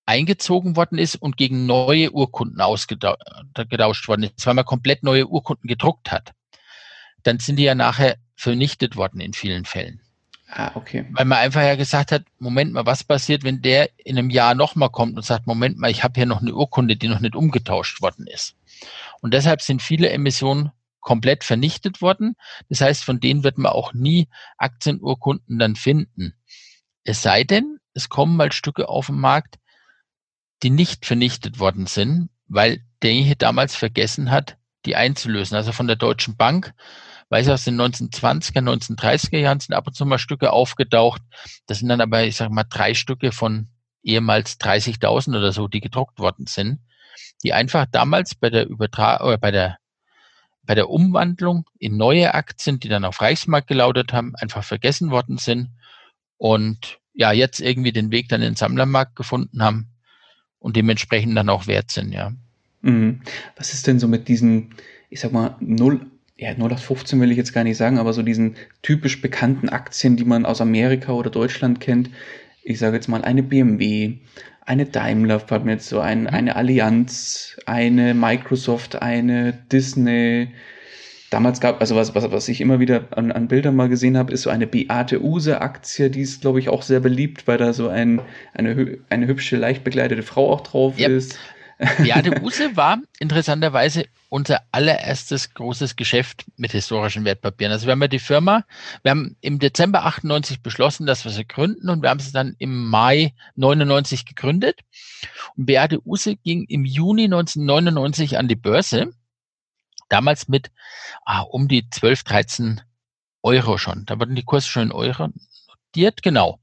eingezogen 0.07 0.77
worden 0.77 0.99
ist 0.99 1.17
und 1.17 1.37
gegen 1.37 1.67
neue 1.67 2.11
Urkunden 2.11 2.61
ausgetauscht 2.61 4.09
worden 4.09 4.25
ist, 4.25 4.47
weil 4.47 4.55
man 4.55 4.65
komplett 4.65 5.03
neue 5.03 5.27
Urkunden 5.29 5.69
gedruckt 5.69 6.11
hat, 6.11 6.33
dann 7.25 7.41
sind 7.41 7.57
die 7.57 7.65
ja 7.65 7.75
nachher 7.75 8.17
vernichtet 8.37 8.97
worden 8.97 9.21
in 9.21 9.33
vielen 9.33 9.65
Fällen. 9.65 10.01
Ah, 10.49 10.71
okay. 10.75 11.07
Weil 11.11 11.25
man 11.25 11.39
einfach 11.39 11.63
ja 11.63 11.75
gesagt 11.75 12.13
hat, 12.13 12.25
Moment 12.39 12.73
mal, 12.73 12.87
was 12.87 13.03
passiert, 13.03 13.43
wenn 13.43 13.61
der 13.61 13.91
in 13.99 14.17
einem 14.17 14.31
Jahr 14.31 14.55
nochmal 14.55 14.91
kommt 14.91 15.17
und 15.17 15.25
sagt, 15.25 15.47
Moment 15.47 15.79
mal, 15.79 15.91
ich 15.91 16.05
habe 16.05 16.15
hier 16.15 16.27
noch 16.27 16.43
eine 16.43 16.55
Urkunde, 16.55 16.97
die 16.97 17.09
noch 17.09 17.21
nicht 17.21 17.35
umgetauscht 17.35 18.01
worden 18.03 18.27
ist. 18.27 18.55
Und 19.21 19.35
deshalb 19.35 19.63
sind 19.63 19.83
viele 19.83 20.11
Emissionen 20.11 20.71
komplett 21.01 21.45
vernichtet 21.45 22.01
worden. 22.01 22.37
Das 22.69 22.81
heißt, 22.81 23.05
von 23.05 23.21
denen 23.21 23.43
wird 23.43 23.59
man 23.59 23.73
auch 23.73 23.95
nie 23.95 24.29
Aktienurkunden 24.59 25.59
dann 25.59 25.77
finden. 25.77 26.35
Es 27.05 27.23
sei 27.23 27.45
denn, 27.45 27.79
es 27.93 28.09
kommen 28.09 28.37
mal 28.37 28.53
Stücke 28.53 28.89
auf 28.89 29.07
den 29.07 29.19
Markt, 29.19 29.59
die 30.63 30.71
nicht 30.71 31.05
vernichtet 31.05 31.59
worden 31.59 31.87
sind, 31.87 32.31
weil 32.49 32.83
derjenige 33.03 33.37
damals 33.37 33.77
vergessen 33.77 34.31
hat, 34.31 34.57
die 34.87 34.97
einzulösen. 34.97 35.57
Also 35.57 35.73
von 35.73 35.87
der 35.87 35.97
Deutschen 35.97 36.37
Bank 36.37 36.75
weiß 37.35 37.49
aus 37.49 37.65
den 37.65 37.81
1920er, 37.81 38.61
1930er 38.61 39.39
Jahren 39.39 39.59
sind 39.59 39.75
ab 39.75 39.89
und 39.89 39.97
zu 39.97 40.07
mal 40.07 40.19
Stücke 40.19 40.53
aufgetaucht. 40.53 41.21
Das 41.67 41.81
sind 41.81 41.89
dann 41.89 42.01
aber, 42.01 42.23
ich 42.23 42.37
sage 42.37 42.55
mal, 42.55 42.63
drei 42.63 42.95
Stücke 42.95 43.33
von 43.33 43.67
ehemals 44.05 44.61
30.000 44.61 45.37
oder 45.37 45.51
so, 45.51 45.67
die 45.67 45.81
gedruckt 45.81 46.21
worden 46.21 46.47
sind, 46.47 46.79
die 47.43 47.53
einfach 47.53 47.87
damals 47.91 48.37
bei 48.37 48.51
der 48.51 48.69
Übertragung 48.69 49.27
oder 49.27 49.39
bei 49.39 49.51
der 49.51 49.79
bei 50.63 50.77
der 50.77 50.89
Umwandlung 50.89 51.67
in 51.79 51.97
neue 51.97 52.33
Aktien, 52.33 52.79
die 52.79 52.89
dann 52.89 53.05
auf 53.05 53.21
Reichsmarkt 53.21 53.67
gelautet 53.67 54.13
haben, 54.15 54.35
einfach 54.37 54.63
vergessen 54.63 55.11
worden 55.11 55.37
sind 55.37 55.71
und 56.39 57.01
ja, 57.13 57.33
jetzt 57.33 57.61
irgendwie 57.61 57.93
den 57.93 58.13
Weg 58.13 58.29
dann 58.29 58.43
in 58.43 58.53
den 58.53 58.57
Sammlermarkt 58.57 59.17
gefunden 59.17 59.63
haben 59.63 59.89
und 60.61 60.77
dementsprechend 60.77 61.37
dann 61.37 61.51
auch 61.51 61.67
wert 61.67 61.91
sind, 61.91 62.13
ja. 62.13 62.33
Mhm. 62.81 63.23
Was 63.57 63.75
ist 63.75 63.89
denn 63.89 63.99
so 63.99 64.07
mit 64.07 64.29
diesen, 64.29 64.75
ich 65.11 65.21
sag 65.21 65.33
mal, 65.33 65.57
0 65.61 66.07
ja, 66.37 66.51
0815 66.51 67.21
will 67.21 67.31
ich 67.31 67.37
jetzt 67.37 67.53
gar 67.53 67.65
nicht 67.65 67.77
sagen, 67.77 67.99
aber 67.99 68.13
so 68.13 68.23
diesen 68.23 68.57
typisch 68.83 69.21
bekannten 69.21 69.69
Aktien, 69.69 70.17
die 70.17 70.25
man 70.25 70.47
aus 70.47 70.61
Amerika 70.61 71.13
oder 71.13 71.31
Deutschland 71.31 71.81
kennt. 71.81 72.11
Ich 72.63 72.79
sage 72.79 72.97
jetzt 72.97 73.09
mal 73.09 73.23
eine 73.23 73.43
BMW, 73.43 74.15
eine 74.67 74.87
Daimler, 74.87 75.39
fällt 75.39 75.65
mir 75.65 75.73
jetzt 75.73 75.89
so 75.89 76.01
ein, 76.01 76.27
eine 76.27 76.57
Allianz, 76.57 77.57
eine 77.67 78.15
Microsoft, 78.15 79.01
eine 79.01 79.53
Disney. 79.71 80.49
Damals 81.31 81.61
gab, 81.61 81.81
also 81.81 81.95
was, 81.95 82.15
was, 82.15 82.31
was 82.31 82.49
ich 82.49 82.61
immer 82.61 82.81
wieder 82.81 83.09
an, 83.11 83.31
an 83.31 83.49
Bildern 83.49 83.77
mal 83.77 83.89
gesehen 83.89 84.17
habe, 84.17 84.33
ist 84.33 84.43
so 84.43 84.51
eine 84.51 84.67
Beate 84.67 85.23
Use 85.23 85.61
Aktie, 85.61 86.11
die 86.11 86.23
ist, 86.23 86.41
glaube 86.41 86.59
ich, 86.59 86.69
auch 86.69 86.83
sehr 86.83 87.01
beliebt, 87.01 87.47
weil 87.47 87.59
da 87.59 87.73
so 87.73 87.89
ein, 87.89 88.21
eine, 88.55 88.99
eine 89.09 89.27
hübsche, 89.27 89.57
leicht 89.57 89.85
begleitete 89.85 90.23
Frau 90.23 90.53
auch 90.53 90.63
drauf 90.63 90.99
yep. 90.99 91.11
ist. 91.11 91.39
Beate 91.99 92.43
Use 92.43 92.77
war 92.77 92.99
interessanterweise 93.19 94.07
unser 94.29 94.63
allererstes 94.73 95.55
großes 95.55 95.97
Geschäft 95.97 96.45
mit 96.57 96.73
historischen 96.73 97.25
Wertpapieren. 97.25 97.73
Also 97.73 97.87
wir 97.87 97.93
haben 97.93 98.03
ja 98.03 98.09
die 98.09 98.19
Firma, 98.19 98.65
wir 99.03 99.11
haben 99.11 99.37
im 99.41 99.59
Dezember 99.59 100.05
98 100.05 100.63
beschlossen, 100.63 101.07
dass 101.07 101.25
wir 101.25 101.31
sie 101.31 101.47
gründen 101.47 101.89
und 101.89 102.03
wir 102.03 102.11
haben 102.11 102.21
sie 102.21 102.33
dann 102.33 102.57
im 102.59 102.89
Mai 102.89 103.35
99 103.57 104.27
gegründet. 104.27 104.81
Und 105.57 105.67
Beate 105.67 106.05
Use 106.07 106.37
ging 106.37 106.65
im 106.65 106.85
Juni 106.85 107.25
1999 107.25 108.39
an 108.39 108.49
die 108.49 108.57
Börse, 108.57 109.13
damals 110.09 110.49
mit 110.49 110.71
ah, 111.25 111.41
um 111.41 111.69
die 111.69 111.89
12, 111.89 112.25
13 112.25 112.81
Euro 113.43 113.79
schon. 113.79 114.05
Da 114.07 114.19
wurden 114.19 114.35
die 114.35 114.45
Kurse 114.45 114.69
schon 114.69 114.85
in 114.85 114.93
Euro 114.93 115.29
notiert, 115.69 116.23
genau. 116.23 116.59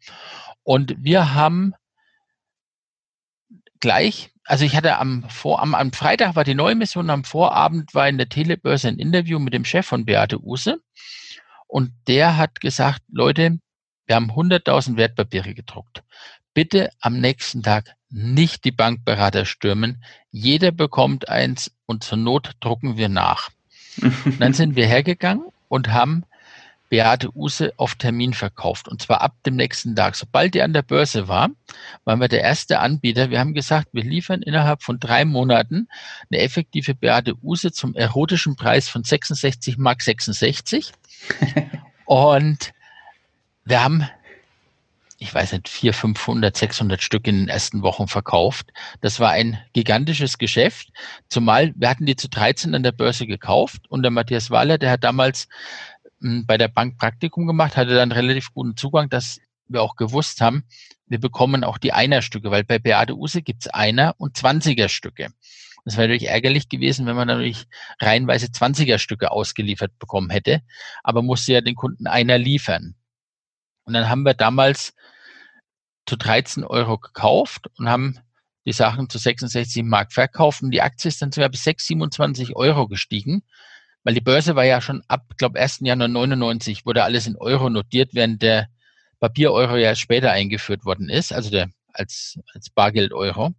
Und 0.63 0.95
wir 0.97 1.33
haben 1.33 1.73
gleich 3.81 4.31
also 4.51 4.65
ich 4.65 4.75
hatte 4.75 4.97
am, 4.97 5.23
Vor, 5.29 5.61
am, 5.61 5.75
am 5.75 5.93
Freitag 5.93 6.35
war 6.35 6.43
die 6.43 6.55
neue 6.55 6.75
Mission, 6.75 7.09
am 7.09 7.23
Vorabend 7.23 7.93
war 7.93 8.09
in 8.09 8.17
der 8.17 8.29
Telebörse 8.29 8.87
ein 8.87 8.97
Interview 8.97 9.39
mit 9.39 9.53
dem 9.53 9.65
Chef 9.65 9.85
von 9.85 10.05
Beate 10.05 10.43
Use 10.43 10.81
und 11.67 11.91
der 12.07 12.37
hat 12.37 12.59
gesagt, 12.59 13.01
Leute, 13.09 13.59
wir 14.07 14.15
haben 14.15 14.31
100.000 14.31 14.97
Wertpapiere 14.97 15.53
gedruckt. 15.53 16.03
Bitte 16.53 16.89
am 16.99 17.19
nächsten 17.19 17.63
Tag 17.63 17.95
nicht 18.09 18.65
die 18.65 18.73
Bankberater 18.73 19.45
stürmen. 19.45 20.03
Jeder 20.31 20.71
bekommt 20.71 21.29
eins 21.29 21.71
und 21.85 22.03
zur 22.03 22.17
Not 22.17 22.51
drucken 22.59 22.97
wir 22.97 23.07
nach. 23.07 23.51
dann 24.39 24.53
sind 24.53 24.75
wir 24.75 24.85
hergegangen 24.85 25.45
und 25.69 25.93
haben 25.93 26.25
Beate 26.91 27.33
Use 27.33 27.71
auf 27.77 27.95
Termin 27.95 28.33
verkauft. 28.33 28.89
Und 28.89 29.01
zwar 29.01 29.21
ab 29.21 29.33
dem 29.45 29.55
nächsten 29.55 29.95
Tag. 29.95 30.17
Sobald 30.17 30.53
die 30.53 30.61
an 30.61 30.73
der 30.73 30.81
Börse 30.81 31.29
war, 31.29 31.49
waren 32.03 32.19
wir 32.19 32.27
der 32.27 32.41
erste 32.41 32.79
Anbieter. 32.79 33.29
Wir 33.29 33.39
haben 33.39 33.53
gesagt, 33.53 33.87
wir 33.93 34.03
liefern 34.03 34.41
innerhalb 34.41 34.83
von 34.83 34.99
drei 34.99 35.23
Monaten 35.23 35.87
eine 36.29 36.41
effektive 36.41 36.93
Beate 36.93 37.35
Use 37.41 37.71
zum 37.71 37.95
erotischen 37.95 38.57
Preis 38.57 38.89
von 38.89 39.05
66 39.05 39.77
Mark 39.77 40.01
66. 40.01 40.91
Und 42.05 42.73
wir 43.63 43.81
haben 43.81 44.05
ich 45.21 45.35
weiß 45.35 45.51
nicht, 45.51 45.69
400, 45.69 45.95
500, 46.17 46.57
600 46.57 47.03
Stück 47.03 47.27
in 47.27 47.37
den 47.37 47.47
ersten 47.47 47.83
Wochen 47.83 48.07
verkauft. 48.07 48.73
Das 49.01 49.19
war 49.19 49.29
ein 49.29 49.59
gigantisches 49.71 50.39
Geschäft, 50.39 50.87
zumal 51.29 51.73
wir 51.75 51.89
hatten 51.89 52.07
die 52.07 52.15
zu 52.15 52.27
13 52.27 52.73
an 52.73 52.81
der 52.81 52.91
Börse 52.91 53.27
gekauft 53.27 53.83
und 53.87 54.01
der 54.01 54.09
Matthias 54.09 54.49
Wahler, 54.49 54.79
der 54.79 54.89
hat 54.89 55.03
damals 55.03 55.47
bei 56.21 56.57
der 56.57 56.67
Bank 56.67 56.97
Praktikum 56.97 57.47
gemacht, 57.47 57.77
hatte 57.77 57.95
dann 57.95 58.11
relativ 58.11 58.53
guten 58.53 58.77
Zugang, 58.77 59.09
dass 59.09 59.39
wir 59.67 59.81
auch 59.81 59.95
gewusst 59.95 60.41
haben, 60.41 60.63
wir 61.07 61.19
bekommen 61.19 61.63
auch 61.63 61.77
die 61.77 61.93
Einerstücke, 61.93 62.51
weil 62.51 62.63
bei 62.63 62.79
Beate 62.79 63.17
Use 63.17 63.41
gibt's 63.41 63.67
Einer- 63.67 64.15
und 64.17 64.37
Zwanziger-Stücke. 64.37 65.29
Das 65.83 65.97
wäre 65.97 66.07
natürlich 66.07 66.29
ärgerlich 66.29 66.69
gewesen, 66.69 67.05
wenn 67.05 67.15
man 67.15 67.27
natürlich 67.27 67.65
reihenweise 67.99 68.51
Zwanziger-Stücke 68.51 69.31
ausgeliefert 69.31 69.97
bekommen 69.97 70.29
hätte, 70.29 70.61
aber 71.03 71.23
musste 71.23 71.53
ja 71.53 71.61
den 71.61 71.75
Kunden 71.75 72.07
einer 72.07 72.37
liefern. 72.37 72.95
Und 73.83 73.93
dann 73.93 74.07
haben 74.07 74.23
wir 74.23 74.35
damals 74.35 74.93
zu 76.05 76.15
13 76.15 76.63
Euro 76.63 76.99
gekauft 76.99 77.67
und 77.77 77.89
haben 77.89 78.19
die 78.65 78.73
Sachen 78.73 79.09
zu 79.09 79.17
66 79.17 79.83
Mark 79.83 80.13
verkauft 80.13 80.61
und 80.61 80.69
die 80.69 80.81
Aktie 80.81 81.09
ist 81.09 81.21
dann 81.21 81.31
sogar 81.31 81.49
bis 81.49 81.63
6, 81.63 81.87
27 81.87 82.55
Euro 82.55 82.87
gestiegen 82.87 83.43
weil 84.03 84.13
die 84.13 84.21
Börse 84.21 84.55
war 84.55 84.65
ja 84.65 84.81
schon 84.81 85.03
ab, 85.07 85.25
glaube 85.37 85.59
1. 85.59 85.79
Januar 85.81 86.07
99 86.07 86.85
wurde 86.85 87.03
alles 87.03 87.27
in 87.27 87.37
Euro 87.37 87.69
notiert, 87.69 88.13
während 88.13 88.41
der 88.41 88.67
Papier-Euro 89.19 89.77
ja 89.77 89.95
später 89.95 90.31
eingeführt 90.31 90.85
worden 90.85 91.09
ist, 91.09 91.31
also 91.31 91.49
der 91.49 91.69
als, 91.93 92.39
als 92.53 92.69
Bargeld-Euro. 92.69 93.53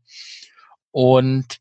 Und 0.90 1.58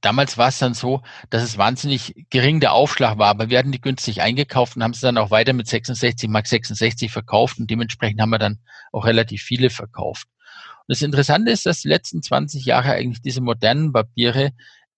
damals 0.00 0.38
war 0.38 0.48
es 0.48 0.58
dann 0.58 0.74
so, 0.74 1.02
dass 1.30 1.42
es 1.42 1.58
wahnsinnig 1.58 2.26
gering 2.30 2.60
der 2.60 2.72
Aufschlag 2.72 3.18
war, 3.18 3.28
aber 3.28 3.50
wir 3.50 3.58
hatten 3.58 3.72
die 3.72 3.80
günstig 3.80 4.20
eingekauft 4.22 4.76
und 4.76 4.82
haben 4.82 4.94
sie 4.94 5.02
dann 5.02 5.18
auch 5.18 5.30
weiter 5.30 5.52
mit 5.52 5.66
66 5.66 6.28
Mark 6.28 6.46
66 6.46 7.10
verkauft 7.10 7.58
und 7.58 7.70
dementsprechend 7.70 8.20
haben 8.20 8.30
wir 8.30 8.38
dann 8.38 8.58
auch 8.92 9.04
relativ 9.04 9.42
viele 9.42 9.70
verkauft. 9.70 10.28
Und 10.80 10.94
das 10.94 11.02
Interessante 11.02 11.50
ist, 11.50 11.66
dass 11.66 11.82
die 11.82 11.88
letzten 11.88 12.22
20 12.22 12.64
Jahre 12.64 12.92
eigentlich 12.92 13.22
diese 13.22 13.40
modernen 13.40 13.92
Papiere 13.92 14.52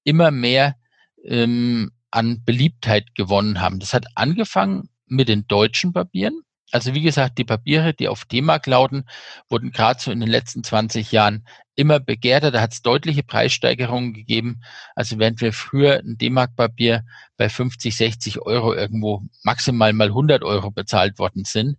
immer 0.04 0.30
mehr 0.30 0.76
ähm, 1.24 1.92
an 2.12 2.44
Beliebtheit 2.44 3.14
gewonnen 3.14 3.60
haben. 3.60 3.80
Das 3.80 3.92
hat 3.94 4.06
angefangen 4.14 4.88
mit 5.06 5.28
den 5.28 5.46
deutschen 5.48 5.92
Papieren. 5.92 6.42
Also 6.70 6.94
wie 6.94 7.02
gesagt, 7.02 7.36
die 7.36 7.44
Papiere, 7.44 7.92
die 7.92 8.08
auf 8.08 8.24
D-Mark 8.24 8.66
lauten, 8.66 9.04
wurden 9.50 9.72
gerade 9.72 10.00
so 10.00 10.10
in 10.10 10.20
den 10.20 10.30
letzten 10.30 10.64
20 10.64 11.12
Jahren 11.12 11.46
immer 11.74 12.00
begehrter. 12.00 12.50
Da 12.50 12.62
hat 12.62 12.72
es 12.72 12.80
deutliche 12.80 13.22
Preissteigerungen 13.22 14.14
gegeben. 14.14 14.62
Also 14.94 15.18
während 15.18 15.42
wir 15.42 15.52
früher 15.52 15.98
ein 15.98 16.16
D-Mark-Papier 16.16 17.04
bei 17.36 17.50
50, 17.50 17.94
60 17.94 18.40
Euro 18.40 18.72
irgendwo 18.72 19.22
maximal 19.42 19.92
mal 19.92 20.08
100 20.08 20.42
Euro 20.44 20.70
bezahlt 20.70 21.18
worden 21.18 21.44
sind, 21.44 21.76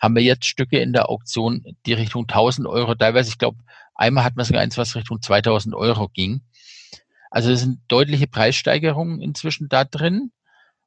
haben 0.00 0.14
wir 0.14 0.22
jetzt 0.22 0.44
Stücke 0.44 0.78
in 0.78 0.92
der 0.92 1.08
Auktion, 1.08 1.64
die 1.86 1.94
Richtung 1.94 2.22
1000 2.28 2.66
Euro, 2.68 2.94
teilweise, 2.94 3.30
ich 3.30 3.38
glaube, 3.38 3.58
einmal 3.94 4.24
hat 4.24 4.36
man 4.36 4.44
sogar 4.44 4.60
eins, 4.60 4.76
was 4.76 4.94
Richtung 4.94 5.22
2000 5.22 5.74
Euro 5.74 6.08
ging. 6.08 6.42
Also 7.34 7.50
es 7.50 7.62
sind 7.62 7.80
deutliche 7.88 8.28
Preissteigerungen 8.28 9.20
inzwischen 9.20 9.68
da 9.68 9.84
drin. 9.84 10.30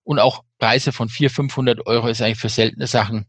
Und 0.04 0.20
auch 0.20 0.46
Preise 0.60 0.94
von 0.94 1.10
400, 1.10 1.36
500 1.36 1.88
Euro 1.88 2.08
ist 2.08 2.22
eigentlich 2.22 2.40
für 2.40 2.48
seltene 2.48 2.88
Sachen 2.88 3.26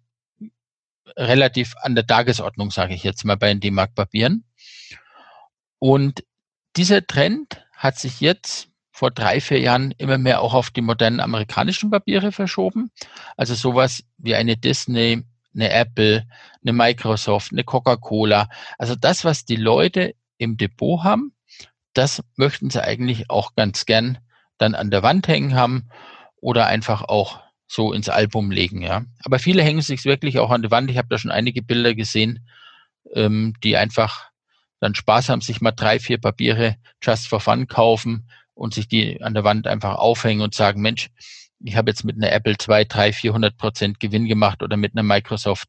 relativ 1.17 1.75
an 1.83 1.97
der 1.97 2.07
Tagesordnung, 2.07 2.71
sage 2.71 2.95
ich 2.95 3.03
jetzt 3.03 3.25
mal 3.25 3.37
bei 3.37 3.49
den 3.49 3.59
D-Mark-Papieren. 3.59 4.45
Und 5.81 6.23
dieser 6.77 7.05
Trend 7.05 7.67
hat 7.77 7.99
sich 7.99 8.21
jetzt 8.21 8.69
vor 8.93 9.11
drei, 9.11 9.41
vier 9.41 9.59
Jahren 9.59 9.91
immer 9.99 10.19
mehr 10.19 10.41
auch 10.41 10.55
auf 10.55 10.71
die 10.71 10.81
modernen 10.81 11.19
amerikanischen 11.19 11.91
Papiere 11.91 12.31
verschoben. 12.31 12.93
Also 13.37 13.57
sowas 13.57 14.05
wie 14.17 14.37
eine 14.37 14.57
Disney, 14.57 15.25
eine 15.53 15.71
Apple, 15.73 16.25
eine 16.63 16.73
Microsoft, 16.73 17.51
eine 17.51 17.65
Coca-Cola. 17.65 18.49
Also 18.79 18.95
das, 18.95 19.25
was 19.25 19.45
die 19.45 19.57
Leute 19.57 20.15
im 20.37 20.57
Depot 20.57 21.03
haben, 21.03 21.33
das 21.99 22.23
möchten 22.37 22.71
sie 22.71 22.83
eigentlich 22.83 23.29
auch 23.29 23.57
ganz 23.57 23.85
gern 23.85 24.19
dann 24.57 24.75
an 24.75 24.91
der 24.91 25.03
Wand 25.03 25.27
hängen 25.27 25.55
haben 25.55 25.89
oder 26.41 26.67
einfach 26.67 27.03
auch 27.03 27.41
so 27.67 27.93
ins 27.93 28.09
Album 28.09 28.51
legen, 28.51 28.83
ja. 28.83 29.05
Aber 29.25 29.39
viele 29.39 29.63
hängen 29.63 29.83
sich 29.83 30.05
wirklich 30.05 30.39
auch 30.39 30.51
an 30.51 30.63
die 30.63 30.71
Wand. 30.71 30.91
Ich 30.91 30.97
habe 30.97 31.09
da 31.11 31.19
schon 31.19 31.33
einige 31.33 31.61
Bilder 31.61 31.95
gesehen, 31.95 32.49
ähm, 33.15 33.55
die 33.65 33.77
einfach 33.77 34.31
dann 34.81 34.95
Spaß 34.95 35.29
haben, 35.29 35.41
sich 35.41 35.61
mal 35.61 35.73
drei, 35.73 35.99
vier 35.99 36.19
Papiere 36.19 36.77
just 37.03 37.27
for 37.29 37.41
fun 37.41 37.67
kaufen 37.67 38.31
und 38.55 38.75
sich 38.75 38.87
die 38.89 39.21
an 39.21 39.35
der 39.35 39.45
Wand 39.45 39.67
einfach 39.67 39.97
aufhängen 39.97 40.43
und 40.43 40.55
sagen, 40.55 40.81
Mensch, 40.81 41.11
ich 41.61 41.77
habe 41.77 41.91
jetzt 41.91 42.05
mit 42.05 42.17
einer 42.17 42.33
Apple 42.33 42.57
2, 42.57 42.85
3, 42.85 43.13
400 43.13 43.57
Prozent 43.57 44.01
Gewinn 44.01 44.27
gemacht 44.27 44.63
oder 44.63 44.77
mit 44.77 44.95
einer 44.95 45.03
Microsoft. 45.03 45.69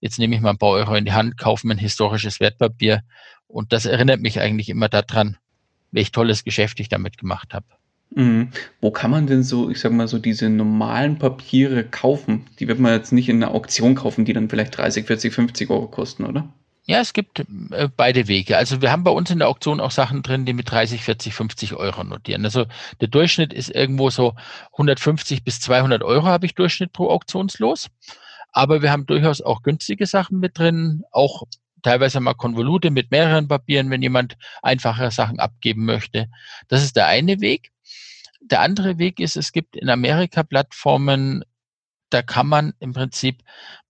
Jetzt 0.00 0.18
nehme 0.18 0.34
ich 0.34 0.42
mal 0.42 0.50
ein 0.50 0.58
paar 0.58 0.70
Euro 0.70 0.96
in 0.96 1.04
die 1.04 1.12
Hand, 1.12 1.38
kaufe 1.38 1.66
mir 1.66 1.74
ein 1.74 1.78
historisches 1.78 2.40
Wertpapier. 2.40 3.02
Und 3.46 3.72
das 3.72 3.86
erinnert 3.86 4.20
mich 4.20 4.40
eigentlich 4.40 4.68
immer 4.68 4.88
daran, 4.88 5.36
welch 5.92 6.10
tolles 6.10 6.44
Geschäft 6.44 6.80
ich 6.80 6.88
damit 6.88 7.18
gemacht 7.18 7.54
habe. 7.54 7.66
Mhm. 8.14 8.48
Wo 8.80 8.90
kann 8.90 9.10
man 9.10 9.26
denn 9.26 9.42
so, 9.42 9.70
ich 9.70 9.80
sag 9.80 9.92
mal 9.92 10.08
so, 10.08 10.18
diese 10.18 10.50
normalen 10.50 11.18
Papiere 11.18 11.84
kaufen? 11.84 12.46
Die 12.58 12.68
wird 12.68 12.78
man 12.78 12.92
jetzt 12.92 13.12
nicht 13.12 13.28
in 13.28 13.42
einer 13.42 13.54
Auktion 13.54 13.94
kaufen, 13.94 14.24
die 14.24 14.32
dann 14.32 14.50
vielleicht 14.50 14.76
30, 14.76 15.06
40, 15.06 15.32
50 15.32 15.70
Euro 15.70 15.88
kosten, 15.88 16.24
oder? 16.24 16.48
Ja, 16.84 17.00
es 17.00 17.12
gibt 17.12 17.40
äh, 17.70 17.88
beide 17.96 18.26
Wege. 18.26 18.56
Also 18.56 18.82
wir 18.82 18.90
haben 18.90 19.04
bei 19.04 19.12
uns 19.12 19.30
in 19.30 19.38
der 19.38 19.48
Auktion 19.48 19.80
auch 19.80 19.92
Sachen 19.92 20.22
drin, 20.22 20.44
die 20.44 20.52
mit 20.52 20.70
30, 20.70 21.02
40, 21.02 21.32
50 21.32 21.74
Euro 21.74 22.02
notieren. 22.02 22.44
Also 22.44 22.66
der 23.00 23.08
Durchschnitt 23.08 23.52
ist 23.52 23.70
irgendwo 23.70 24.10
so 24.10 24.34
150 24.72 25.44
bis 25.44 25.60
200 25.60 26.02
Euro 26.02 26.26
habe 26.26 26.44
ich 26.44 26.54
Durchschnitt 26.54 26.92
pro 26.92 27.08
Auktionslos. 27.08 27.88
Aber 28.50 28.82
wir 28.82 28.90
haben 28.90 29.06
durchaus 29.06 29.40
auch 29.40 29.62
günstige 29.62 30.06
Sachen 30.06 30.40
mit 30.40 30.58
drin, 30.58 31.04
auch 31.12 31.44
teilweise 31.82 32.20
mal 32.20 32.34
Konvolute 32.34 32.90
mit 32.90 33.10
mehreren 33.10 33.48
Papieren, 33.48 33.90
wenn 33.90 34.02
jemand 34.02 34.36
einfache 34.62 35.10
Sachen 35.10 35.40
abgeben 35.40 35.84
möchte. 35.84 36.28
Das 36.68 36.82
ist 36.82 36.96
der 36.96 37.06
eine 37.06 37.40
Weg. 37.40 37.70
Der 38.40 38.60
andere 38.60 38.98
Weg 38.98 39.20
ist, 39.20 39.36
es 39.36 39.52
gibt 39.52 39.76
in 39.76 39.88
Amerika 39.88 40.42
Plattformen, 40.42 41.44
da 42.10 42.22
kann 42.22 42.46
man 42.46 42.74
im 42.80 42.92
Prinzip, 42.92 43.42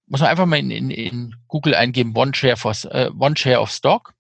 muss 0.06 0.20
man 0.20 0.30
einfach 0.30 0.46
mal 0.46 0.58
in, 0.58 0.70
in, 0.70 0.90
in 0.90 1.34
Google 1.48 1.74
eingeben, 1.74 2.16
One 2.16 2.34
Share, 2.34 2.56
for, 2.56 2.72
äh, 2.90 3.10
One 3.18 3.36
Share 3.36 3.60
of 3.60 3.70
Stock. 3.70 4.14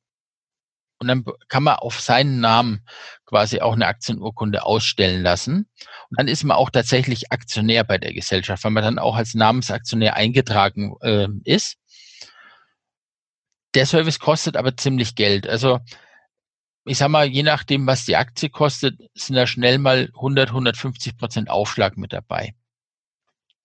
Und 0.98 1.08
dann 1.08 1.24
kann 1.48 1.64
man 1.64 1.76
auf 1.76 2.00
seinen 2.00 2.38
Namen 2.38 2.86
quasi 3.26 3.60
auch 3.60 3.72
eine 3.72 3.88
Aktienurkunde 3.88 4.64
ausstellen 4.64 5.22
lassen. 5.22 5.68
Und 6.10 6.18
dann 6.18 6.28
ist 6.28 6.44
man 6.44 6.56
auch 6.56 6.70
tatsächlich 6.70 7.32
Aktionär 7.32 7.82
bei 7.82 7.98
der 7.98 8.12
Gesellschaft, 8.12 8.62
weil 8.62 8.70
man 8.70 8.84
dann 8.84 8.98
auch 9.00 9.16
als 9.16 9.34
Namensaktionär 9.34 10.14
eingetragen 10.14 10.94
äh, 11.00 11.26
ist. 11.42 11.78
Der 13.74 13.86
Service 13.86 14.18
kostet 14.18 14.56
aber 14.56 14.76
ziemlich 14.76 15.14
Geld. 15.14 15.48
Also 15.48 15.80
ich 16.84 16.98
sag 16.98 17.08
mal, 17.08 17.26
je 17.26 17.42
nachdem, 17.42 17.86
was 17.86 18.04
die 18.04 18.16
Aktie 18.16 18.48
kostet, 18.50 18.98
sind 19.14 19.36
da 19.36 19.46
schnell 19.46 19.78
mal 19.78 20.10
100, 20.14 20.48
150 20.48 21.16
Prozent 21.16 21.48
Aufschlag 21.48 21.96
mit 21.96 22.12
dabei. 22.12 22.54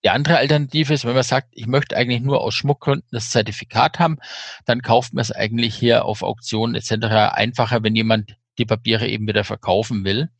Die 0.04 0.10
andere 0.10 0.36
Alternative 0.36 0.94
ist, 0.94 1.04
wenn 1.04 1.14
man 1.14 1.24
sagt, 1.24 1.48
ich 1.50 1.66
möchte 1.66 1.96
eigentlich 1.96 2.20
nur 2.20 2.40
aus 2.40 2.54
Schmuckgründen 2.54 3.08
das 3.10 3.30
Zertifikat 3.30 3.98
haben, 3.98 4.18
dann 4.64 4.82
kauft 4.82 5.12
man 5.12 5.22
es 5.22 5.32
eigentlich 5.32 5.74
hier 5.74 6.04
auf 6.04 6.22
Auktionen 6.22 6.76
etc. 6.76 7.32
einfacher, 7.32 7.82
wenn 7.82 7.96
jemand 7.96 8.36
die 8.58 8.64
Papiere 8.64 9.08
eben 9.08 9.26
wieder 9.26 9.42
verkaufen 9.42 10.04
will. 10.04 10.30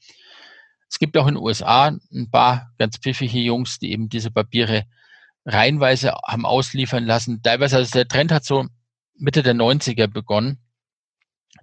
Es 0.88 1.00
gibt 1.00 1.16
auch 1.16 1.26
in 1.26 1.34
den 1.34 1.42
USA 1.42 1.88
ein 2.12 2.30
paar 2.30 2.72
ganz 2.78 2.98
pfiffige 2.98 3.40
Jungs, 3.40 3.80
die 3.80 3.90
eben 3.90 4.08
diese 4.08 4.30
Papiere 4.30 4.84
reihenweise 5.44 6.12
haben 6.24 6.46
ausliefern 6.46 7.04
lassen. 7.04 7.42
Teilweise, 7.42 7.76
also 7.76 7.90
der 7.90 8.06
Trend 8.06 8.30
hat 8.30 8.44
so 8.44 8.66
Mitte 9.18 9.42
der 9.42 9.54
90er 9.54 10.06
begonnen, 10.06 10.58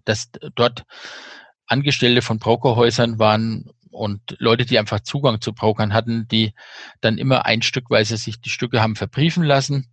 dass 0.03 0.29
dort 0.55 0.85
Angestellte 1.67 2.21
von 2.21 2.37
Brokerhäusern 2.37 3.17
waren 3.17 3.71
und 3.91 4.35
Leute, 4.39 4.65
die 4.65 4.77
einfach 4.77 4.99
Zugang 4.99 5.41
zu 5.41 5.53
Brokern 5.53 5.93
hatten, 5.93 6.27
die 6.27 6.53
dann 7.01 7.17
immer 7.17 7.45
ein 7.45 7.61
Stückweise 7.61 8.17
sich 8.17 8.41
die 8.41 8.49
Stücke 8.49 8.81
haben 8.81 8.95
verbriefen 8.95 9.43
lassen, 9.43 9.91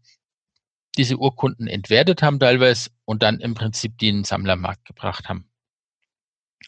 diese 0.97 1.17
Urkunden 1.17 1.67
entwertet 1.67 2.23
haben 2.23 2.39
teilweise 2.39 2.91
und 3.05 3.23
dann 3.23 3.41
im 3.41 3.55
Prinzip 3.55 3.97
die 3.99 4.09
in 4.09 4.17
den 4.19 4.25
Sammlermarkt 4.25 4.85
gebracht 4.85 5.29
haben. 5.29 5.49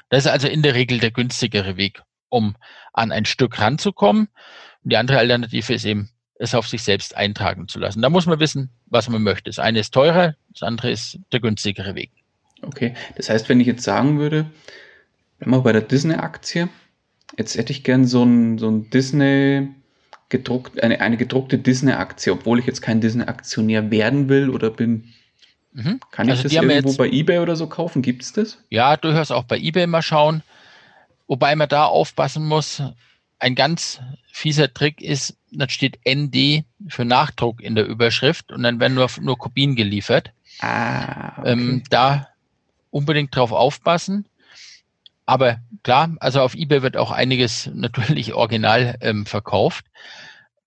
Das 0.09 0.25
ist 0.25 0.31
also 0.31 0.49
in 0.49 0.63
der 0.63 0.75
Regel 0.75 0.99
der 0.99 1.11
günstigere 1.11 1.77
Weg, 1.77 2.03
um 2.29 2.57
an 2.93 3.13
ein 3.13 3.25
Stück 3.27 3.59
ranzukommen. 3.59 4.29
Und 4.83 4.93
die 4.93 4.97
andere 4.97 5.19
Alternative 5.19 5.75
ist 5.75 5.85
eben, 5.85 6.11
es 6.45 6.55
auf 6.55 6.69
sich 6.69 6.83
selbst 6.83 7.17
eintragen 7.17 7.69
zu 7.69 7.79
lassen. 7.79 8.03
Da 8.03 8.11
muss 8.11 8.27
man 8.27 8.41
wissen, 8.41 8.71
was 8.87 9.09
man 9.09 9.23
möchte. 9.23 9.51
Das 9.51 9.59
eine 9.59 9.81
ist 9.81 9.93
teurer, 9.93 10.35
das 10.53 10.63
andere 10.63 10.91
ist 10.91 11.19
der 11.33 11.41
günstigere 11.41 11.95
Weg. 11.95 12.11
Okay, 12.63 12.95
das 13.17 13.29
heißt, 13.29 13.49
wenn 13.49 13.61
ich 13.61 13.67
jetzt 13.67 13.83
sagen 13.83 14.19
würde, 14.19 14.47
wenn 15.39 15.51
wir 15.51 15.61
bei 15.61 15.73
der 15.73 15.83
Disney-Aktie, 15.83 16.69
jetzt 17.37 17.57
hätte 17.57 17.73
ich 17.73 17.85
gern 17.85 18.07
so 18.07 18.23
ein, 18.23 18.59
so 18.59 18.71
ein 18.71 18.91
Disney 18.91 19.69
gedruckt, 20.29 20.83
eine, 20.83 21.01
eine 21.01 21.17
gedruckte 21.17 21.59
Disney-Aktie, 21.59 22.33
obwohl 22.33 22.59
ich 22.59 22.67
jetzt 22.67 22.81
kein 22.81 23.01
Disney-Aktionär 23.01 23.91
werden 23.91 24.29
will 24.29 24.51
oder 24.51 24.71
bin. 24.71 25.13
Mhm. 25.73 26.01
Kann 26.11 26.31
also 26.31 26.41
ich 26.41 26.43
das 26.45 26.53
irgendwo 26.53 26.89
jetzt, 26.89 26.99
bei 26.99 27.09
eBay 27.09 27.41
oder 27.41 27.57
so 27.57 27.67
kaufen? 27.67 28.03
Gibt 28.03 28.23
es 28.23 28.33
das? 28.33 28.59
Ja, 28.71 28.97
durchaus 28.97 29.31
auch 29.31 29.45
bei 29.45 29.59
eBay 29.59 29.87
mal 29.87 30.03
schauen. 30.03 30.43
Wobei 31.27 31.57
man 31.57 31.69
da 31.69 31.87
aufpassen 31.87 32.47
muss, 32.47 32.83
ein 33.39 33.55
ganz 33.55 34.01
fieser 34.33 34.73
Trick 34.73 35.01
ist, 35.01 35.37
dann 35.59 35.69
steht 35.69 35.99
ND 36.09 36.65
für 36.89 37.05
Nachdruck 37.05 37.61
in 37.61 37.75
der 37.75 37.87
Überschrift 37.87 38.53
und 38.53 38.63
dann 38.63 38.81
werden 38.81 38.95
nur, 38.95 39.09
nur 39.21 39.39
Kopien 39.39 39.75
geliefert. 39.75 40.33
Ah, 40.61 41.39
okay. 41.39 41.53
ähm, 41.53 41.83
da 41.91 42.29
unbedingt 42.91 43.35
drauf 43.35 43.53
aufpassen. 43.53 44.27
Aber 45.27 45.59
klar, 45.83 46.15
also 46.21 46.41
auf 46.41 46.55
eBay 46.55 46.83
wird 46.83 46.97
auch 46.97 47.11
einiges 47.11 47.71
natürlich 47.75 48.35
original 48.35 48.97
ähm, 49.01 49.27
verkauft. 49.27 49.87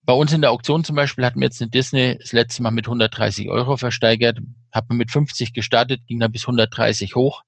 Bei 0.03 0.13
uns 0.13 0.31
in 0.31 0.41
der 0.41 0.51
Auktion 0.51 0.83
zum 0.85 0.95
Beispiel 0.95 1.25
hatten 1.25 1.39
wir 1.41 1.47
jetzt 1.47 1.61
eine 1.61 1.69
Disney 1.69 2.17
das 2.19 2.31
letzte 2.31 2.63
Mal 2.63 2.71
mit 2.71 2.85
130 2.85 3.49
Euro 3.49 3.75
versteigert, 3.75 4.39
hat 4.71 4.87
man 4.87 4.97
mit 4.97 5.11
50 5.11 5.53
gestartet, 5.53 6.01
ging 6.07 6.19
dann 6.19 6.31
bis 6.31 6.43
130 6.43 7.15
hoch. 7.15 7.43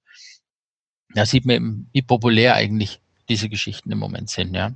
Da 1.16 1.26
sieht 1.26 1.46
man, 1.46 1.88
wie 1.94 2.02
populär 2.02 2.56
eigentlich 2.56 3.00
diese 3.30 3.48
Geschichten 3.48 3.92
im 3.92 3.98
Moment 3.98 4.30
sind, 4.30 4.54
ja. 4.54 4.74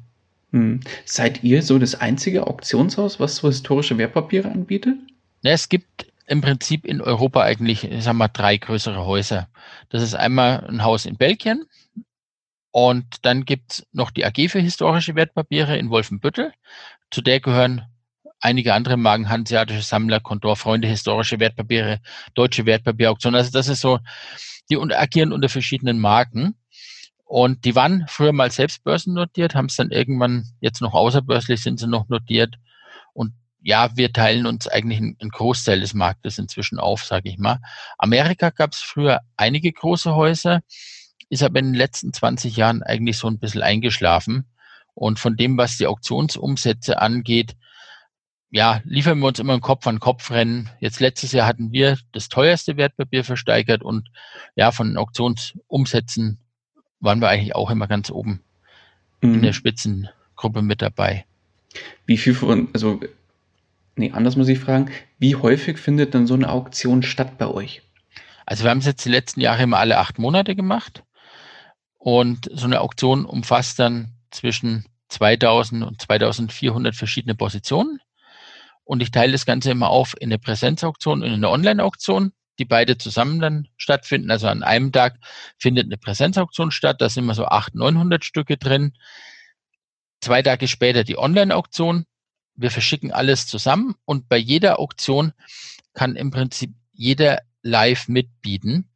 Hm. 0.53 0.81
Seid 1.05 1.43
ihr 1.43 1.63
so 1.63 1.79
das 1.79 1.95
einzige 1.95 2.45
Auktionshaus, 2.45 3.19
was 3.19 3.37
so 3.37 3.47
historische 3.47 3.97
Wertpapiere 3.97 4.49
anbietet? 4.49 4.97
Ja, 5.41 5.51
es 5.51 5.67
gibt 5.67 6.05
im 6.27 6.41
Prinzip 6.41 6.85
in 6.85 7.01
Europa 7.01 7.41
eigentlich, 7.41 7.83
ich 7.83 8.03
sag 8.03 8.13
mal, 8.13 8.27
drei 8.27 8.57
größere 8.57 9.03
Häuser. 9.05 9.49
Das 9.89 10.03
ist 10.03 10.13
einmal 10.13 10.65
ein 10.67 10.83
Haus 10.83 11.05
in 11.05 11.17
Belgien 11.17 11.65
und 12.71 13.25
dann 13.25 13.45
gibt's 13.45 13.85
noch 13.91 14.11
die 14.11 14.25
AG 14.25 14.49
für 14.49 14.59
historische 14.59 15.15
Wertpapiere 15.15 15.75
in 15.77 15.89
Wolfenbüttel. 15.89 16.53
Zu 17.09 17.21
der 17.21 17.39
gehören 17.39 17.85
einige 18.39 18.75
andere 18.75 18.95
Marken, 18.95 19.29
Hanseatische 19.29 19.81
Sammler, 19.81 20.19
Kontorfreunde, 20.19 20.87
historische 20.87 21.39
Wertpapiere, 21.39 21.99
deutsche 22.35 22.65
Wertpapierauktion. 22.67 23.33
Also 23.33 23.51
das 23.51 23.69
ist 23.69 23.81
so, 23.81 23.99
die 24.69 24.77
agieren 24.77 25.33
unter 25.33 25.49
verschiedenen 25.49 25.99
Marken. 25.99 26.55
Und 27.33 27.65
die 27.65 27.73
waren 27.73 28.05
früher 28.07 28.31
mal 28.31 28.51
selbst 28.51 28.83
börsennotiert, 28.83 29.55
haben 29.55 29.65
es 29.65 29.75
dann 29.75 29.89
irgendwann, 29.89 30.45
jetzt 30.61 30.81
noch 30.81 30.93
außerbörslich 30.93 31.63
sind 31.63 31.79
sie 31.79 31.87
noch 31.87 32.07
notiert. 32.07 32.59
Und 33.11 33.33
ja, 33.59 33.97
wir 33.97 34.13
teilen 34.13 34.45
uns 34.45 34.67
eigentlich 34.67 34.99
einen 34.99 35.31
Großteil 35.31 35.79
des 35.79 35.95
Marktes 35.95 36.37
inzwischen 36.37 36.77
auf, 36.77 37.03
sage 37.03 37.29
ich 37.29 37.39
mal. 37.39 37.57
Amerika 37.97 38.51
gab 38.51 38.73
es 38.73 38.81
früher 38.81 39.21
einige 39.35 39.71
große 39.71 40.13
Häuser, 40.13 40.61
ist 41.29 41.41
aber 41.41 41.57
in 41.57 41.69
den 41.69 41.73
letzten 41.73 42.13
20 42.13 42.55
Jahren 42.55 42.83
eigentlich 42.83 43.17
so 43.17 43.29
ein 43.29 43.39
bisschen 43.39 43.63
eingeschlafen. 43.63 44.45
Und 44.93 45.17
von 45.17 45.35
dem, 45.35 45.57
was 45.57 45.77
die 45.77 45.87
Auktionsumsätze 45.87 47.01
angeht, 47.01 47.55
ja, 48.51 48.79
liefern 48.83 49.17
wir 49.17 49.29
uns 49.29 49.39
immer 49.39 49.53
ein 49.53 49.61
Kopf 49.61 49.87
an 49.87 49.99
Kopf 49.99 50.29
rennen. 50.29 50.69
Jetzt 50.79 50.99
letztes 50.99 51.31
Jahr 51.31 51.47
hatten 51.47 51.71
wir 51.71 51.97
das 52.11 52.29
teuerste 52.29 52.77
Wertpapier 52.77 53.23
versteigert 53.23 53.81
und 53.81 54.07
ja, 54.55 54.71
von 54.71 54.97
Auktionsumsätzen 54.97 56.42
waren 57.03 57.21
wir 57.21 57.29
eigentlich 57.29 57.55
auch 57.55 57.69
immer 57.69 57.87
ganz 57.87 58.09
oben 58.09 58.41
mhm. 59.21 59.35
in 59.35 59.41
der 59.41 59.53
Spitzengruppe 59.53 60.61
mit 60.61 60.81
dabei. 60.81 61.25
Wie 62.05 62.17
viel 62.17 62.33
von, 62.33 62.69
also 62.73 62.99
nee, 63.95 64.11
anders 64.11 64.35
muss 64.35 64.47
ich 64.47 64.59
fragen, 64.59 64.89
wie 65.19 65.35
häufig 65.35 65.77
findet 65.77 66.13
dann 66.13 66.27
so 66.27 66.33
eine 66.33 66.49
Auktion 66.49 67.03
statt 67.03 67.37
bei 67.37 67.47
euch? 67.47 67.81
Also 68.45 68.63
wir 68.63 68.71
haben 68.71 68.79
es 68.79 68.85
jetzt 68.85 69.05
die 69.05 69.09
letzten 69.09 69.41
Jahre 69.41 69.63
immer 69.63 69.79
alle 69.79 69.97
acht 69.99 70.19
Monate 70.19 70.55
gemacht. 70.55 71.03
Und 71.97 72.49
so 72.53 72.65
eine 72.65 72.81
Auktion 72.81 73.25
umfasst 73.25 73.79
dann 73.79 74.11
zwischen 74.29 74.85
2000 75.07 75.83
und 75.83 76.01
2400 76.01 76.95
verschiedene 76.95 77.35
Positionen. 77.35 77.99
Und 78.83 79.01
ich 79.01 79.11
teile 79.11 79.31
das 79.31 79.45
Ganze 79.45 79.71
immer 79.71 79.89
auf 79.89 80.13
in 80.19 80.27
eine 80.27 80.39
Präsenzauktion 80.39 81.21
und 81.21 81.27
in 81.27 81.35
eine 81.35 81.49
Online-Auktion, 81.49 82.33
die 82.59 82.65
beide 82.65 82.97
zusammen 82.97 83.39
dann 83.39 83.67
stattfinden. 83.77 84.31
Also 84.31 84.47
an 84.47 84.63
einem 84.63 84.91
Tag 84.91 85.17
findet 85.57 85.85
eine 85.85 85.97
Präsenzauktion 85.97 86.71
statt. 86.71 87.01
Da 87.01 87.09
sind 87.09 87.23
immer 87.23 87.35
so 87.35 87.45
800, 87.45 87.75
900 87.75 88.25
Stücke 88.25 88.57
drin. 88.57 88.93
Zwei 90.21 90.41
Tage 90.41 90.67
später 90.67 91.03
die 91.03 91.17
Online-Auktion 91.17 92.05
wir 92.55 92.71
verschicken 92.71 93.11
alles 93.11 93.47
zusammen 93.47 93.95
und 94.05 94.29
bei 94.29 94.37
jeder 94.37 94.79
Auktion 94.79 95.33
kann 95.93 96.15
im 96.15 96.31
Prinzip 96.31 96.73
jeder 96.91 97.41
live 97.61 98.07
mitbieten. 98.07 98.89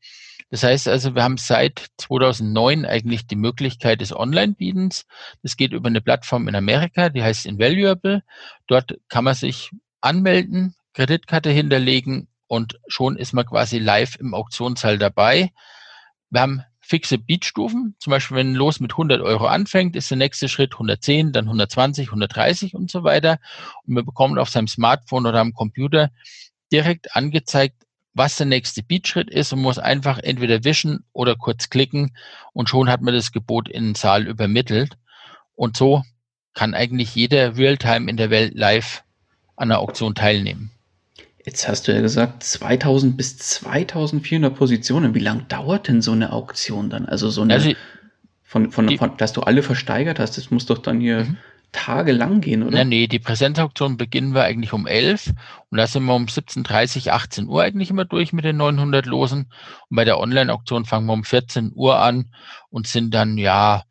Das 0.50 0.64
heißt 0.64 0.88
also, 0.88 1.14
wir 1.14 1.24
haben 1.24 1.38
seit 1.38 1.88
2009 1.98 2.86
eigentlich 2.86 3.28
die 3.28 3.36
Möglichkeit 3.36 4.00
des 4.00 4.16
Online-Bietens. 4.16 5.06
Das 5.44 5.58
geht 5.58 5.74
über 5.74 5.88
eine 5.88 6.00
Plattform 6.00 6.48
in 6.48 6.56
Amerika, 6.56 7.10
die 7.10 7.22
heißt 7.22 7.46
Invaluable. 7.46 8.24
Dort 8.68 8.98
kann 9.10 9.26
man 9.26 9.34
sich 9.34 9.72
anmelden, 10.00 10.76
Kreditkarte 10.94 11.50
hinterlegen 11.50 12.30
und 12.48 12.80
schon 12.88 13.18
ist 13.18 13.34
man 13.34 13.46
quasi 13.46 13.80
live 13.80 14.16
im 14.16 14.34
Auktionssaal 14.34 14.98
dabei. 14.98 15.52
Wir 16.30 16.42
haben 16.42 16.64
fixe 16.88 17.18
Beatstufen. 17.18 17.96
Zum 18.00 18.12
Beispiel, 18.12 18.38
wenn 18.38 18.52
ein 18.52 18.56
Los 18.56 18.80
mit 18.80 18.94
100 18.94 19.22
Euro 19.22 19.46
anfängt, 19.46 19.96
ist 19.96 20.10
der 20.10 20.18
nächste 20.18 20.48
Schritt 20.48 20.74
110, 20.74 21.34
dann 21.34 21.46
120, 21.46 22.08
130 22.08 22.74
und 22.74 22.90
so 22.90 23.04
weiter. 23.04 23.40
Und 23.86 23.96
wir 23.96 24.04
bekommen 24.04 24.40
auf 24.40 24.50
seinem 24.50 24.68
Smartphone 24.68 25.26
oder 25.26 25.40
am 25.40 25.54
Computer 25.54 26.12
direkt 26.72 27.16
angezeigt, 27.16 27.84
was 28.14 28.38
der 28.38 28.48
nächste 28.48 28.84
Beatschritt 28.84 29.30
ist 29.30 29.54
und 29.54 29.62
muss 29.62 29.78
einfach 29.78 30.18
entweder 30.18 30.64
wischen 30.64 31.06
oder 31.14 31.36
kurz 31.36 31.70
klicken 31.70 32.16
und 32.54 32.68
schon 32.68 32.90
hat 32.90 33.02
man 33.02 33.14
das 33.14 33.32
Gebot 33.32 33.70
in 33.70 33.86
den 33.86 33.96
Saal 33.96 34.26
übermittelt. 34.26 34.98
Und 35.56 35.78
so 35.78 36.04
kann 36.54 36.74
eigentlich 36.74 37.14
jeder 37.14 37.58
Realtime 37.58 38.10
in 38.10 38.18
der 38.18 38.30
Welt 38.30 38.56
live 38.56 39.04
an 39.56 39.70
der 39.70 39.80
Auktion 39.80 40.16
teilnehmen. 40.16 40.72
Jetzt 41.48 41.66
hast 41.66 41.88
du 41.88 41.94
ja 41.94 42.02
gesagt, 42.02 42.44
2000 42.44 43.16
bis 43.16 43.38
2400 43.38 44.54
Positionen. 44.54 45.16
Wie 45.16 45.20
lange 45.20 45.44
dauert 45.44 45.88
denn 45.88 46.02
so 46.02 46.12
eine 46.12 46.34
Auktion 46.34 46.90
dann? 46.90 47.06
Also 47.06 47.30
so 47.30 47.42
eine, 47.42 47.54
also, 47.54 47.72
von, 48.44 48.70
von, 48.70 48.86
die, 48.86 48.98
von, 48.98 49.16
dass 49.16 49.32
du 49.32 49.44
alle 49.44 49.64
versteigert 49.64 50.20
hast, 50.20 50.38
das 50.38 50.52
muss 50.52 50.66
doch 50.66 50.80
dann 50.80 51.00
hier 51.00 51.24
mhm. 51.24 51.38
tagelang 51.72 52.42
gehen, 52.42 52.64
oder? 52.64 52.80
Na, 52.80 52.84
nee, 52.84 53.08
die 53.08 53.20
Präsentauktion 53.20 53.96
beginnen 53.96 54.34
wir 54.36 54.44
eigentlich 54.44 54.74
um 54.74 54.88
11 54.88 55.32
und 55.70 55.78
da 55.78 55.88
sind 55.88 56.04
wir 56.04 56.16
um 56.16 56.26
17.30, 56.26 57.12
18 57.12 57.48
Uhr 57.48 57.64
eigentlich 57.64 57.92
immer 57.92 58.04
durch 58.04 58.34
mit 58.34 58.44
den 58.44 58.58
900 58.58 59.06
Losen. 59.06 59.50
Und 59.90 59.96
bei 59.96 60.04
der 60.04 60.20
Online-Auktion 60.20 60.84
fangen 60.84 61.06
wir 61.06 61.14
um 61.14 61.24
14 61.24 61.72
Uhr 61.74 61.98
an 61.98 62.26
und 62.70 62.88
sind 62.88 63.14
dann, 63.14 63.38
ja, 63.38 63.84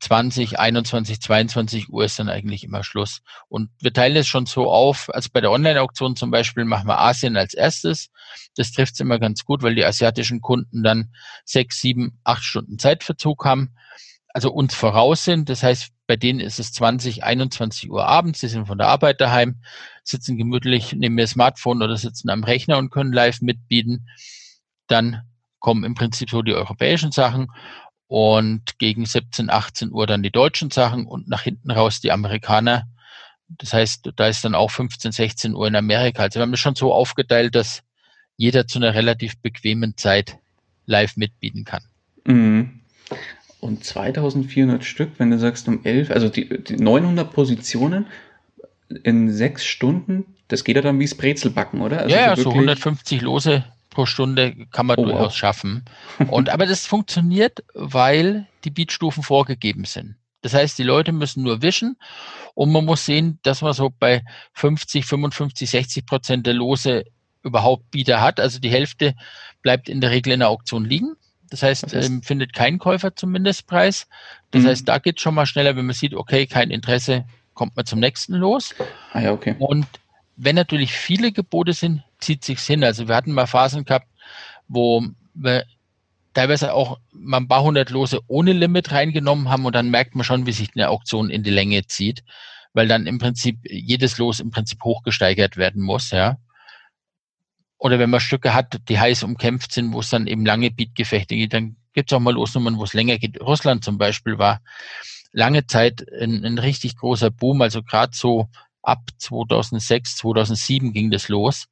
20, 0.00 0.58
21, 0.58 1.20
22 1.20 1.88
Uhr 1.90 2.04
ist 2.04 2.18
dann 2.18 2.28
eigentlich 2.28 2.64
immer 2.64 2.82
Schluss. 2.82 3.22
Und 3.48 3.70
wir 3.80 3.92
teilen 3.92 4.16
es 4.16 4.26
schon 4.26 4.46
so 4.46 4.70
auf, 4.70 5.08
also 5.14 5.28
bei 5.32 5.40
der 5.40 5.50
Online-Auktion 5.52 6.16
zum 6.16 6.30
Beispiel 6.30 6.64
machen 6.64 6.88
wir 6.88 6.98
Asien 6.98 7.36
als 7.36 7.54
erstes. 7.54 8.10
Das 8.56 8.72
trifft 8.72 8.94
es 8.94 9.00
immer 9.00 9.18
ganz 9.18 9.44
gut, 9.44 9.62
weil 9.62 9.74
die 9.74 9.84
asiatischen 9.84 10.40
Kunden 10.40 10.82
dann 10.82 11.12
sechs, 11.44 11.80
sieben, 11.80 12.18
acht 12.24 12.42
Stunden 12.42 12.78
Zeitverzug 12.78 13.44
haben, 13.44 13.74
also 14.28 14.52
uns 14.52 14.74
voraus 14.74 15.24
sind. 15.24 15.48
Das 15.48 15.62
heißt, 15.62 15.92
bei 16.06 16.16
denen 16.16 16.40
ist 16.40 16.58
es 16.58 16.72
20, 16.72 17.24
21 17.24 17.90
Uhr 17.90 18.06
abends, 18.06 18.40
sie 18.40 18.48
sind 18.48 18.66
von 18.66 18.78
der 18.78 18.88
Arbeit 18.88 19.20
daheim, 19.20 19.60
sitzen 20.02 20.36
gemütlich 20.36 20.92
neben 20.94 21.18
ihr 21.18 21.26
Smartphone 21.26 21.82
oder 21.82 21.96
sitzen 21.96 22.30
am 22.30 22.44
Rechner 22.44 22.78
und 22.78 22.90
können 22.90 23.12
live 23.12 23.40
mitbieten. 23.40 24.06
Dann 24.88 25.22
kommen 25.58 25.84
im 25.84 25.94
Prinzip 25.94 26.30
so 26.30 26.42
die 26.42 26.54
europäischen 26.54 27.12
Sachen 27.12 27.48
und 28.08 28.78
gegen 28.78 29.04
17, 29.04 29.50
18 29.50 29.92
Uhr 29.92 30.06
dann 30.06 30.22
die 30.22 30.30
deutschen 30.30 30.70
Sachen 30.70 31.06
und 31.06 31.28
nach 31.28 31.42
hinten 31.42 31.70
raus 31.70 32.00
die 32.00 32.12
Amerikaner. 32.12 32.84
Das 33.48 33.72
heißt, 33.72 34.10
da 34.16 34.28
ist 34.28 34.44
dann 34.44 34.54
auch 34.54 34.70
15, 34.70 35.12
16 35.12 35.54
Uhr 35.54 35.66
in 35.66 35.76
Amerika. 35.76 36.22
Also 36.22 36.38
wir 36.38 36.42
haben 36.42 36.52
das 36.52 36.60
schon 36.60 36.74
so 36.74 36.92
aufgeteilt, 36.92 37.54
dass 37.54 37.82
jeder 38.36 38.66
zu 38.66 38.78
einer 38.78 38.94
relativ 38.94 39.38
bequemen 39.38 39.96
Zeit 39.96 40.38
live 40.86 41.16
mitbieten 41.16 41.64
kann. 41.64 41.82
Mhm. 42.24 42.80
Und 43.60 43.84
2400 43.84 44.84
Stück, 44.84 45.12
wenn 45.18 45.30
du 45.30 45.38
sagst 45.38 45.66
um 45.66 45.84
11, 45.84 46.10
also 46.10 46.28
die, 46.28 46.62
die 46.62 46.76
900 46.76 47.32
Positionen 47.32 48.06
in 49.02 49.32
sechs 49.32 49.64
Stunden, 49.64 50.36
das 50.48 50.62
geht 50.62 50.76
ja 50.76 50.82
dann 50.82 51.00
wie 51.00 51.08
Brezelbacken, 51.08 51.80
oder? 51.80 52.00
Also 52.00 52.14
ja, 52.14 52.36
so, 52.36 52.42
so 52.42 52.50
150 52.50 53.22
Lose 53.22 53.64
pro 53.96 54.04
Stunde 54.04 54.54
kann 54.72 54.84
man 54.84 54.98
oh, 54.98 55.04
durchaus 55.04 55.32
wow. 55.32 55.34
schaffen. 55.34 55.84
Und 56.28 56.50
aber 56.50 56.66
das 56.66 56.86
funktioniert, 56.86 57.64
weil 57.72 58.46
die 58.64 58.70
Beatstufen 58.70 59.22
vorgegeben 59.22 59.86
sind. 59.86 60.16
Das 60.42 60.52
heißt, 60.52 60.78
die 60.78 60.82
Leute 60.82 61.12
müssen 61.12 61.42
nur 61.42 61.62
wischen 61.62 61.96
und 62.54 62.70
man 62.72 62.84
muss 62.84 63.06
sehen, 63.06 63.38
dass 63.42 63.62
man 63.62 63.72
so 63.72 63.90
bei 63.98 64.22
50, 64.52 65.06
55, 65.06 65.70
60 65.70 66.04
Prozent 66.04 66.46
der 66.46 66.52
Lose 66.52 67.04
überhaupt 67.42 67.90
Bieter 67.90 68.20
hat. 68.20 68.38
Also 68.38 68.60
die 68.60 68.68
Hälfte 68.68 69.14
bleibt 69.62 69.88
in 69.88 70.02
der 70.02 70.10
Regel 70.10 70.34
in 70.34 70.40
der 70.40 70.50
Auktion 70.50 70.84
liegen. 70.84 71.16
Das 71.48 71.62
heißt, 71.62 71.84
das 71.84 71.94
heißt 71.94 72.10
ähm, 72.10 72.22
findet 72.22 72.52
kein 72.52 72.78
Käufer 72.78 73.16
zum 73.16 73.32
Mindestpreis. 73.32 74.08
Das 74.50 74.62
mhm. 74.62 74.66
heißt, 74.66 74.88
da 74.88 74.98
geht 74.98 75.16
es 75.16 75.22
schon 75.22 75.34
mal 75.34 75.46
schneller, 75.46 75.74
wenn 75.74 75.86
man 75.86 75.94
sieht, 75.94 76.12
okay, 76.12 76.46
kein 76.46 76.70
Interesse, 76.70 77.24
kommt 77.54 77.74
man 77.76 77.86
zum 77.86 77.98
nächsten 77.98 78.34
los. 78.34 78.74
Ah 79.14 79.22
ja, 79.22 79.32
okay. 79.32 79.56
Und 79.58 79.86
wenn 80.36 80.54
natürlich 80.54 80.92
viele 80.92 81.32
Gebote 81.32 81.72
sind, 81.72 82.02
zieht 82.18 82.44
sich's 82.44 82.66
hin. 82.66 82.84
Also 82.84 83.08
wir 83.08 83.16
hatten 83.16 83.32
mal 83.32 83.46
Phasen 83.46 83.84
gehabt, 83.84 84.08
wo 84.68 85.04
wir 85.34 85.64
teilweise 86.34 86.74
auch 86.74 86.98
mal 87.12 87.38
ein 87.38 87.48
paar 87.48 87.62
hundert 87.62 87.90
Lose 87.90 88.20
ohne 88.26 88.52
Limit 88.52 88.92
reingenommen 88.92 89.48
haben 89.48 89.64
und 89.64 89.74
dann 89.74 89.90
merkt 89.90 90.14
man 90.14 90.24
schon, 90.24 90.46
wie 90.46 90.52
sich 90.52 90.70
eine 90.74 90.90
Auktion 90.90 91.30
in 91.30 91.42
die 91.42 91.50
Länge 91.50 91.86
zieht, 91.86 92.22
weil 92.74 92.88
dann 92.88 93.06
im 93.06 93.18
Prinzip 93.18 93.58
jedes 93.64 94.18
Los 94.18 94.40
im 94.40 94.50
Prinzip 94.50 94.82
hochgesteigert 94.84 95.56
werden 95.56 95.82
muss, 95.82 96.10
ja. 96.10 96.36
Oder 97.78 97.98
wenn 97.98 98.10
man 98.10 98.20
Stücke 98.20 98.54
hat, 98.54 98.80
die 98.88 98.98
heiß 98.98 99.22
umkämpft 99.22 99.72
sind, 99.72 99.92
wo 99.92 100.00
es 100.00 100.10
dann 100.10 100.26
eben 100.26 100.44
lange 100.44 100.70
Beatgefechte 100.70 101.36
geht, 101.36 101.52
dann 101.52 101.76
gibt 101.92 102.10
es 102.10 102.16
auch 102.16 102.20
mal 102.20 102.34
Losnummern, 102.34 102.78
wo 102.78 102.84
es 102.84 102.94
länger 102.94 103.18
geht. 103.18 103.40
Russland 103.40 103.84
zum 103.84 103.96
Beispiel 103.96 104.38
war 104.38 104.60
lange 105.32 105.66
Zeit 105.66 106.04
ein, 106.20 106.44
ein 106.44 106.58
richtig 106.58 106.96
großer 106.96 107.30
Boom, 107.30 107.62
also 107.62 107.82
gerade 107.82 108.12
so 108.14 108.48
ab 108.86 109.00
2006, 109.18 110.16
2007 110.16 110.92
ging 110.92 111.10
das 111.10 111.28
los. 111.28 111.66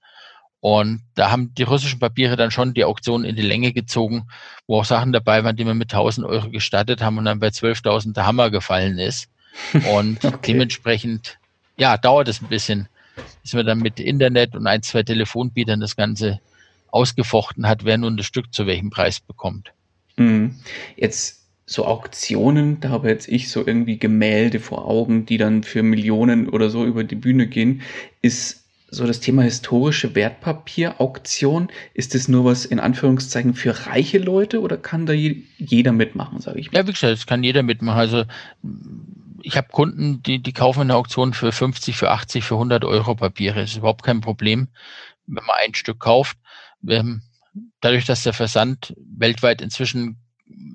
Und 0.60 1.02
da 1.14 1.30
haben 1.30 1.54
die 1.54 1.62
russischen 1.62 2.00
Papiere 2.00 2.36
dann 2.36 2.50
schon 2.50 2.72
die 2.72 2.84
Auktion 2.84 3.24
in 3.24 3.36
die 3.36 3.42
Länge 3.42 3.72
gezogen, 3.72 4.28
wo 4.66 4.80
auch 4.80 4.84
Sachen 4.86 5.12
dabei 5.12 5.44
waren, 5.44 5.56
die 5.56 5.66
wir 5.66 5.74
mit 5.74 5.92
1000 5.92 6.26
Euro 6.26 6.48
gestattet 6.48 7.02
haben 7.02 7.18
und 7.18 7.26
dann 7.26 7.38
bei 7.38 7.48
12.000 7.48 8.14
der 8.14 8.26
Hammer 8.26 8.50
gefallen 8.50 8.98
ist. 8.98 9.28
Und 9.92 10.24
okay. 10.24 10.38
dementsprechend, 10.48 11.38
ja, 11.76 11.96
dauert 11.96 12.26
es 12.26 12.42
ein 12.42 12.48
bisschen, 12.48 12.88
bis 13.42 13.52
man 13.52 13.64
dann 13.64 13.78
mit 13.78 14.00
Internet 14.00 14.56
und 14.56 14.66
ein, 14.66 14.82
zwei 14.82 15.04
Telefonbietern 15.04 15.78
das 15.78 15.94
Ganze 15.94 16.40
ausgefochten 16.90 17.68
hat, 17.68 17.84
wer 17.84 17.96
nun 17.96 18.16
das 18.16 18.26
Stück 18.26 18.52
zu 18.52 18.66
welchem 18.66 18.90
Preis 18.90 19.20
bekommt. 19.20 19.72
Mhm. 20.16 20.56
Jetzt 20.96 21.43
so 21.66 21.86
Auktionen, 21.86 22.80
da 22.80 22.90
habe 22.90 23.08
jetzt 23.08 23.28
ich 23.28 23.50
so 23.50 23.66
irgendwie 23.66 23.98
Gemälde 23.98 24.60
vor 24.60 24.86
Augen, 24.86 25.24
die 25.26 25.38
dann 25.38 25.62
für 25.62 25.82
Millionen 25.82 26.48
oder 26.48 26.68
so 26.68 26.84
über 26.84 27.04
die 27.04 27.14
Bühne 27.14 27.46
gehen, 27.46 27.82
ist 28.20 28.64
so 28.90 29.06
das 29.06 29.20
Thema 29.20 29.42
historische 29.42 30.14
Wertpapierauktion, 30.14 31.68
ist 31.94 32.14
das 32.14 32.28
nur 32.28 32.44
was 32.44 32.64
in 32.64 32.78
Anführungszeichen 32.78 33.54
für 33.54 33.86
reiche 33.86 34.18
Leute 34.18 34.60
oder 34.60 34.76
kann 34.76 35.06
da 35.06 35.12
jeder 35.12 35.92
mitmachen, 35.92 36.40
sage 36.40 36.60
ich 36.60 36.70
mal? 36.70 36.78
Ja, 36.78 36.86
wie 36.86 36.92
gesagt, 36.92 37.12
es 37.12 37.26
kann 37.26 37.42
jeder 37.42 37.62
mitmachen. 37.62 37.98
Also 37.98 38.24
ich 39.42 39.56
habe 39.56 39.68
Kunden, 39.72 40.22
die, 40.22 40.40
die 40.40 40.52
kaufen 40.52 40.82
eine 40.82 40.94
Auktion 40.94 41.34
für 41.34 41.50
50, 41.50 41.96
für 41.96 42.10
80, 42.10 42.44
für 42.44 42.54
100 42.54 42.84
Euro 42.84 43.14
Papiere. 43.14 43.60
Das 43.60 43.70
ist 43.70 43.78
überhaupt 43.78 44.04
kein 44.04 44.20
Problem, 44.20 44.68
wenn 45.26 45.44
man 45.44 45.56
ein 45.64 45.74
Stück 45.74 45.98
kauft. 45.98 46.38
Dadurch, 46.80 48.04
dass 48.04 48.22
der 48.22 48.32
Versand 48.32 48.94
weltweit 48.98 49.60
inzwischen 49.60 50.18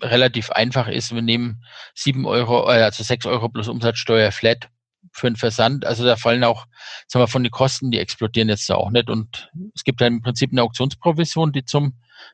relativ 0.02 0.50
einfach 0.50 0.88
ist. 0.88 1.14
Wir 1.14 1.22
nehmen 1.22 1.64
sieben 1.94 2.26
Euro, 2.26 2.70
äh, 2.70 2.82
also 2.82 3.04
sechs 3.04 3.26
Euro 3.26 3.50
plus 3.50 3.68
Umsatzsteuer 3.68 4.32
flat 4.32 4.70
für 5.12 5.30
den 5.30 5.36
Versand. 5.36 5.86
Also 5.86 6.06
da 6.06 6.16
fallen 6.16 6.44
auch, 6.44 6.66
sagen 7.08 7.24
wir, 7.24 7.28
von 7.28 7.44
den 7.44 7.52
Kosten, 7.52 7.92
die 7.92 8.00
explodieren 8.00 8.50
jetzt 8.50 8.70
da 8.70 8.76
auch 8.76 8.92
nicht. 8.92 9.10
Und 9.10 9.50
es 9.76 9.84
gibt 9.84 10.02
dann 10.02 10.14
im 10.14 10.22
Prinzip 10.22 10.52
eine 10.52 10.64
Auktionsprovision, 10.64 11.52
die 11.52 11.66
zum 11.66 11.94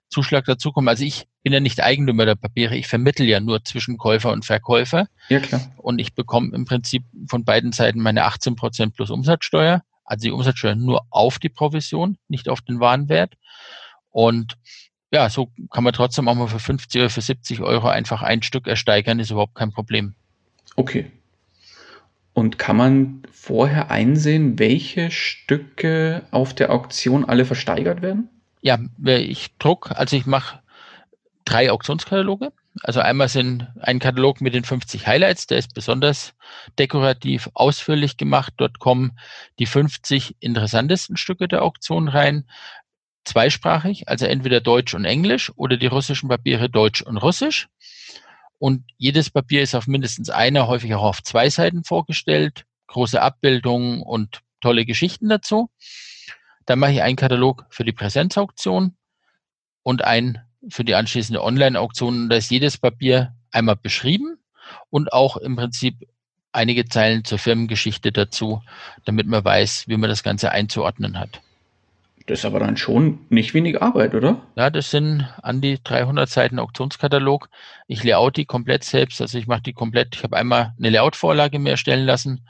Zuschlag 0.09 0.45
dazukommt. 0.45 0.89
Also 0.89 1.03
ich 1.03 1.25
bin 1.43 1.53
ja 1.53 1.59
nicht 1.59 1.81
Eigentümer 1.81 2.25
der 2.25 2.36
Papiere, 2.36 2.75
ich 2.75 2.88
vermittel 2.88 3.27
ja 3.27 3.39
nur 3.39 3.63
zwischen 3.63 3.97
Käufer 3.97 4.31
und 4.31 4.45
Verkäufer. 4.45 5.07
Ja, 5.29 5.39
klar. 5.39 5.61
Und 5.77 5.99
ich 5.99 6.15
bekomme 6.15 6.55
im 6.55 6.65
Prinzip 6.65 7.03
von 7.29 7.45
beiden 7.45 7.71
Seiten 7.71 7.99
meine 8.01 8.25
18 8.25 8.55
Prozent 8.55 8.95
plus 8.95 9.09
Umsatzsteuer. 9.09 9.81
Also 10.03 10.23
die 10.23 10.31
Umsatzsteuer 10.31 10.75
nur 10.75 11.05
auf 11.09 11.39
die 11.39 11.49
Provision, 11.49 12.17
nicht 12.27 12.49
auf 12.49 12.61
den 12.61 12.79
Warenwert. 12.79 13.33
Und 14.09 14.55
ja, 15.11 15.29
so 15.29 15.49
kann 15.71 15.83
man 15.83 15.93
trotzdem 15.93 16.27
auch 16.27 16.35
mal 16.35 16.47
für 16.47 16.59
50 16.59 17.01
oder 17.01 17.09
für 17.09 17.21
70 17.21 17.61
Euro 17.61 17.87
einfach 17.87 18.21
ein 18.21 18.41
Stück 18.41 18.67
ersteigern, 18.67 19.19
ist 19.19 19.31
überhaupt 19.31 19.55
kein 19.55 19.71
Problem. 19.71 20.15
Okay. 20.75 21.11
Und 22.33 22.57
kann 22.57 22.75
man 22.75 23.23
vorher 23.31 23.91
einsehen, 23.91 24.59
welche 24.59 25.09
Stücke 25.09 26.23
auf 26.31 26.53
der 26.53 26.71
Auktion 26.71 27.23
alle 27.23 27.45
versteigert 27.45 28.01
werden? 28.01 28.29
Ja, 28.61 28.77
ich 29.05 29.55
druck, 29.57 29.91
also 29.91 30.17
ich 30.17 30.25
mache 30.25 30.59
drei 31.45 31.71
Auktionskataloge. 31.71 32.51
Also 32.83 32.99
einmal 32.99 33.29
sind 33.29 33.67
ein 33.79 33.99
Katalog 33.99 34.41
mit 34.41 34.53
den 34.53 34.65
50 34.65 35.07
Highlights, 35.07 35.47
der 35.47 35.59
ist 35.59 35.73
besonders 35.73 36.33
dekorativ 36.77 37.49
ausführlich 37.53 38.17
gemacht. 38.17 38.53
Dort 38.57 38.79
kommen 38.79 39.17
die 39.59 39.65
50 39.65 40.35
interessantesten 40.41 41.15
Stücke 41.15 41.47
der 41.47 41.63
Auktion 41.63 42.09
rein 42.09 42.45
zweisprachig, 43.26 44.07
also 44.07 44.26
entweder 44.26 44.61
Deutsch 44.61 44.93
und 44.93 45.05
Englisch 45.05 45.51
oder 45.55 45.78
die 45.78 45.88
russischen 45.88 46.30
Papiere 46.30 46.69
Deutsch 46.69 47.01
und 47.01 47.17
Russisch. 47.17 47.67
Und 48.57 48.84
jedes 48.97 49.30
Papier 49.30 49.61
ist 49.61 49.76
auf 49.76 49.88
mindestens 49.88 50.30
einer, 50.30 50.67
häufig 50.67 50.93
auch 50.95 51.03
auf 51.03 51.23
zwei 51.23 51.49
Seiten 51.49 51.84
vorgestellt, 51.84 52.65
große 52.88 53.21
Abbildungen 53.21 54.01
und 54.01 54.41
tolle 54.61 54.86
Geschichten 54.86 55.28
dazu. 55.28 55.69
Dann 56.65 56.80
mache 56.80 56.93
ich 56.93 57.01
einen 57.01 57.17
Katalog 57.17 57.65
für 57.69 57.84
die 57.84 57.91
Präsenzauktion 57.91 58.95
und 59.84 60.03
einen 60.03 60.39
für 60.69 60.84
die 60.84 60.95
anschließende 60.95 61.43
Online-Auktion. 61.43 62.30
Da 62.30 62.38
ist 62.38 62.49
jedes 62.49 62.78
Papier 62.78 63.36
einmal 63.51 63.76
beschrieben 63.76 64.38
und 64.89 65.13
auch 65.13 65.38
im 65.38 65.55
Prinzip 65.55 66.07
einige 66.51 66.86
Zeilen 66.86 67.23
zur 67.26 67.38
Firmengeschichte 67.38 68.11
dazu, 68.11 68.63
damit 69.03 69.28
man 69.28 69.43
weiß, 69.43 69.88
wie 69.88 69.97
man 69.97 70.09
das 70.09 70.23
Ganze 70.23 70.51
einzuordnen 70.51 71.19
hat. 71.19 71.41
Das 72.28 72.39
ist 72.39 72.45
aber 72.45 72.59
dann 72.59 72.76
schon 72.76 73.19
nicht 73.30 73.53
wenig 73.53 73.82
Arbeit, 73.82 74.15
oder? 74.15 74.41
Ja, 74.55 74.71
das 74.71 74.89
sind 74.89 75.28
an 75.43 75.61
die 75.61 75.80
300 75.84 76.28
Seiten 76.28 76.57
Auktionskatalog. 76.57 77.49
Ich 77.88 78.03
layout 78.03 78.38
die 78.38 78.45
komplett 78.45 78.84
selbst, 78.84 79.21
also 79.21 79.38
ich 79.38 79.45
mache 79.45 79.61
die 79.61 79.73
komplett, 79.73 80.15
ich 80.15 80.23
habe 80.23 80.36
einmal 80.36 80.73
eine 80.78 80.89
Layout-Vorlage 80.89 81.59
mir 81.59 81.71
erstellen 81.71 82.05
lassen 82.05 82.47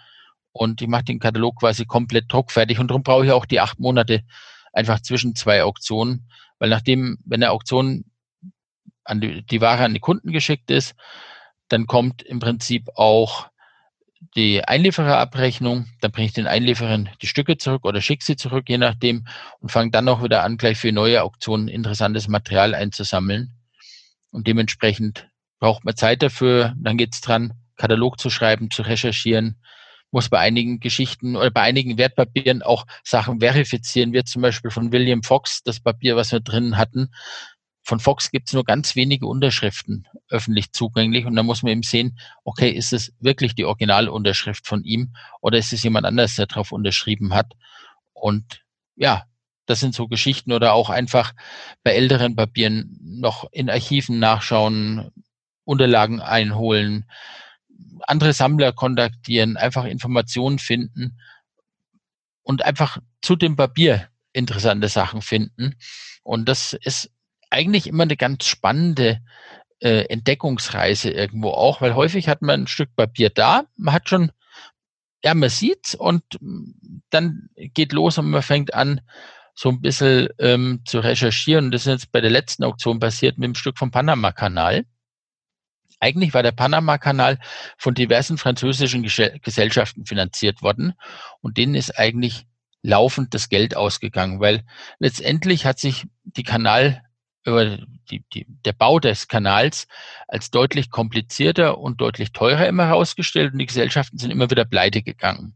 und 0.54 0.82
ich 0.82 0.88
mache 0.88 1.04
den 1.04 1.20
Katalog 1.20 1.60
quasi 1.60 1.86
komplett 1.86 2.32
druckfertig 2.32 2.80
und 2.80 2.90
darum 2.90 3.04
brauche 3.04 3.26
ich 3.26 3.32
auch 3.34 3.46
die 3.46 3.60
acht 3.60 3.80
Monate 3.80 4.24
einfach 4.72 5.02
zwischen 5.02 5.36
zwei 5.36 5.64
Auktionen, 5.64 6.30
weil 6.58 6.70
nachdem, 6.70 7.18
wenn 7.26 7.44
eine 7.44 7.52
Auktion 7.52 8.06
an 9.04 9.20
die, 9.20 9.46
die 9.46 9.60
Ware 9.60 9.84
an 9.84 9.94
die 9.94 10.00
Kunden 10.00 10.32
geschickt 10.32 10.72
ist, 10.72 10.96
dann 11.68 11.86
kommt 11.86 12.22
im 12.22 12.40
Prinzip 12.40 12.88
auch 12.96 13.48
die 14.36 14.64
Einliefererabrechnung, 14.64 15.86
dann 16.02 16.12
bringe 16.12 16.28
ich 16.28 16.34
den 16.34 16.48
Einlieferern 16.48 17.10
die 17.22 17.28
Stücke 17.28 17.58
zurück 17.58 17.86
oder 17.86 18.02
schicke 18.02 18.24
sie 18.24 18.36
zurück, 18.36 18.66
je 18.68 18.78
nachdem, 18.78 19.28
und 19.60 19.72
fange 19.72 19.92
dann 19.92 20.08
auch 20.08 20.24
wieder 20.24 20.44
an, 20.44 20.58
gleich 20.58 20.78
für 20.78 20.92
neue 20.92 21.24
Auktionen 21.24 21.68
interessantes 21.68 22.28
Material 22.28 22.74
einzusammeln. 22.74 23.54
Und 24.32 24.48
dementsprechend 24.48 25.28
braucht 25.60 25.86
man 25.86 25.96
Zeit 25.96 26.22
dafür. 26.22 26.74
Dann 26.78 26.98
geht 26.98 27.14
es 27.14 27.22
dran, 27.22 27.54
Katalog 27.78 28.20
zu 28.20 28.30
schreiben, 28.30 28.72
zu 28.72 28.82
recherchieren, 28.82 29.58
muss 30.12 30.30
bei 30.30 30.40
einigen 30.40 30.80
Geschichten 30.80 31.36
oder 31.36 31.52
bei 31.52 31.62
einigen 31.62 31.98
Wertpapieren 31.98 32.62
auch 32.62 32.86
Sachen 33.04 33.40
verifizieren, 33.40 34.14
wie 34.14 34.24
zum 34.24 34.42
Beispiel 34.42 34.72
von 34.72 34.92
William 34.92 35.24
Fox, 35.24 35.62
das 35.64 35.80
Papier, 35.80 36.16
was 36.16 36.32
wir 36.32 36.40
drin 36.40 36.78
hatten. 36.78 37.10
Von 37.86 38.00
Fox 38.00 38.32
gibt 38.32 38.50
es 38.50 38.54
nur 38.54 38.64
ganz 38.64 38.96
wenige 38.96 39.28
Unterschriften 39.28 40.08
öffentlich 40.30 40.72
zugänglich 40.72 41.28
und 41.28 41.36
da 41.36 41.44
muss 41.44 41.62
man 41.62 41.72
eben 41.72 41.84
sehen, 41.84 42.18
okay, 42.44 42.72
ist 42.72 42.94
es 42.94 43.14
wirklich 43.20 43.54
die 43.54 43.66
Originalunterschrift 43.66 44.66
von 44.66 44.84
ihm 44.84 45.14
oder 45.40 45.60
ist 45.60 45.72
es 45.72 45.84
jemand 45.84 46.08
anders, 46.08 46.36
der 46.36 46.48
darauf 46.48 46.72
unterschrieben 46.72 47.36
hat? 47.36 47.54
Und 48.14 48.64
ja, 48.96 49.26
das 49.68 49.82
sind 49.82 49.94
so 49.94 50.08
Geschichten 50.08 50.52
oder 50.52 50.74
auch 50.74 50.90
einfach 50.90 51.34
bei 51.84 51.92
älteren 51.92 52.36
Papieren 52.36 52.98
noch 53.04 53.48
in 53.52 53.70
Archiven 53.70 54.18
nachschauen, 54.18 55.12
Unterlagen 55.64 56.22
einholen, 56.22 57.06
andere 58.08 58.34
Sammler 58.34 58.72
kontaktieren, 58.72 59.58
einfach 59.58 59.86
Informationen 59.86 60.58
finden 60.58 61.20
und 62.42 62.66
einfach 62.66 62.98
zu 63.22 63.36
dem 63.36 63.56
Papier 63.56 64.10
interessante 64.34 64.90
Sachen 64.90 65.22
finden. 65.22 65.76
Und 66.24 66.50
das 66.50 66.74
ist 66.74 67.12
eigentlich 67.56 67.88
immer 67.88 68.04
eine 68.04 68.18
ganz 68.18 68.46
spannende 68.46 69.22
äh, 69.80 70.06
Entdeckungsreise 70.10 71.10
irgendwo 71.10 71.50
auch, 71.50 71.82
weil 71.82 71.96
häufig 71.96 72.28
hat 72.28 72.42
man 72.42 72.64
ein 72.64 72.68
Stück 72.68 72.96
Papier 72.96 73.30
da, 73.30 73.64
man 73.78 73.94
hat 73.94 74.10
schon, 74.10 74.32
ja, 75.24 75.34
man 75.34 75.50
sieht's 75.50 75.96
und 75.96 76.24
dann 77.10 77.50
geht 77.56 77.94
los 77.94 78.18
und 78.18 78.30
man 78.30 78.42
fängt 78.42 78.74
an, 78.74 79.02
so 79.56 79.70
ein 79.70 79.80
bisschen 79.80 80.28
ähm, 80.38 80.82
zu 80.86 81.00
recherchieren. 81.00 81.66
Und 81.66 81.72
das 81.72 81.84
ist 81.84 81.92
jetzt 81.92 82.12
bei 82.12 82.20
der 82.20 82.30
letzten 82.30 82.66
Auktion 82.66 83.00
passiert 83.00 83.38
mit 83.38 83.48
dem 83.48 83.56
Stück 83.56 83.78
vom 83.78 83.90
Panama-Kanal. 83.90 84.86
Eigentlich 86.02 86.34
war 86.34 86.44
der 86.44 86.52
Panama-Kanal 86.52 87.40
von 87.78 87.94
diversen 87.94 88.38
französischen 88.38 89.02
Gesellschaften 89.02 90.06
finanziert 90.06 90.62
worden 90.62 90.94
und 91.40 91.56
denen 91.56 91.74
ist 91.74 91.98
eigentlich 91.98 92.46
laufend 92.82 93.34
das 93.34 93.48
Geld 93.48 93.78
ausgegangen, 93.78 94.42
weil 94.42 94.66
letztendlich 95.00 95.66
hat 95.66 95.80
sich 95.80 96.06
die 96.24 96.44
Kanal 96.44 97.02
über 97.46 97.78
die, 98.10 98.24
die, 98.34 98.46
der 98.48 98.74
Bau 98.74 99.00
des 99.00 99.28
Kanals 99.28 99.88
als 100.28 100.52
deutlich 100.52 100.90
komplizierter 100.90 101.78
und 101.78 102.02
deutlich 102.02 102.32
teurer 102.32 102.68
immer 102.68 102.88
herausgestellt 102.88 103.54
und 103.54 103.60
die 103.60 103.66
Gesellschaften 103.66 104.18
sind 104.18 104.32
immer 104.32 104.50
wieder 104.50 104.66
pleite 104.66 105.02
gegangen. 105.02 105.56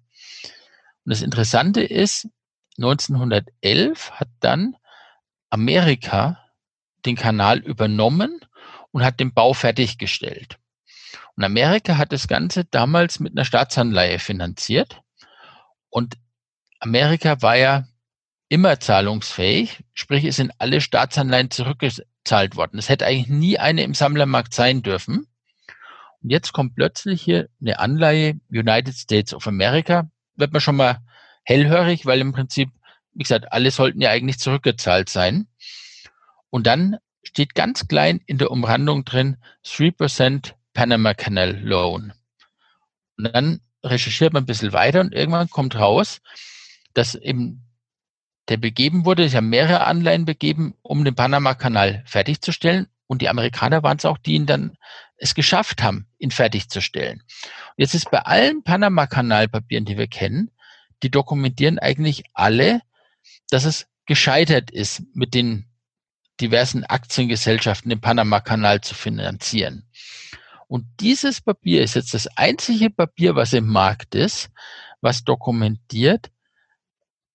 Und 1.05 1.09
das 1.09 1.21
Interessante 1.21 1.81
ist, 1.81 2.27
1911 2.77 4.11
hat 4.11 4.29
dann 4.39 4.75
Amerika 5.49 6.37
den 7.05 7.15
Kanal 7.15 7.59
übernommen 7.59 8.39
und 8.91 9.03
hat 9.03 9.19
den 9.19 9.33
Bau 9.33 9.53
fertiggestellt. 9.53 10.57
Und 11.35 11.43
Amerika 11.43 11.97
hat 11.97 12.11
das 12.11 12.27
Ganze 12.27 12.65
damals 12.65 13.19
mit 13.19 13.33
einer 13.33 13.45
Staatsanleihe 13.45 14.19
finanziert. 14.19 15.01
Und 15.89 16.17
Amerika 16.79 17.41
war 17.41 17.55
ja 17.55 17.87
immer 18.49 18.79
zahlungsfähig, 18.79 19.83
sprich 19.93 20.25
es 20.25 20.35
sind 20.35 20.51
alle 20.57 20.81
Staatsanleihen 20.81 21.51
zurückgezahlt 21.51 22.55
worden. 22.55 22.79
Es 22.79 22.89
hätte 22.89 23.05
eigentlich 23.05 23.27
nie 23.29 23.59
eine 23.59 23.83
im 23.83 23.93
Sammlermarkt 23.93 24.53
sein 24.53 24.81
dürfen. 24.81 25.27
Und 26.21 26.29
jetzt 26.31 26.51
kommt 26.51 26.75
plötzlich 26.75 27.21
hier 27.21 27.47
eine 27.61 27.79
Anleihe 27.79 28.39
United 28.51 28.95
States 28.95 29.33
of 29.33 29.47
America, 29.47 30.09
wird 30.35 30.51
man 30.51 30.61
schon 30.61 30.75
mal 30.75 30.99
hellhörig, 31.43 32.05
weil 32.05 32.19
im 32.19 32.33
Prinzip, 32.33 32.69
wie 33.13 33.23
gesagt, 33.23 33.53
alle 33.53 33.71
sollten 33.71 34.01
ja 34.01 34.09
eigentlich 34.09 34.39
zurückgezahlt 34.39 35.09
sein. 35.09 35.47
Und 36.49 36.67
dann 36.67 36.97
steht 37.23 37.53
ganz 37.53 37.87
klein 37.87 38.19
in 38.25 38.39
der 38.39 38.51
Umrandung 38.51 39.05
drin 39.05 39.37
3% 39.65 40.53
Panama 40.73 41.13
Canal 41.13 41.59
Loan. 41.61 42.13
Und 43.17 43.35
dann 43.35 43.61
recherchiert 43.83 44.33
man 44.33 44.43
ein 44.43 44.47
bisschen 44.47 44.73
weiter 44.73 45.01
und 45.01 45.13
irgendwann 45.13 45.49
kommt 45.49 45.75
raus, 45.75 46.21
dass 46.93 47.15
eben 47.15 47.68
der 48.49 48.57
begeben 48.57 49.05
wurde, 49.05 49.23
es 49.23 49.35
haben 49.35 49.49
mehrere 49.49 49.85
Anleihen 49.85 50.25
begeben, 50.25 50.73
um 50.81 51.05
den 51.05 51.15
Panama-Kanal 51.15 52.03
fertigzustellen. 52.05 52.87
Und 53.07 53.21
die 53.21 53.29
Amerikaner 53.29 53.83
waren 53.83 53.97
es 53.97 54.05
auch, 54.05 54.17
die 54.17 54.33
ihn 54.33 54.45
dann 54.45 54.77
es 55.17 55.35
geschafft 55.35 55.83
haben, 55.83 56.07
ihn 56.17 56.31
fertigzustellen. 56.31 57.19
Und 57.19 57.73
jetzt 57.77 57.93
ist 57.93 58.11
bei 58.11 58.19
allen 58.19 58.63
Panama-Kanalpapieren, 58.63 59.85
die 59.85 59.97
wir 59.97 60.07
kennen, 60.07 60.51
die 61.03 61.11
dokumentieren 61.11 61.79
eigentlich 61.79 62.23
alle, 62.33 62.81
dass 63.49 63.65
es 63.65 63.87
gescheitert 64.05 64.71
ist 64.71 65.03
mit 65.13 65.33
den 65.33 65.65
diversen 66.41 66.83
Aktiengesellschaften 66.83 67.89
den 67.89 68.01
Panama-Kanal 68.01 68.81
zu 68.81 68.95
finanzieren. 68.95 69.85
Und 70.67 70.85
dieses 70.99 71.41
Papier 71.41 71.83
ist 71.83 71.95
jetzt 71.95 72.13
das 72.13 72.27
einzige 72.37 72.89
Papier, 72.89 73.35
was 73.35 73.53
im 73.53 73.67
Markt 73.67 74.15
ist, 74.15 74.49
was 75.01 75.23
dokumentiert, 75.23 76.31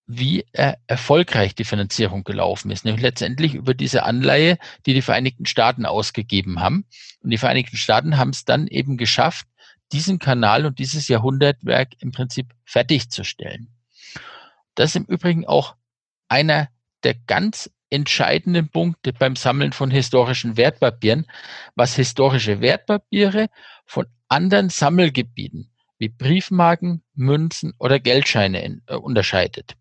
wie 0.06 0.44
äh, 0.52 0.74
erfolgreich 0.86 1.54
die 1.54 1.64
Finanzierung 1.64 2.24
gelaufen 2.24 2.70
ist, 2.70 2.84
nämlich 2.84 3.02
letztendlich 3.02 3.54
über 3.54 3.74
diese 3.74 4.04
Anleihe, 4.04 4.58
die 4.86 4.94
die 4.94 5.02
Vereinigten 5.02 5.46
Staaten 5.46 5.86
ausgegeben 5.86 6.60
haben. 6.60 6.86
Und 7.20 7.30
die 7.30 7.38
Vereinigten 7.38 7.76
Staaten 7.76 8.18
haben 8.18 8.30
es 8.30 8.44
dann 8.44 8.66
eben 8.66 8.96
geschafft, 8.96 9.46
diesen 9.92 10.18
Kanal 10.18 10.66
und 10.66 10.78
dieses 10.78 11.08
Jahrhundertwerk 11.08 11.92
im 12.00 12.12
Prinzip 12.12 12.52
fertigzustellen. 12.64 13.68
Das 14.74 14.90
ist 14.90 14.96
im 14.96 15.04
Übrigen 15.04 15.46
auch 15.46 15.76
einer 16.28 16.68
der 17.02 17.14
ganz 17.14 17.70
entscheidenden 17.90 18.68
Punkte 18.68 19.12
beim 19.12 19.36
Sammeln 19.36 19.72
von 19.72 19.90
historischen 19.90 20.56
Wertpapieren, 20.56 21.26
was 21.76 21.94
historische 21.94 22.60
Wertpapiere 22.60 23.48
von 23.86 24.06
anderen 24.28 24.68
Sammelgebieten 24.68 25.70
wie 25.98 26.08
Briefmarken, 26.08 27.02
Münzen 27.14 27.72
oder 27.78 28.00
Geldscheine 28.00 28.62
in, 28.62 28.82
äh, 28.86 28.96
unterscheidet. 28.96 29.76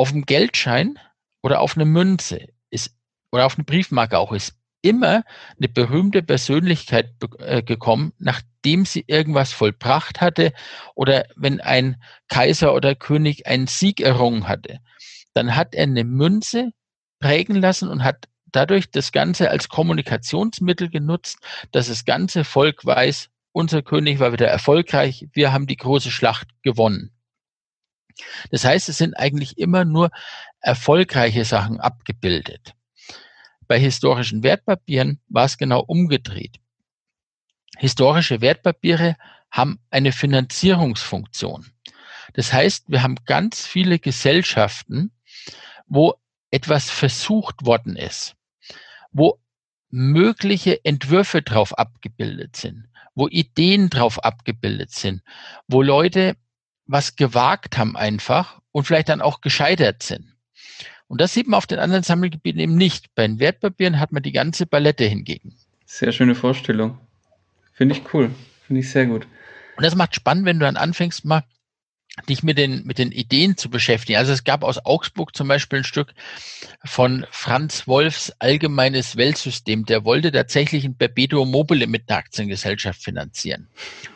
Auf 0.00 0.12
dem 0.12 0.24
Geldschein 0.24 0.98
oder 1.42 1.60
auf 1.60 1.76
eine 1.76 1.84
Münze 1.84 2.48
ist 2.70 2.96
oder 3.32 3.46
auf 3.46 3.56
eine 3.56 3.64
Briefmarke 3.64 4.18
auch 4.18 4.32
ist 4.32 4.54
immer 4.82 5.24
eine 5.58 5.68
berühmte 5.68 6.22
Persönlichkeit 6.22 7.12
äh, 7.38 7.62
gekommen, 7.62 8.14
nachdem 8.18 8.86
sie 8.86 9.04
irgendwas 9.06 9.52
vollbracht 9.52 10.22
hatte 10.22 10.52
oder 10.94 11.24
wenn 11.36 11.60
ein 11.60 12.02
Kaiser 12.28 12.74
oder 12.74 12.94
König 12.94 13.46
einen 13.46 13.66
Sieg 13.66 14.00
errungen 14.00 14.48
hatte 14.48 14.80
dann 15.34 15.56
hat 15.56 15.74
er 15.74 15.84
eine 15.84 16.04
Münze 16.04 16.72
prägen 17.20 17.56
lassen 17.56 17.88
und 17.88 18.02
hat 18.02 18.28
dadurch 18.46 18.90
das 18.90 19.12
Ganze 19.12 19.50
als 19.50 19.68
Kommunikationsmittel 19.68 20.88
genutzt, 20.88 21.38
dass 21.72 21.88
das 21.88 22.04
ganze 22.04 22.44
Volk 22.44 22.84
weiß, 22.84 23.28
unser 23.52 23.82
König 23.82 24.18
war 24.18 24.32
wieder 24.32 24.48
erfolgreich, 24.48 25.28
wir 25.32 25.52
haben 25.52 25.66
die 25.66 25.76
große 25.76 26.10
Schlacht 26.10 26.48
gewonnen. 26.62 27.10
Das 28.50 28.64
heißt, 28.64 28.88
es 28.88 28.98
sind 28.98 29.14
eigentlich 29.14 29.58
immer 29.58 29.84
nur 29.84 30.10
erfolgreiche 30.60 31.44
Sachen 31.44 31.80
abgebildet. 31.80 32.74
Bei 33.66 33.78
historischen 33.78 34.42
Wertpapieren 34.42 35.20
war 35.28 35.44
es 35.44 35.56
genau 35.56 35.80
umgedreht. 35.80 36.56
Historische 37.78 38.40
Wertpapiere 38.40 39.16
haben 39.50 39.80
eine 39.90 40.12
Finanzierungsfunktion. 40.12 41.70
Das 42.34 42.52
heißt, 42.52 42.84
wir 42.88 43.02
haben 43.02 43.16
ganz 43.26 43.66
viele 43.66 43.98
Gesellschaften, 43.98 45.12
wo 45.86 46.14
etwas 46.50 46.90
versucht 46.90 47.64
worden 47.64 47.96
ist, 47.96 48.36
wo 49.12 49.40
mögliche 49.90 50.84
Entwürfe 50.84 51.42
drauf 51.42 51.76
abgebildet 51.78 52.56
sind, 52.56 52.88
wo 53.14 53.28
Ideen 53.28 53.90
drauf 53.90 54.24
abgebildet 54.24 54.92
sind, 54.92 55.22
wo 55.66 55.82
Leute 55.82 56.36
was 56.90 57.16
gewagt 57.16 57.78
haben 57.78 57.96
einfach 57.96 58.60
und 58.72 58.84
vielleicht 58.84 59.08
dann 59.08 59.20
auch 59.20 59.40
gescheitert 59.40 60.02
sind. 60.02 60.34
Und 61.06 61.20
das 61.20 61.32
sieht 61.32 61.48
man 61.48 61.58
auf 61.58 61.66
den 61.66 61.78
anderen 61.78 62.02
Sammelgebieten 62.02 62.60
eben 62.60 62.76
nicht. 62.76 63.14
Bei 63.14 63.26
den 63.26 63.38
Wertpapieren 63.38 63.98
hat 63.98 64.12
man 64.12 64.22
die 64.22 64.32
ganze 64.32 64.66
Palette 64.66 65.04
hingegen. 65.04 65.56
Sehr 65.86 66.12
schöne 66.12 66.34
Vorstellung. 66.34 66.98
Finde 67.72 67.96
ich 67.96 68.02
cool. 68.14 68.30
Finde 68.66 68.80
ich 68.80 68.90
sehr 68.90 69.06
gut. 69.06 69.26
Und 69.76 69.84
das 69.84 69.94
macht 69.94 70.14
spannend, 70.14 70.44
wenn 70.44 70.58
du 70.58 70.66
dann 70.66 70.76
anfängst, 70.76 71.24
mal 71.24 71.42
dich 72.28 72.42
mit 72.42 72.58
den, 72.58 72.84
mit 72.84 72.98
den 72.98 73.12
Ideen 73.12 73.56
zu 73.56 73.70
beschäftigen. 73.70 74.18
Also 74.18 74.32
es 74.32 74.44
gab 74.44 74.62
aus 74.62 74.84
Augsburg 74.84 75.34
zum 75.34 75.48
Beispiel 75.48 75.80
ein 75.80 75.84
Stück 75.84 76.12
von 76.84 77.26
Franz 77.30 77.86
Wolfs 77.86 78.32
Allgemeines 78.38 79.16
Weltsystem. 79.16 79.84
Der 79.86 80.04
wollte 80.04 80.32
tatsächlich 80.32 80.84
ein 80.84 80.96
Perpetuum 80.96 81.50
mobile 81.50 81.86
mit 81.86 82.08
einer 82.08 82.18
Aktiengesellschaft 82.18 83.02
finanzieren. 83.02 83.68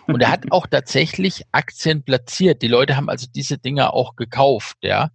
Und 0.07 0.21
er 0.21 0.31
hat 0.31 0.45
auch 0.51 0.67
tatsächlich 0.67 1.43
Aktien 1.53 2.03
platziert. 2.03 2.63
Die 2.63 2.69
Leute 2.69 2.97
haben 2.97 3.09
also 3.09 3.27
diese 3.33 3.59
Dinger 3.59 3.95
auch 3.95 4.17
gekauft, 4.17 4.79
ja. 4.83 5.11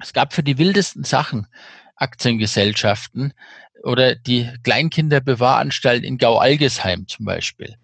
Es 0.00 0.12
gab 0.12 0.32
für 0.32 0.44
die 0.44 0.58
wildesten 0.58 1.02
Sachen 1.02 1.48
Aktiengesellschaften 1.96 3.34
oder 3.82 4.14
die 4.14 4.48
Kleinkinderbewahranstalt 4.62 6.04
in 6.04 6.18
Gau-Algesheim 6.18 7.08
zum 7.08 7.24
Beispiel. 7.24 7.76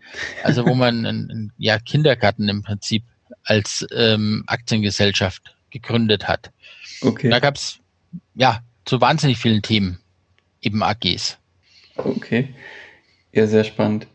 Also 0.45 0.67
wo 0.67 0.75
man 0.75 1.07
einen, 1.07 1.53
ja, 1.57 1.79
Kindergarten 1.79 2.49
im 2.49 2.63
Prinzip 2.63 3.05
als 3.45 3.87
ähm, 3.95 4.45
Aktiengesellschaft 4.47 5.57
gegründet 5.71 6.29
hat. 6.29 6.51
Okay. 7.01 7.29
da 7.31 7.39
gab 7.41 7.57
es 7.57 7.81
ja 8.35 8.61
zu 8.85 9.01
wahnsinnig 9.01 9.39
vielen 9.39 9.63
Themen 9.63 10.01
eben 10.61 10.83
AGs. 10.83 11.39
Okay. 11.97 12.55
Ja, 13.33 13.47
sehr 13.47 13.65
spannend. 13.65 14.07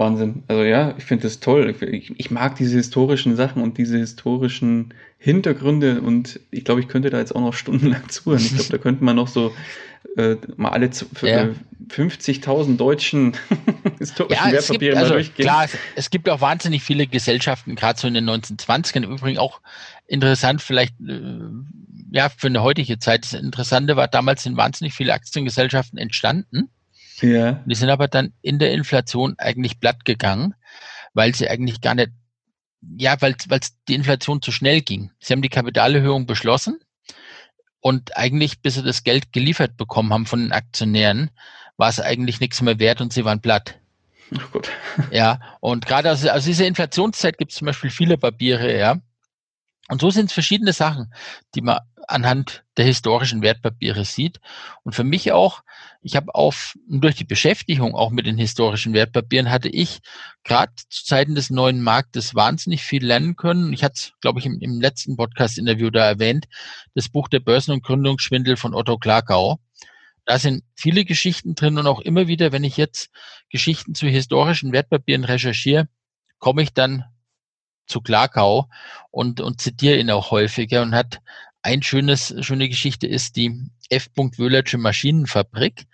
Wahnsinn. 0.00 0.42
Also 0.48 0.62
ja, 0.64 0.94
ich 0.96 1.04
finde 1.04 1.24
das 1.24 1.40
toll. 1.40 1.74
Ich, 1.82 2.18
ich, 2.18 2.30
mag 2.30 2.56
diese 2.56 2.76
historischen 2.76 3.36
Sachen 3.36 3.62
und 3.62 3.76
diese 3.76 3.98
historischen 3.98 4.94
Hintergründe 5.18 6.00
und 6.00 6.40
ich 6.50 6.64
glaube, 6.64 6.80
ich 6.80 6.88
könnte 6.88 7.10
da 7.10 7.18
jetzt 7.18 7.36
auch 7.36 7.42
noch 7.42 7.52
stundenlang 7.52 8.02
zuhören. 8.08 8.40
Ich 8.42 8.54
glaube, 8.54 8.70
da 8.70 8.78
könnte 8.78 9.04
man 9.04 9.16
noch 9.16 9.28
so 9.28 9.52
äh, 10.16 10.36
mal 10.56 10.70
alle 10.70 10.86
ja. 11.22 11.50
50.000 11.88 12.78
deutschen 12.78 13.34
historischen 13.98 14.46
ja, 14.46 14.52
Wertpapiere 14.52 14.92
gibt, 14.92 14.96
also, 14.96 15.12
durchgehen. 15.12 15.44
Klar, 15.44 15.66
es 15.94 16.08
gibt 16.08 16.30
auch 16.30 16.40
wahnsinnig 16.40 16.82
viele 16.82 17.06
Gesellschaften, 17.06 17.74
gerade 17.74 18.00
so 18.00 18.08
in 18.08 18.14
den 18.14 18.28
1920ern. 18.28 19.04
Übrigens 19.04 19.38
auch 19.38 19.60
interessant, 20.06 20.62
vielleicht 20.62 20.94
äh, 21.06 21.40
ja 22.10 22.30
für 22.34 22.46
eine 22.46 22.62
heutige 22.62 22.98
Zeit. 22.98 23.24
Das 23.24 23.34
Interessante 23.34 23.96
war, 23.96 24.08
damals 24.08 24.44
sind 24.44 24.56
wahnsinnig 24.56 24.94
viele 24.94 25.12
Aktiengesellschaften 25.12 25.98
entstanden. 25.98 26.70
Ja. 27.20 27.62
Die 27.66 27.74
sind 27.74 27.90
aber 27.90 28.08
dann 28.08 28.32
in 28.42 28.58
der 28.58 28.72
Inflation 28.72 29.34
eigentlich 29.38 29.80
platt 29.80 30.04
gegangen, 30.04 30.54
weil 31.14 31.34
sie 31.34 31.48
eigentlich 31.48 31.80
gar 31.80 31.94
nicht, 31.94 32.10
ja, 32.98 33.20
weil, 33.20 33.36
weil 33.48 33.60
die 33.88 33.94
Inflation 33.94 34.42
zu 34.42 34.52
schnell 34.52 34.80
ging. 34.80 35.10
Sie 35.20 35.32
haben 35.32 35.42
die 35.42 35.48
Kapitalerhöhung 35.48 36.26
beschlossen 36.26 36.80
und 37.80 38.16
eigentlich, 38.16 38.60
bis 38.62 38.74
sie 38.74 38.82
das 38.82 39.04
Geld 39.04 39.32
geliefert 39.32 39.76
bekommen 39.76 40.12
haben 40.12 40.26
von 40.26 40.40
den 40.40 40.52
Aktionären, 40.52 41.30
war 41.76 41.88
es 41.88 42.00
eigentlich 42.00 42.40
nichts 42.40 42.60
mehr 42.60 42.78
wert 42.78 43.00
und 43.00 43.12
sie 43.12 43.24
waren 43.24 43.40
platt. 43.40 43.78
Ach 44.36 44.50
gut. 44.52 44.70
Ja, 45.10 45.40
und 45.60 45.86
gerade 45.86 46.10
aus, 46.10 46.26
aus 46.26 46.44
dieser 46.44 46.66
Inflationszeit 46.66 47.38
gibt 47.38 47.52
es 47.52 47.58
zum 47.58 47.66
Beispiel 47.66 47.90
viele 47.90 48.18
Papiere, 48.18 48.76
ja. 48.78 48.96
Und 49.88 50.00
so 50.00 50.10
sind 50.10 50.26
es 50.26 50.32
verschiedene 50.32 50.72
Sachen, 50.72 51.12
die 51.54 51.62
man 51.62 51.80
anhand 52.06 52.64
der 52.76 52.84
historischen 52.84 53.42
Wertpapiere 53.42 54.04
sieht. 54.04 54.40
Und 54.82 54.94
für 54.94 55.04
mich 55.04 55.32
auch, 55.32 55.62
ich 56.02 56.16
habe 56.16 56.34
auf 56.34 56.74
durch 56.86 57.14
die 57.16 57.24
Beschäftigung 57.24 57.94
auch 57.94 58.10
mit 58.10 58.26
den 58.26 58.38
historischen 58.38 58.94
Wertpapieren 58.94 59.50
hatte 59.50 59.68
ich 59.68 60.00
gerade 60.44 60.72
zu 60.88 61.04
Zeiten 61.04 61.34
des 61.34 61.50
neuen 61.50 61.82
Marktes 61.82 62.34
wahnsinnig 62.34 62.82
viel 62.82 63.04
lernen 63.04 63.36
können. 63.36 63.72
Ich 63.72 63.84
hatte 63.84 63.94
es, 63.96 64.12
glaube 64.20 64.40
ich, 64.40 64.46
im, 64.46 64.58
im 64.60 64.80
letzten 64.80 65.16
Podcast-Interview 65.16 65.90
da 65.90 66.06
erwähnt, 66.06 66.46
das 66.94 67.10
Buch 67.10 67.28
der 67.28 67.40
Börsen- 67.40 67.72
und 67.72 67.84
Gründungsschwindel 67.84 68.56
von 68.56 68.74
Otto 68.74 68.96
Klarkau. 68.96 69.58
Da 70.24 70.38
sind 70.38 70.64
viele 70.74 71.04
Geschichten 71.04 71.54
drin 71.54 71.76
und 71.78 71.86
auch 71.86 72.00
immer 72.00 72.28
wieder, 72.28 72.52
wenn 72.52 72.64
ich 72.64 72.76
jetzt 72.76 73.10
Geschichten 73.50 73.94
zu 73.94 74.06
historischen 74.06 74.72
Wertpapieren 74.72 75.24
recherchiere, 75.24 75.88
komme 76.38 76.62
ich 76.62 76.72
dann 76.72 77.04
zu 77.86 78.00
Klarkau 78.00 78.68
und, 79.10 79.40
und 79.40 79.60
zitiere 79.60 79.98
ihn 79.98 80.10
auch 80.10 80.30
häufiger 80.30 80.82
und 80.82 80.94
hat 80.94 81.20
ein 81.62 81.82
schönes, 81.82 82.34
schöne 82.40 82.68
Geschichte 82.68 83.06
ist 83.06 83.36
die 83.36 83.70
F. 83.90 84.08
Wöhlersche 84.16 84.78
Maschinenfabrik. 84.78 85.86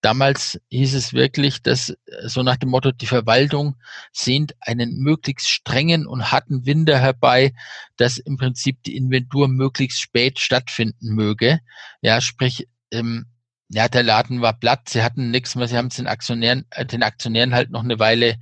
Damals 0.00 0.60
hieß 0.68 0.94
es 0.94 1.12
wirklich, 1.12 1.62
dass 1.62 1.96
so 2.24 2.42
nach 2.42 2.56
dem 2.56 2.70
Motto, 2.70 2.92
die 2.92 3.06
Verwaltung 3.06 3.76
sehnt 4.12 4.54
einen 4.60 4.98
möglichst 4.98 5.48
strengen 5.48 6.06
und 6.06 6.30
harten 6.30 6.66
Winter 6.66 6.98
herbei, 7.00 7.52
dass 7.96 8.18
im 8.18 8.36
Prinzip 8.36 8.82
die 8.84 8.96
Inventur 8.96 9.48
möglichst 9.48 10.00
spät 10.00 10.38
stattfinden 10.38 11.14
möge. 11.14 11.60
Ja, 12.00 12.20
sprich, 12.20 12.68
ähm, 12.92 13.26
ja, 13.68 13.88
der 13.88 14.04
Laden 14.04 14.40
war 14.40 14.58
platt, 14.58 14.88
sie 14.88 15.02
hatten 15.02 15.30
nichts 15.30 15.56
mehr, 15.56 15.66
sie 15.66 15.76
haben 15.76 15.88
es 15.88 15.96
den 15.96 16.06
Aktionären, 16.06 16.64
äh, 16.70 16.86
den 16.86 17.02
Aktionären 17.02 17.54
halt 17.54 17.70
noch 17.70 17.82
eine 17.82 17.98
Weile 17.98 18.36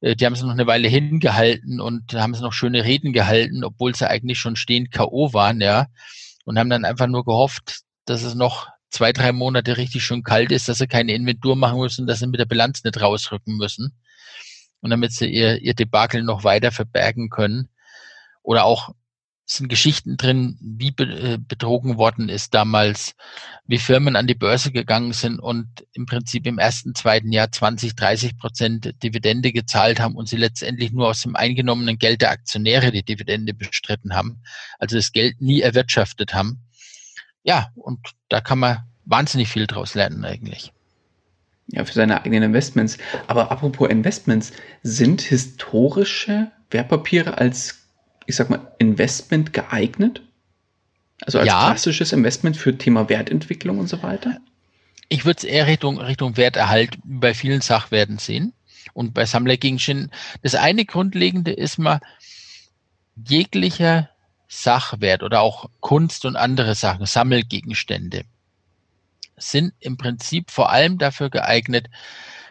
äh, 0.00 0.16
die 0.16 0.24
haben 0.26 0.32
es 0.32 0.42
noch 0.42 0.50
eine 0.52 0.66
Weile 0.66 0.88
hingehalten 0.88 1.80
und 1.80 2.14
haben 2.14 2.34
es 2.34 2.40
noch 2.40 2.52
schöne 2.52 2.84
Reden 2.84 3.12
gehalten, 3.12 3.64
obwohl 3.64 3.94
sie 3.94 4.08
eigentlich 4.08 4.38
schon 4.38 4.56
stehend 4.56 4.90
K.O. 4.90 5.32
waren, 5.32 5.60
ja. 5.60 5.86
Und 6.44 6.58
haben 6.58 6.70
dann 6.70 6.84
einfach 6.86 7.08
nur 7.08 7.24
gehofft, 7.24 7.82
dass 8.08 8.22
es 8.22 8.34
noch 8.34 8.68
zwei, 8.90 9.12
drei 9.12 9.32
Monate 9.32 9.76
richtig 9.76 10.04
schön 10.04 10.22
kalt 10.22 10.50
ist, 10.52 10.68
dass 10.68 10.78
sie 10.78 10.86
keine 10.86 11.12
Inventur 11.12 11.56
machen 11.56 11.80
müssen, 11.80 12.06
dass 12.06 12.20
sie 12.20 12.26
mit 12.26 12.40
der 12.40 12.46
Bilanz 12.46 12.84
nicht 12.84 13.00
rausrücken 13.00 13.56
müssen. 13.56 13.98
Und 14.80 14.90
damit 14.90 15.12
sie 15.12 15.26
ihr, 15.26 15.60
ihr 15.60 15.74
Debakel 15.74 16.22
noch 16.22 16.44
weiter 16.44 16.70
verbergen 16.70 17.30
können. 17.30 17.68
Oder 18.42 18.64
auch 18.64 18.94
sind 19.50 19.68
Geschichten 19.68 20.18
drin, 20.18 20.58
wie 20.60 20.94
äh, 20.98 21.38
betrogen 21.38 21.96
worden 21.96 22.28
ist 22.28 22.52
damals, 22.52 23.14
wie 23.66 23.78
Firmen 23.78 24.14
an 24.14 24.26
die 24.26 24.34
Börse 24.34 24.72
gegangen 24.72 25.14
sind 25.14 25.38
und 25.38 25.66
im 25.94 26.04
Prinzip 26.04 26.46
im 26.46 26.58
ersten, 26.58 26.94
zweiten 26.94 27.32
Jahr 27.32 27.50
20, 27.50 27.94
30 27.96 28.36
Prozent 28.36 29.02
Dividende 29.02 29.52
gezahlt 29.52 30.00
haben 30.00 30.16
und 30.16 30.28
sie 30.28 30.36
letztendlich 30.36 30.92
nur 30.92 31.08
aus 31.08 31.22
dem 31.22 31.34
eingenommenen 31.34 31.98
Geld 31.98 32.20
der 32.20 32.30
Aktionäre 32.30 32.92
die 32.92 33.02
Dividende 33.02 33.54
bestritten 33.54 34.14
haben, 34.14 34.42
also 34.78 34.96
das 34.96 35.12
Geld 35.12 35.40
nie 35.40 35.62
erwirtschaftet 35.62 36.34
haben. 36.34 36.67
Ja, 37.48 37.72
und 37.76 37.98
da 38.28 38.40
kann 38.40 38.58
man 38.58 38.78
wahnsinnig 39.06 39.48
viel 39.48 39.66
draus 39.66 39.94
lernen 39.94 40.24
eigentlich. 40.24 40.72
Ja, 41.68 41.84
für 41.84 41.94
seine 41.94 42.22
eigenen 42.22 42.42
Investments. 42.42 42.98
Aber 43.26 43.50
apropos 43.50 43.88
Investments, 43.88 44.52
sind 44.82 45.22
historische 45.22 46.50
Wertpapiere 46.70 47.38
als 47.38 47.88
ich 48.28 48.36
sag 48.36 48.50
mal, 48.50 48.60
Investment 48.78 49.54
geeignet? 49.54 50.20
Also 51.22 51.38
als 51.38 51.48
ja. 51.48 51.66
klassisches 51.66 52.12
Investment 52.12 52.58
für 52.58 52.76
Thema 52.76 53.08
Wertentwicklung 53.08 53.78
und 53.78 53.88
so 53.88 54.02
weiter? 54.02 54.36
Ich 55.08 55.24
würde 55.24 55.38
es 55.38 55.44
eher 55.44 55.66
Richtung, 55.66 55.98
Richtung 55.98 56.36
Werterhalt 56.36 56.98
bei 57.04 57.32
vielen 57.32 57.62
Sachwerten 57.62 58.18
sehen. 58.18 58.52
Und 58.92 59.14
bei 59.14 59.24
Sammlergegenständen, 59.24 60.10
das 60.42 60.54
eine 60.54 60.84
Grundlegende 60.84 61.52
ist 61.52 61.78
mal, 61.78 62.00
jeglicher 63.16 64.10
Sachwert 64.48 65.22
oder 65.22 65.40
auch 65.42 65.70
Kunst 65.80 66.24
und 66.24 66.36
andere 66.36 66.74
Sachen, 66.74 67.06
Sammelgegenstände, 67.06 68.24
sind 69.36 69.74
im 69.78 69.96
Prinzip 69.96 70.50
vor 70.50 70.70
allem 70.70 70.98
dafür 70.98 71.30
geeignet, 71.30 71.88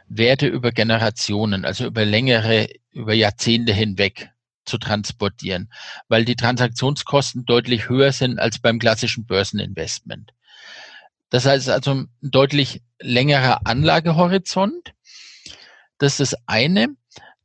Werte 0.07 0.47
über 0.47 0.71
Generationen, 0.71 1.65
also 1.65 1.85
über 1.85 2.05
längere, 2.05 2.69
über 2.91 3.13
Jahrzehnte 3.13 3.73
hinweg 3.73 4.29
zu 4.63 4.77
transportieren, 4.77 5.69
weil 6.07 6.23
die 6.23 6.35
Transaktionskosten 6.35 7.45
deutlich 7.45 7.89
höher 7.89 8.11
sind 8.11 8.39
als 8.39 8.59
beim 8.59 8.79
klassischen 8.79 9.25
Börseninvestment. 9.25 10.33
Das 11.29 11.45
heißt 11.45 11.69
also 11.69 11.91
ein 11.91 12.09
deutlich 12.21 12.81
längerer 12.99 13.65
Anlagehorizont. 13.65 14.93
Das 15.97 16.19
ist 16.19 16.33
das 16.33 16.41
eine. 16.45 16.89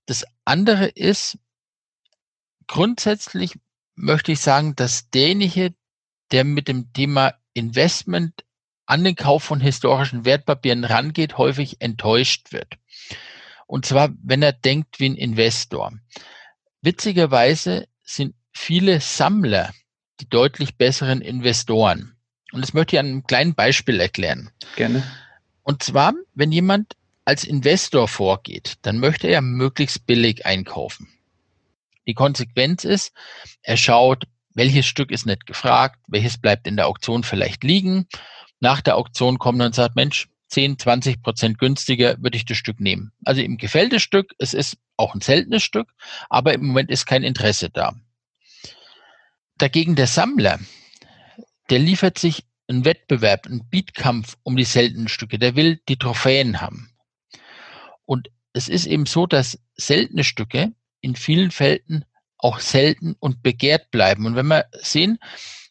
Das 0.07 0.25
andere 0.45 0.87
ist, 0.87 1.39
grundsätzlich 2.67 3.55
möchte 3.95 4.33
ich 4.33 4.41
sagen, 4.41 4.75
dass 4.77 5.11
derjenige, 5.11 5.75
der 6.31 6.45
mit 6.45 6.69
dem 6.69 6.93
Thema 6.93 7.35
Investment 7.55 8.45
an 8.87 9.05
den 9.05 9.17
Kauf 9.17 9.45
von 9.45 9.61
historischen 9.61 10.25
Wertpapieren 10.25 10.85
rangeht, 10.85 11.39
häufig 11.39 11.81
enttäuscht 11.81 12.53
wird. 12.53 12.79
Und 13.67 13.87
zwar, 13.87 14.11
wenn 14.23 14.43
er 14.43 14.53
denkt 14.53 15.01
wie 15.01 15.11
ein 15.11 15.17
Investor. 15.17 15.93
Witzigerweise 16.83 17.87
sind 18.03 18.35
viele 18.53 19.01
Sammler 19.01 19.73
die 20.23 20.29
deutlich 20.29 20.77
besseren 20.77 21.21
Investoren. 21.21 22.17
Und 22.53 22.63
das 22.63 22.75
möchte 22.75 22.97
ich 22.97 23.01
an 23.01 23.07
einem 23.07 23.27
kleinen 23.27 23.55
Beispiel 23.55 23.99
erklären. 23.99 24.51
Gerne. 24.77 25.03
Und 25.63 25.83
zwar, 25.83 26.15
wenn 26.35 26.53
jemand 26.53 26.97
als 27.25 27.45
Investor 27.45 28.09
vorgeht, 28.09 28.75
dann 28.83 28.99
möchte 28.99 29.27
er 29.27 29.43
möglichst 29.43 30.07
billig 30.07 30.47
einkaufen. 30.47 31.09
Die 32.07 32.15
Konsequenz 32.15 32.85
ist, 32.85 33.13
er 33.63 33.77
schaut, 33.77 34.25
welches 34.55 34.87
Stück 34.87 35.11
ist 35.11 35.27
nicht 35.27 35.47
gefragt, 35.47 36.01
welches 36.09 36.39
bleibt 36.39 36.67
in 36.67 36.77
der 36.77 36.87
Auktion 36.87 37.23
vielleicht 37.23 37.65
liegen. 37.65 38.07
Nach 38.61 38.81
der 38.81 38.97
Auktion 38.97 39.39
kommt 39.39 39.61
er 39.61 39.67
und 39.67 39.75
sagt, 39.75 39.97
Mensch, 39.97 40.29
10, 40.49 40.79
20 40.79 41.23
Prozent 41.23 41.59
günstiger 41.59 42.17
würde 42.23 42.37
ich 42.37 42.45
das 42.45 42.59
Stück 42.59 42.79
nehmen. 42.79 43.13
Also 43.25 43.41
ihm 43.41 43.57
gefällt 43.57 43.93
das 43.93 44.03
Stück, 44.03 44.35
es 44.39 44.53
ist 44.53 44.77
auch 44.99 45.15
ein 45.15 45.23
seltenes 45.23 45.63
Stück, 45.63 45.89
aber 46.29 46.53
im 46.53 46.67
Moment 46.67 46.91
ist 46.91 47.07
kein 47.07 47.23
Interesse 47.23 47.71
da. 47.71 47.95
Dagegen 49.57 49.97
der 49.97 50.07
Sammler, 50.07 50.59
der 51.71 51.79
liefert 51.79 52.19
sich 52.19 52.45
einen 52.69 52.85
Wettbewerb, 52.85 53.47
einen 53.47 53.69
Beatkampf 53.69 54.37
um 54.43 54.57
die 54.57 54.65
seltenen 54.65 55.09
Stücke. 55.09 55.39
Der 55.39 55.57
will 55.57 55.81
die 55.89 55.97
Trophäen 55.97 56.61
haben. 56.61 56.91
Und 58.05 58.29
es 58.53 58.69
ist 58.69 58.87
eben 58.87 59.07
so, 59.07 59.27
dass 59.27 59.59
seltene 59.75 60.25
Stücke 60.25 60.73
in 61.03 61.15
vielen 61.17 61.51
Fällen 61.51 62.07
auch 62.39 62.61
selten 62.61 63.15
und 63.21 63.43
begehrt 63.43 63.91
bleiben. 63.91 64.25
Und 64.27 64.35
wenn 64.35 64.47
wir 64.47 64.67
sehen, 64.73 65.19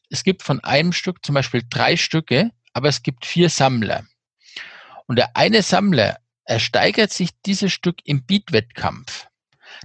es 0.10 0.24
gibt 0.24 0.44
von 0.44 0.60
einem 0.60 0.94
Stück 0.94 1.26
zum 1.26 1.36
Beispiel 1.36 1.64
drei 1.70 1.98
Stücke, 1.98 2.52
aber 2.74 2.90
es 2.90 3.02
gibt 3.02 3.26
vier 3.26 3.50
Sammler. 3.50 4.06
Und 5.08 5.18
der 5.18 5.36
eine 5.36 5.64
Sammler 5.64 6.18
ersteigert 6.46 7.12
sich 7.12 7.30
dieses 7.46 7.74
Stück 7.74 7.98
im 8.06 8.26
Beat-Wettkampf. 8.26 9.28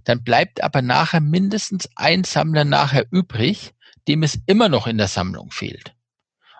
Dann 0.04 0.22
bleibt 0.22 0.62
aber 0.62 0.82
nachher 0.82 1.20
mindestens 1.20 1.88
ein 1.96 2.24
Sammler 2.24 2.64
nachher 2.64 3.06
übrig, 3.10 3.72
dem 4.08 4.22
es 4.22 4.38
immer 4.46 4.68
noch 4.68 4.86
in 4.86 4.98
der 4.98 5.08
Sammlung 5.08 5.50
fehlt. 5.50 5.95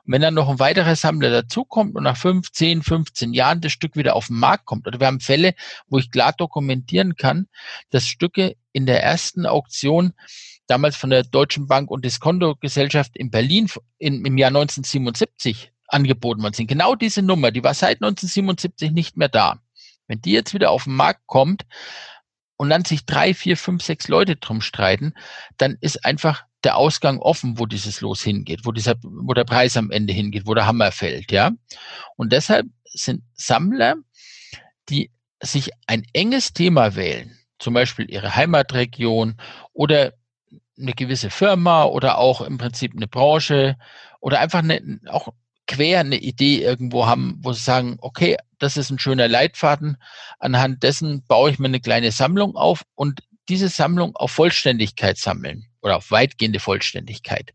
Und 0.06 0.12
wenn 0.12 0.22
dann 0.22 0.34
noch 0.34 0.48
ein 0.48 0.58
weiterer 0.60 0.94
Sammler 0.94 1.30
dazukommt 1.30 1.96
und 1.96 2.04
nach 2.04 2.16
5, 2.16 2.52
10, 2.52 2.82
15 2.82 3.32
Jahren 3.32 3.60
das 3.60 3.72
Stück 3.72 3.96
wieder 3.96 4.14
auf 4.14 4.28
den 4.28 4.38
Markt 4.38 4.64
kommt, 4.64 4.86
oder 4.86 5.00
wir 5.00 5.06
haben 5.08 5.20
Fälle, 5.20 5.54
wo 5.88 5.98
ich 5.98 6.10
klar 6.10 6.32
dokumentieren 6.32 7.16
kann, 7.16 7.48
dass 7.90 8.06
Stücke 8.06 8.56
in 8.72 8.86
der 8.86 9.02
ersten 9.02 9.46
Auktion 9.46 10.12
damals 10.68 10.96
von 10.96 11.10
der 11.10 11.24
Deutschen 11.24 11.66
Bank 11.66 11.90
und 11.90 12.04
Diskonto-Gesellschaft 12.04 13.16
in 13.16 13.30
Berlin 13.30 13.68
in, 13.98 14.24
im 14.24 14.38
Jahr 14.38 14.48
1977 14.48 15.72
angeboten 15.88 16.42
worden 16.42 16.54
sind. 16.54 16.68
Genau 16.68 16.94
diese 16.94 17.22
Nummer, 17.22 17.50
die 17.50 17.62
war 17.62 17.74
seit 17.74 18.02
1977 18.02 18.92
nicht 18.92 19.16
mehr 19.16 19.28
da. 19.28 19.60
Wenn 20.08 20.20
die 20.20 20.32
jetzt 20.32 20.54
wieder 20.54 20.70
auf 20.70 20.84
den 20.84 20.94
Markt 20.94 21.26
kommt 21.26 21.64
und 22.56 22.70
dann 22.70 22.84
sich 22.84 23.06
drei, 23.06 23.34
vier, 23.34 23.56
fünf, 23.56 23.82
sechs 23.82 24.08
Leute 24.08 24.36
drum 24.36 24.60
streiten, 24.60 25.14
dann 25.58 25.76
ist 25.80 26.04
einfach 26.04 26.44
der 26.64 26.76
Ausgang 26.76 27.18
offen, 27.18 27.58
wo 27.58 27.66
dieses 27.66 28.00
Los 28.00 28.22
hingeht, 28.22 28.60
wo 28.64 28.72
dieser, 28.72 28.96
wo 29.02 29.34
der 29.34 29.44
Preis 29.44 29.76
am 29.76 29.90
Ende 29.90 30.12
hingeht, 30.12 30.46
wo 30.46 30.54
der 30.54 30.66
Hammer 30.66 30.90
fällt, 30.90 31.30
ja. 31.30 31.52
Und 32.16 32.32
deshalb 32.32 32.66
sind 32.84 33.22
Sammler, 33.34 33.96
die 34.88 35.10
sich 35.42 35.70
ein 35.86 36.04
enges 36.12 36.52
Thema 36.52 36.96
wählen, 36.96 37.38
zum 37.58 37.74
Beispiel 37.74 38.10
ihre 38.10 38.34
Heimatregion 38.34 39.36
oder 39.72 40.14
eine 40.78 40.92
gewisse 40.92 41.30
Firma 41.30 41.84
oder 41.84 42.18
auch 42.18 42.40
im 42.40 42.58
Prinzip 42.58 42.94
eine 42.94 43.06
Branche 43.06 43.76
oder 44.20 44.40
einfach 44.40 44.60
eine, 44.60 45.00
auch 45.06 45.28
quer 45.66 46.00
eine 46.00 46.18
Idee 46.18 46.62
irgendwo 46.62 47.06
haben, 47.06 47.38
wo 47.40 47.52
sie 47.52 47.62
sagen, 47.62 47.98
okay, 48.00 48.36
das 48.58 48.76
ist 48.76 48.90
ein 48.90 48.98
schöner 48.98 49.28
Leitfaden, 49.28 49.96
anhand 50.38 50.82
dessen 50.82 51.24
baue 51.26 51.50
ich 51.50 51.58
mir 51.58 51.68
eine 51.68 51.80
kleine 51.80 52.12
Sammlung 52.12 52.56
auf 52.56 52.82
und 52.94 53.22
diese 53.48 53.68
Sammlung 53.68 54.16
auf 54.16 54.32
Vollständigkeit 54.32 55.18
sammeln 55.18 55.66
oder 55.82 55.96
auf 55.96 56.10
weitgehende 56.10 56.60
Vollständigkeit. 56.60 57.52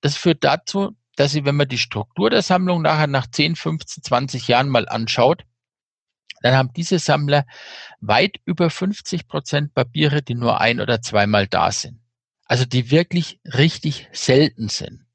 Das 0.00 0.16
führt 0.16 0.44
dazu, 0.44 0.96
dass 1.16 1.32
sie, 1.32 1.44
wenn 1.44 1.56
man 1.56 1.68
die 1.68 1.78
Struktur 1.78 2.30
der 2.30 2.42
Sammlung 2.42 2.82
nachher 2.82 3.06
nach 3.06 3.26
10, 3.30 3.56
15, 3.56 4.02
20 4.02 4.48
Jahren 4.48 4.68
mal 4.68 4.88
anschaut, 4.88 5.44
dann 6.42 6.54
haben 6.54 6.72
diese 6.76 6.98
Sammler 6.98 7.46
weit 8.00 8.36
über 8.44 8.68
50 8.68 9.26
Prozent 9.26 9.74
Papiere, 9.74 10.22
die 10.22 10.34
nur 10.34 10.60
ein 10.60 10.80
oder 10.80 11.00
zweimal 11.00 11.46
da 11.46 11.72
sind. 11.72 12.00
Also 12.44 12.64
die 12.64 12.90
wirklich 12.90 13.40
richtig 13.44 14.08
selten 14.12 14.68
sind. 14.68 15.05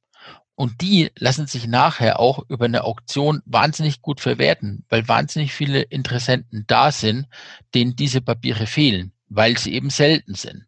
Und 0.62 0.82
die 0.82 1.09
lassen 1.18 1.47
sich 1.47 1.66
nachher 1.66 2.20
auch 2.20 2.47
über 2.47 2.66
eine 2.66 2.84
Auktion 2.84 3.41
wahnsinnig 3.45 4.03
gut 4.03 4.22
verwerten, 4.22 4.86
weil 4.89 5.07
wahnsinnig 5.07 5.53
viele 5.53 5.82
Interessenten 5.82 6.66
da 6.68 6.91
sind, 6.91 7.26
denen 7.74 7.95
diese 7.95 8.22
Papiere 8.22 8.68
fehlen, 8.68 9.12
weil 9.28 9.57
sie 9.57 9.74
eben 9.74 9.89
selten 9.89 10.36
sind. 10.36 10.68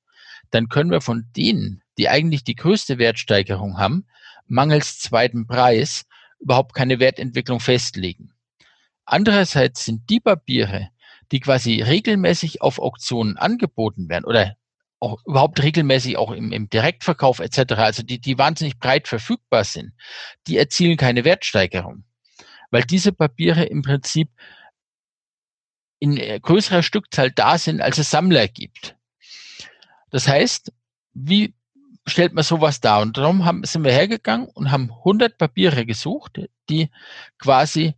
dann 0.51 0.69
können 0.69 0.91
wir 0.91 1.01
von 1.01 1.27
denen, 1.37 1.82
die 1.99 2.09
eigentlich 2.09 2.45
die 2.45 2.55
größte 2.55 2.99
Wertsteigerung 2.99 3.79
haben, 3.79 4.07
mangels 4.47 4.99
zweiten 4.99 5.47
Preis 5.47 6.05
überhaupt 6.39 6.75
keine 6.75 6.99
Wertentwicklung 6.99 7.61
festlegen. 7.61 8.33
Andererseits 9.05 9.85
sind 9.85 10.09
die 10.11 10.21
Papiere, 10.21 10.91
die 11.31 11.41
quasi 11.41 11.81
regelmäßig 11.83 12.61
auf 12.63 12.79
Auktionen 12.79 13.37
angeboten 13.37 14.09
werden 14.09 14.25
oder 14.25 14.57
auch 15.01 15.21
überhaupt 15.27 15.61
regelmäßig 15.61 16.17
auch 16.17 16.31
im, 16.31 16.53
im 16.53 16.69
Direktverkauf 16.69 17.41
etc., 17.41 17.73
also 17.73 18.03
die, 18.03 18.21
die 18.21 18.39
wahnsinnig 18.39 18.79
breit 18.79 19.09
verfügbar 19.09 19.65
sind, 19.65 19.93
die 20.47 20.57
erzielen 20.57 20.97
keine 20.97 21.25
Wertsteigerung, 21.25 22.05
weil 22.71 22.85
diese 22.85 23.13
Papiere 23.13 23.65
im 23.65 23.83
Prinzip 23.83 24.31
in 25.99 26.17
äh, 26.17 26.39
größerer 26.41 26.83
Stückzahl 26.83 27.33
da 27.33 27.59
sind, 27.59 27.81
als 27.81 27.99
es 27.99 28.11
Sammler 28.11 28.47
gibt. 28.47 28.97
Das 30.11 30.29
heißt, 30.29 30.73
wie 31.15 31.55
stellt 32.07 32.33
man 32.33 32.45
sowas 32.45 32.81
dar? 32.81 33.01
Und 33.01 33.17
darum 33.17 33.45
haben, 33.45 33.65
sind 33.65 33.85
wir 33.85 33.93
hergegangen 33.93 34.49
und 34.49 34.71
haben 34.71 34.91
100 34.91 35.39
Papiere 35.39 35.87
gesucht, 35.87 36.41
die 36.69 36.91
quasi 37.39 37.95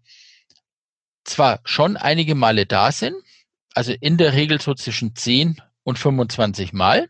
zwar 1.24 1.60
schon 1.64 1.96
einige 1.96 2.34
Male 2.34 2.66
da 2.66 2.92
sind, 2.92 3.16
also 3.74 3.92
in 3.92 4.18
der 4.18 4.34
Regel 4.34 4.60
so 4.60 4.74
zwischen 4.74 5.16
10 5.16 5.60
und 5.82 5.98
25 5.98 6.72
Mal, 6.72 7.08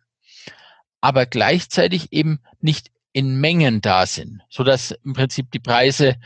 aber 1.00 1.26
gleichzeitig 1.26 2.12
eben 2.12 2.40
nicht 2.60 2.90
in 3.12 3.40
Mengen 3.40 3.80
da 3.80 4.06
sind, 4.06 4.42
so 4.48 4.64
dass 4.64 4.90
im 4.90 5.12
Prinzip 5.12 5.50
die 5.52 5.60
Preise, 5.60 6.16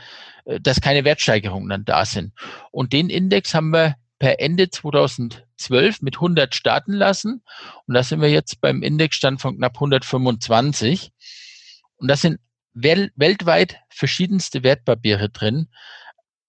äh, 0.45 0.59
dass 0.59 0.81
keine 0.81 1.03
Wertsteigerungen 1.03 1.69
dann 1.69 1.85
da 1.85 2.05
sind. 2.05 2.33
Und 2.71 2.93
den 2.93 3.09
Index 3.09 3.53
haben 3.53 3.71
wir 3.71 3.95
per 4.19 4.39
Ende 4.39 4.69
2012 4.69 6.01
mit 6.01 6.17
100 6.17 6.53
starten 6.53 6.93
lassen. 6.93 7.41
Und 7.87 7.93
da 7.93 8.03
sind 8.03 8.21
wir 8.21 8.29
jetzt 8.29 8.61
beim 8.61 8.83
Indexstand 8.83 9.41
von 9.41 9.57
knapp 9.57 9.75
125. 9.75 11.11
Und 11.95 12.07
das 12.07 12.21
sind 12.21 12.39
wel 12.73 13.11
weltweit 13.15 13.77
verschiedenste 13.89 14.63
Wertpapiere 14.63 15.29
drin 15.29 15.69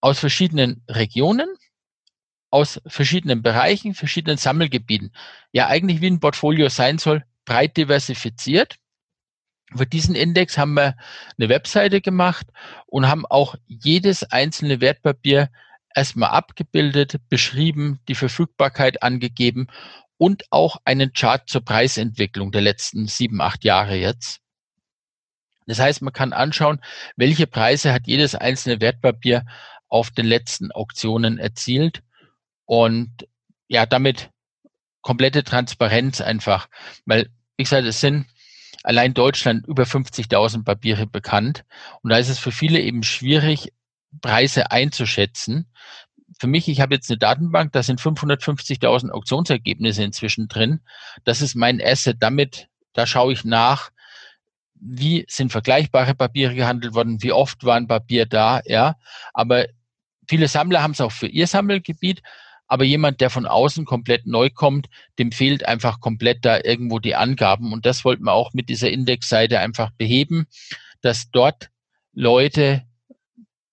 aus 0.01 0.19
verschiedenen 0.19 0.83
Regionen, 0.89 1.47
aus 2.49 2.81
verschiedenen 2.85 3.41
Bereichen, 3.41 3.93
verschiedenen 3.93 4.37
Sammelgebieten. 4.37 5.13
Ja, 5.51 5.67
eigentlich 5.67 6.01
wie 6.01 6.07
ein 6.07 6.19
Portfolio 6.19 6.69
sein 6.69 6.97
soll, 6.97 7.23
breit 7.45 7.77
diversifiziert. 7.77 8.77
Für 9.73 9.85
diesen 9.85 10.15
Index 10.15 10.57
haben 10.57 10.73
wir 10.73 10.97
eine 11.37 11.47
Webseite 11.47 12.01
gemacht 12.01 12.47
und 12.87 13.07
haben 13.07 13.25
auch 13.25 13.55
jedes 13.67 14.23
einzelne 14.23 14.81
Wertpapier 14.81 15.49
erstmal 15.95 16.29
abgebildet, 16.29 17.17
beschrieben, 17.29 17.99
die 18.07 18.15
Verfügbarkeit 18.15 19.03
angegeben 19.03 19.67
und 20.17 20.43
auch 20.51 20.77
einen 20.85 21.13
Chart 21.13 21.49
zur 21.49 21.65
Preisentwicklung 21.65 22.51
der 22.51 22.61
letzten 22.61 23.07
sieben, 23.07 23.41
acht 23.41 23.63
Jahre 23.63 23.95
jetzt. 23.95 24.39
Das 25.65 25.79
heißt, 25.79 26.01
man 26.01 26.13
kann 26.13 26.33
anschauen, 26.33 26.81
welche 27.15 27.47
Preise 27.47 27.93
hat 27.93 28.07
jedes 28.07 28.35
einzelne 28.35 28.81
Wertpapier 28.81 29.45
auf 29.87 30.11
den 30.11 30.25
letzten 30.25 30.71
Auktionen 30.71 31.37
erzielt 31.37 32.01
und 32.65 33.11
ja, 33.67 33.85
damit 33.85 34.29
komplette 35.01 35.43
Transparenz 35.43 36.21
einfach, 36.21 36.67
weil, 37.05 37.29
wie 37.57 37.63
gesagt, 37.63 37.87
es 37.87 38.01
sind 38.01 38.27
allein 38.83 39.13
Deutschland 39.13 39.67
über 39.67 39.83
50.000 39.83 40.63
Papiere 40.63 41.07
bekannt 41.07 41.63
und 42.01 42.11
da 42.11 42.17
ist 42.17 42.29
es 42.29 42.39
für 42.39 42.51
viele 42.51 42.79
eben 42.79 43.03
schwierig, 43.03 43.71
Preise 44.19 44.71
einzuschätzen. 44.71 45.71
Für 46.39 46.47
mich, 46.47 46.67
ich 46.67 46.81
habe 46.81 46.95
jetzt 46.95 47.09
eine 47.09 47.17
Datenbank, 47.17 47.71
da 47.71 47.83
sind 47.83 48.01
550.000 48.01 49.11
Auktionsergebnisse 49.11 50.03
inzwischen 50.03 50.47
drin. 50.47 50.81
Das 51.23 51.41
ist 51.41 51.55
mein 51.55 51.81
Asset. 51.81 52.17
Damit, 52.19 52.67
da 52.93 53.05
schaue 53.05 53.33
ich 53.33 53.45
nach, 53.45 53.91
wie 54.73 55.25
sind 55.27 55.51
vergleichbare 55.51 56.15
Papiere 56.15 56.55
gehandelt 56.55 56.95
worden, 56.95 57.21
wie 57.21 57.31
oft 57.31 57.63
war 57.63 57.75
ein 57.75 57.87
Papier 57.87 58.25
da, 58.25 58.61
ja. 58.65 58.95
Aber 59.33 59.67
viele 60.27 60.47
Sammler 60.47 60.81
haben 60.81 60.91
es 60.91 61.01
auch 61.01 61.11
für 61.11 61.27
ihr 61.27 61.47
Sammelgebiet. 61.47 62.21
Aber 62.71 62.85
jemand, 62.85 63.19
der 63.19 63.29
von 63.29 63.45
außen 63.45 63.83
komplett 63.83 64.25
neu 64.25 64.49
kommt, 64.49 64.87
dem 65.19 65.33
fehlt 65.33 65.65
einfach 65.65 65.99
komplett 65.99 66.45
da 66.45 66.57
irgendwo 66.63 66.99
die 66.99 67.15
Angaben. 67.15 67.73
Und 67.73 67.85
das 67.85 68.05
wollten 68.05 68.23
wir 68.23 68.31
auch 68.31 68.53
mit 68.53 68.69
dieser 68.69 68.89
Indexseite 68.89 69.59
einfach 69.59 69.91
beheben, 69.91 70.47
dass 71.01 71.29
dort 71.31 71.69
Leute, 72.13 72.83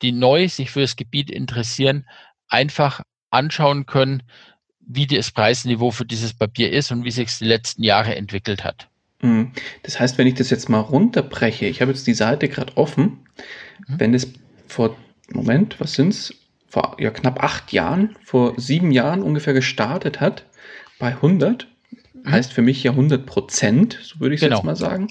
die 0.03 0.13
neu 0.13 0.49
sich 0.49 0.71
für 0.71 0.81
das 0.81 0.97
Gebiet 0.97 1.31
interessieren, 1.31 2.07
einfach 2.49 3.03
anschauen 3.31 3.87
können, 3.87 4.23
wie 4.81 5.07
das 5.07 5.31
Preisniveau 5.31 5.91
für 5.91 6.07
dieses 6.07 6.33
Papier 6.33 6.73
ist 6.73 6.91
und 6.91 7.05
wie 7.05 7.11
sich 7.11 7.29
es 7.29 7.39
die 7.39 7.45
letzten 7.45 7.83
Jahre 7.83 8.17
entwickelt 8.17 8.65
hat. 8.65 8.89
Mhm. 9.21 9.53
Das 9.83 10.01
heißt, 10.01 10.19
wenn 10.19 10.27
ich 10.27 10.35
das 10.35 10.51
jetzt 10.51 10.69
mal 10.69 10.81
runterbreche, 10.81 11.67
ich 11.67 11.81
habe 11.81 11.93
jetzt 11.93 12.07
die 12.07 12.15
Seite 12.15 12.49
gerade 12.49 12.77
offen, 12.77 13.27
mhm. 13.87 14.01
wenn 14.01 14.15
es 14.15 14.33
vor, 14.67 14.97
Moment, 15.31 15.79
was 15.81 15.95
sind's? 15.95 16.35
Vor 16.71 16.97
ja, 16.99 17.11
knapp 17.11 17.43
acht 17.43 17.73
Jahren, 17.73 18.17
vor 18.23 18.55
sieben 18.59 18.91
Jahren 18.91 19.23
ungefähr 19.23 19.55
gestartet 19.55 20.21
hat, 20.21 20.45
bei 20.99 21.09
100, 21.09 21.67
mhm. 22.13 22.31
heißt 22.31 22.53
für 22.53 22.63
mich 22.63 22.83
ja 22.83 22.93
100 22.93 23.25
Prozent, 23.27 23.99
so 24.03 24.21
würde 24.21 24.35
ich 24.35 24.41
genau. 24.41 24.57
jetzt 24.57 24.65
mal 24.65 24.77
sagen. 24.77 25.09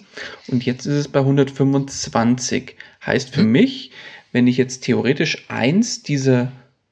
Und 0.47 0.65
jetzt 0.65 0.85
ist 0.85 0.95
es 0.95 1.07
bei 1.07 1.19
125. 1.19 2.75
Heißt 3.05 3.33
für 3.33 3.43
mhm. 3.43 3.51
mich, 3.51 3.91
wenn 4.31 4.47
ich 4.47 4.57
jetzt 4.57 4.83
theoretisch 4.83 5.45
eins 5.49 6.03
dieser 6.03 6.51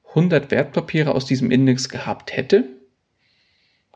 100 0.09 0.51
Wertpapiere 0.51 1.13
aus 1.13 1.25
diesem 1.25 1.51
Index 1.51 1.89
gehabt 1.89 2.35
hätte, 2.35 2.65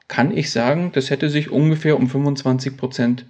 kann 0.08 0.36
ich 0.36 0.52
sagen, 0.52 0.92
das 0.92 1.10
hätte 1.10 1.30
sich 1.30 1.50
ungefähr 1.50 1.96
um 1.96 2.10
25 2.10 2.76
Prozent 2.76 3.26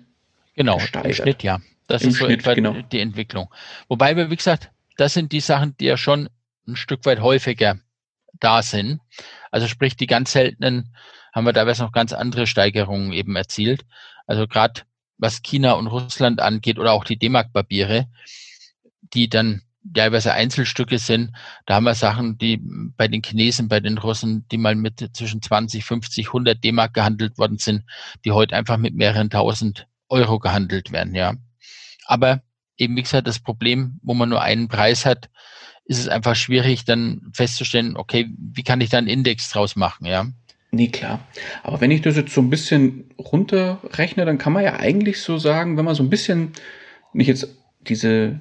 genau, 0.55 0.77
gesteigert. 0.77 1.19
Im 1.19 1.23
Schnitt, 1.23 1.43
ja. 1.43 1.59
Das 1.87 2.03
Im 2.03 2.09
ist 2.09 2.17
so 2.17 2.25
Schnitt, 2.25 2.41
etwa 2.41 2.53
genau. 2.53 2.75
die 2.91 2.99
Entwicklung. 2.99 3.53
Wobei 3.87 4.15
wir, 4.15 4.29
wie 4.29 4.35
gesagt, 4.35 4.71
das 4.97 5.13
sind 5.13 5.31
die 5.31 5.39
Sachen, 5.39 5.75
die 5.79 5.85
ja 5.85 5.97
schon 5.97 6.29
ein 6.67 6.75
Stück 6.75 7.05
weit 7.05 7.19
häufiger 7.19 7.79
da 8.39 8.61
sind. 8.61 9.01
Also 9.51 9.67
sprich, 9.67 9.95
die 9.95 10.07
ganz 10.07 10.31
seltenen 10.31 10.95
haben 11.33 11.45
wir 11.45 11.53
teilweise 11.53 11.83
noch 11.83 11.91
ganz 11.91 12.13
andere 12.13 12.47
Steigerungen 12.47 13.11
eben 13.11 13.35
erzielt. 13.35 13.85
Also 14.27 14.47
gerade 14.47 14.81
was 15.17 15.41
China 15.41 15.73
und 15.73 15.87
Russland 15.87 16.39
angeht 16.41 16.79
oder 16.79 16.93
auch 16.93 17.03
die 17.03 17.17
D-Mark-Papiere, 17.17 18.07
die 19.13 19.29
dann 19.29 19.63
teilweise 19.93 20.33
Einzelstücke 20.33 20.97
sind. 20.97 21.31
Da 21.65 21.75
haben 21.75 21.85
wir 21.85 21.95
Sachen, 21.95 22.37
die 22.37 22.61
bei 22.97 23.07
den 23.07 23.21
Chinesen, 23.23 23.67
bei 23.67 23.79
den 23.79 23.97
Russen, 23.97 24.45
die 24.51 24.57
mal 24.57 24.75
mit 24.75 25.09
zwischen 25.13 25.41
20, 25.41 25.85
50, 25.85 26.27
100 26.27 26.63
D-Mark 26.63 26.93
gehandelt 26.93 27.37
worden 27.37 27.57
sind, 27.57 27.83
die 28.25 28.31
heute 28.31 28.55
einfach 28.55 28.77
mit 28.77 28.93
mehreren 28.93 29.29
tausend 29.29 29.87
Euro 30.09 30.39
gehandelt 30.39 30.91
werden, 30.91 31.15
ja. 31.15 31.35
Aber 32.05 32.41
eben, 32.77 32.95
wie 32.95 33.03
gesagt, 33.03 33.27
das 33.27 33.39
Problem, 33.39 33.99
wo 34.01 34.13
man 34.13 34.29
nur 34.29 34.41
einen 34.41 34.67
Preis 34.67 35.05
hat, 35.05 35.29
ist 35.85 35.99
es 35.99 36.07
einfach 36.07 36.35
schwierig, 36.35 36.85
dann 36.85 37.31
festzustellen, 37.33 37.95
okay, 37.97 38.29
wie 38.37 38.63
kann 38.63 38.81
ich 38.81 38.89
da 38.89 38.97
einen 38.97 39.07
Index 39.07 39.49
draus 39.49 39.75
machen, 39.75 40.05
ja. 40.05 40.27
Nee, 40.71 40.89
klar. 40.89 41.19
Aber 41.63 41.81
wenn 41.81 41.89
ich 41.89 42.01
das 42.01 42.15
jetzt 42.15 42.33
so 42.33 42.41
ein 42.41 42.51
bisschen 42.51 43.09
runterrechne, 43.17 44.25
dann 44.25 44.37
kann 44.37 44.53
man 44.53 44.63
ja 44.63 44.75
eigentlich 44.75 45.21
so 45.21 45.39
sagen, 45.39 45.77
wenn 45.77 45.85
man 45.85 45.95
so 45.95 46.03
ein 46.03 46.11
bisschen, 46.11 46.53
nicht 47.13 47.27
jetzt 47.27 47.47
diese 47.79 48.39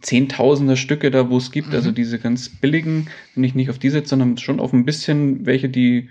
Zehntausender 0.00 0.76
Stücke 0.76 1.10
da, 1.10 1.28
wo 1.28 1.38
es 1.38 1.50
gibt, 1.50 1.68
also 1.68 1.76
mhm. 1.76 1.80
also 1.80 1.90
diese 1.92 2.18
ganz 2.18 2.48
billigen, 2.48 3.08
wenn 3.34 3.44
ich 3.44 3.54
nicht 3.54 3.68
auf 3.68 3.78
die 3.78 3.90
setze, 3.90 4.10
sondern 4.10 4.38
schon 4.38 4.60
auf 4.60 4.72
ein 4.72 4.84
bisschen 4.84 5.44
welche, 5.44 5.68
die 5.68 6.08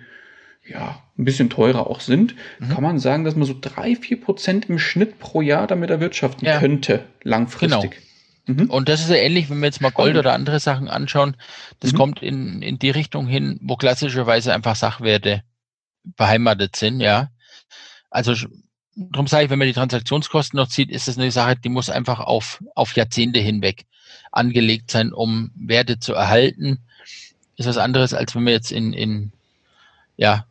ja 0.68 1.02
ein 1.18 1.24
bisschen 1.24 1.50
teurer 1.50 1.88
auch 1.88 2.02
sind, 2.02 2.36
mhm. 2.60 2.70
kann 2.70 2.84
man 2.84 3.00
sagen, 3.00 3.24
dass 3.24 3.36
man 3.36 3.48
so 3.48 3.56
drei, 3.60 3.96
vier 3.96 4.20
Prozent 4.20 4.70
im 4.70 4.78
Schnitt 4.78 5.20
pro 5.20 5.42
Jahr 5.42 5.68
damit 5.68 5.90
erwirtschaften 5.90 6.46
ja. 6.46 6.60
könnte, 6.60 7.06
langfristig. 7.24 8.02
Genau. 8.46 8.64
Mhm. 8.64 8.70
Und 8.70 8.90
das 8.90 9.02
ist 9.02 9.10
ja 9.10 9.16
ähnlich, 9.16 9.50
wenn 9.50 9.60
wir 9.60 9.66
jetzt 9.68 9.82
mal 9.82 9.92
Gold 9.92 10.16
oder 10.16 10.34
andere 10.34 10.60
Sachen 10.60 10.88
anschauen. 10.88 11.36
Das 11.80 11.94
mhm. 11.94 11.98
kommt 11.98 12.22
in, 12.22 12.62
in 12.62 12.80
die 12.80 12.90
Richtung 12.90 13.28
hin, 13.28 13.60
wo 13.62 13.76
klassischerweise 13.76 14.54
einfach 14.54 14.76
Sachwerte 14.76 15.44
beheimatet 16.04 16.76
sind, 16.76 17.02
ja. 17.02 17.30
Also 18.10 18.34
darum 18.98 19.28
sage 19.28 19.46
ich, 19.46 19.50
wenn 19.50 19.60
man 19.60 19.68
die 19.68 19.74
Transaktionskosten 19.74 20.58
noch 20.58 20.68
zieht, 20.68 20.90
ist 20.90 21.08
es 21.08 21.18
eine 21.18 21.32
Sache, 21.32 21.56
die 21.56 21.70
muss 21.70 21.90
einfach 21.90 22.20
auf, 22.20 22.64
auf 22.76 22.96
Jahrzehnte 22.96 23.40
hinweg 23.40 23.86
angelegt 24.32 24.92
sein, 24.92 25.14
um 25.14 25.52
Werte 25.56 26.00
zu 26.00 26.14
erhalten. 26.14 26.80
Ist 27.56 27.68
was 27.68 27.78
anderes, 27.78 28.14
als 28.14 28.36
wenn 28.36 28.44
man 28.44 28.54
jetzt 28.54 28.72
in, 28.72 28.94
in, 28.94 29.32
ja, 30.18 30.46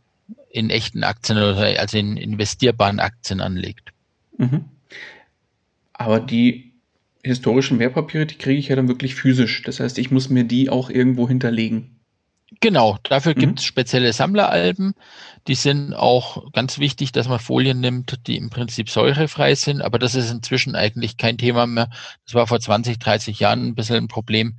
in 0.50 0.70
echten 0.70 1.04
Aktien 1.04 1.38
oder 1.38 1.78
also 1.78 1.98
in 1.98 2.16
investierbaren 2.16 3.00
Aktien 3.00 3.40
anlegt. 3.40 3.92
Mhm. 4.38 4.64
Aber 5.92 6.20
die 6.20 6.72
historischen 7.22 7.78
Wertpapiere, 7.78 8.26
die 8.26 8.38
kriege 8.38 8.58
ich 8.58 8.68
ja 8.68 8.76
dann 8.76 8.88
wirklich 8.88 9.14
physisch. 9.14 9.62
Das 9.62 9.80
heißt, 9.80 9.98
ich 9.98 10.10
muss 10.10 10.30
mir 10.30 10.44
die 10.44 10.70
auch 10.70 10.88
irgendwo 10.88 11.28
hinterlegen. 11.28 11.95
Genau, 12.60 12.96
dafür 13.02 13.34
mhm. 13.34 13.40
gibt 13.40 13.58
es 13.58 13.64
spezielle 13.64 14.12
Sammleralben. 14.12 14.94
Die 15.48 15.56
sind 15.56 15.94
auch 15.94 16.52
ganz 16.52 16.78
wichtig, 16.78 17.12
dass 17.12 17.28
man 17.28 17.40
Folien 17.40 17.80
nimmt, 17.80 18.26
die 18.26 18.36
im 18.36 18.50
Prinzip 18.50 18.88
säurefrei 18.88 19.54
sind, 19.54 19.82
aber 19.82 19.98
das 19.98 20.14
ist 20.14 20.30
inzwischen 20.30 20.76
eigentlich 20.76 21.16
kein 21.16 21.38
Thema 21.38 21.66
mehr. 21.66 21.90
Das 22.24 22.34
war 22.34 22.46
vor 22.46 22.60
20, 22.60 22.98
30 22.98 23.40
Jahren 23.40 23.66
ein 23.66 23.74
bisschen 23.74 23.96
ein 23.96 24.08
Problem, 24.08 24.58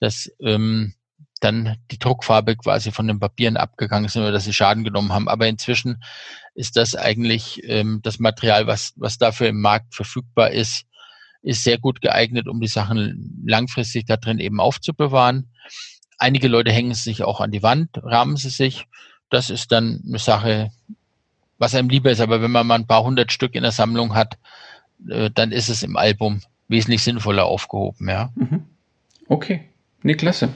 dass 0.00 0.30
ähm, 0.40 0.94
dann 1.40 1.76
die 1.92 1.98
Druckfarbe 1.98 2.56
quasi 2.56 2.90
von 2.90 3.06
den 3.06 3.20
Papieren 3.20 3.56
abgegangen 3.56 4.06
ist 4.06 4.16
oder 4.16 4.32
dass 4.32 4.44
sie 4.44 4.52
Schaden 4.52 4.82
genommen 4.82 5.12
haben. 5.12 5.28
Aber 5.28 5.46
inzwischen 5.46 6.02
ist 6.54 6.76
das 6.76 6.96
eigentlich 6.96 7.62
ähm, 7.64 8.00
das 8.02 8.18
Material, 8.18 8.66
was, 8.66 8.94
was 8.96 9.18
dafür 9.18 9.48
im 9.48 9.60
Markt 9.60 9.94
verfügbar 9.94 10.50
ist, 10.50 10.84
ist 11.42 11.62
sehr 11.62 11.78
gut 11.78 12.00
geeignet, 12.00 12.48
um 12.48 12.60
die 12.60 12.66
Sachen 12.66 13.44
langfristig 13.46 14.06
da 14.06 14.16
drin 14.16 14.40
eben 14.40 14.60
aufzubewahren. 14.60 15.52
Einige 16.18 16.48
Leute 16.48 16.72
hängen 16.72 16.94
sich 16.94 17.22
auch 17.22 17.40
an 17.40 17.50
die 17.50 17.62
Wand, 17.62 17.90
rahmen 18.02 18.36
sie 18.36 18.50
sich. 18.50 18.86
Das 19.30 19.50
ist 19.50 19.72
dann 19.72 20.02
eine 20.06 20.18
Sache, 20.18 20.70
was 21.58 21.74
einem 21.74 21.88
lieber 21.88 22.10
ist. 22.10 22.20
Aber 22.20 22.42
wenn 22.42 22.50
man 22.50 22.66
mal 22.66 22.74
ein 22.74 22.86
paar 22.86 23.04
hundert 23.04 23.32
Stück 23.32 23.54
in 23.54 23.62
der 23.62 23.72
Sammlung 23.72 24.14
hat, 24.14 24.36
äh, 25.08 25.30
dann 25.32 25.52
ist 25.52 25.68
es 25.68 25.82
im 25.82 25.96
Album 25.96 26.42
wesentlich 26.68 27.02
sinnvoller 27.02 27.46
aufgehoben, 27.46 28.08
ja. 28.08 28.30
Mhm. 28.34 28.64
Okay. 29.28 29.62
Nee, 30.02 30.14
klasse. 30.14 30.50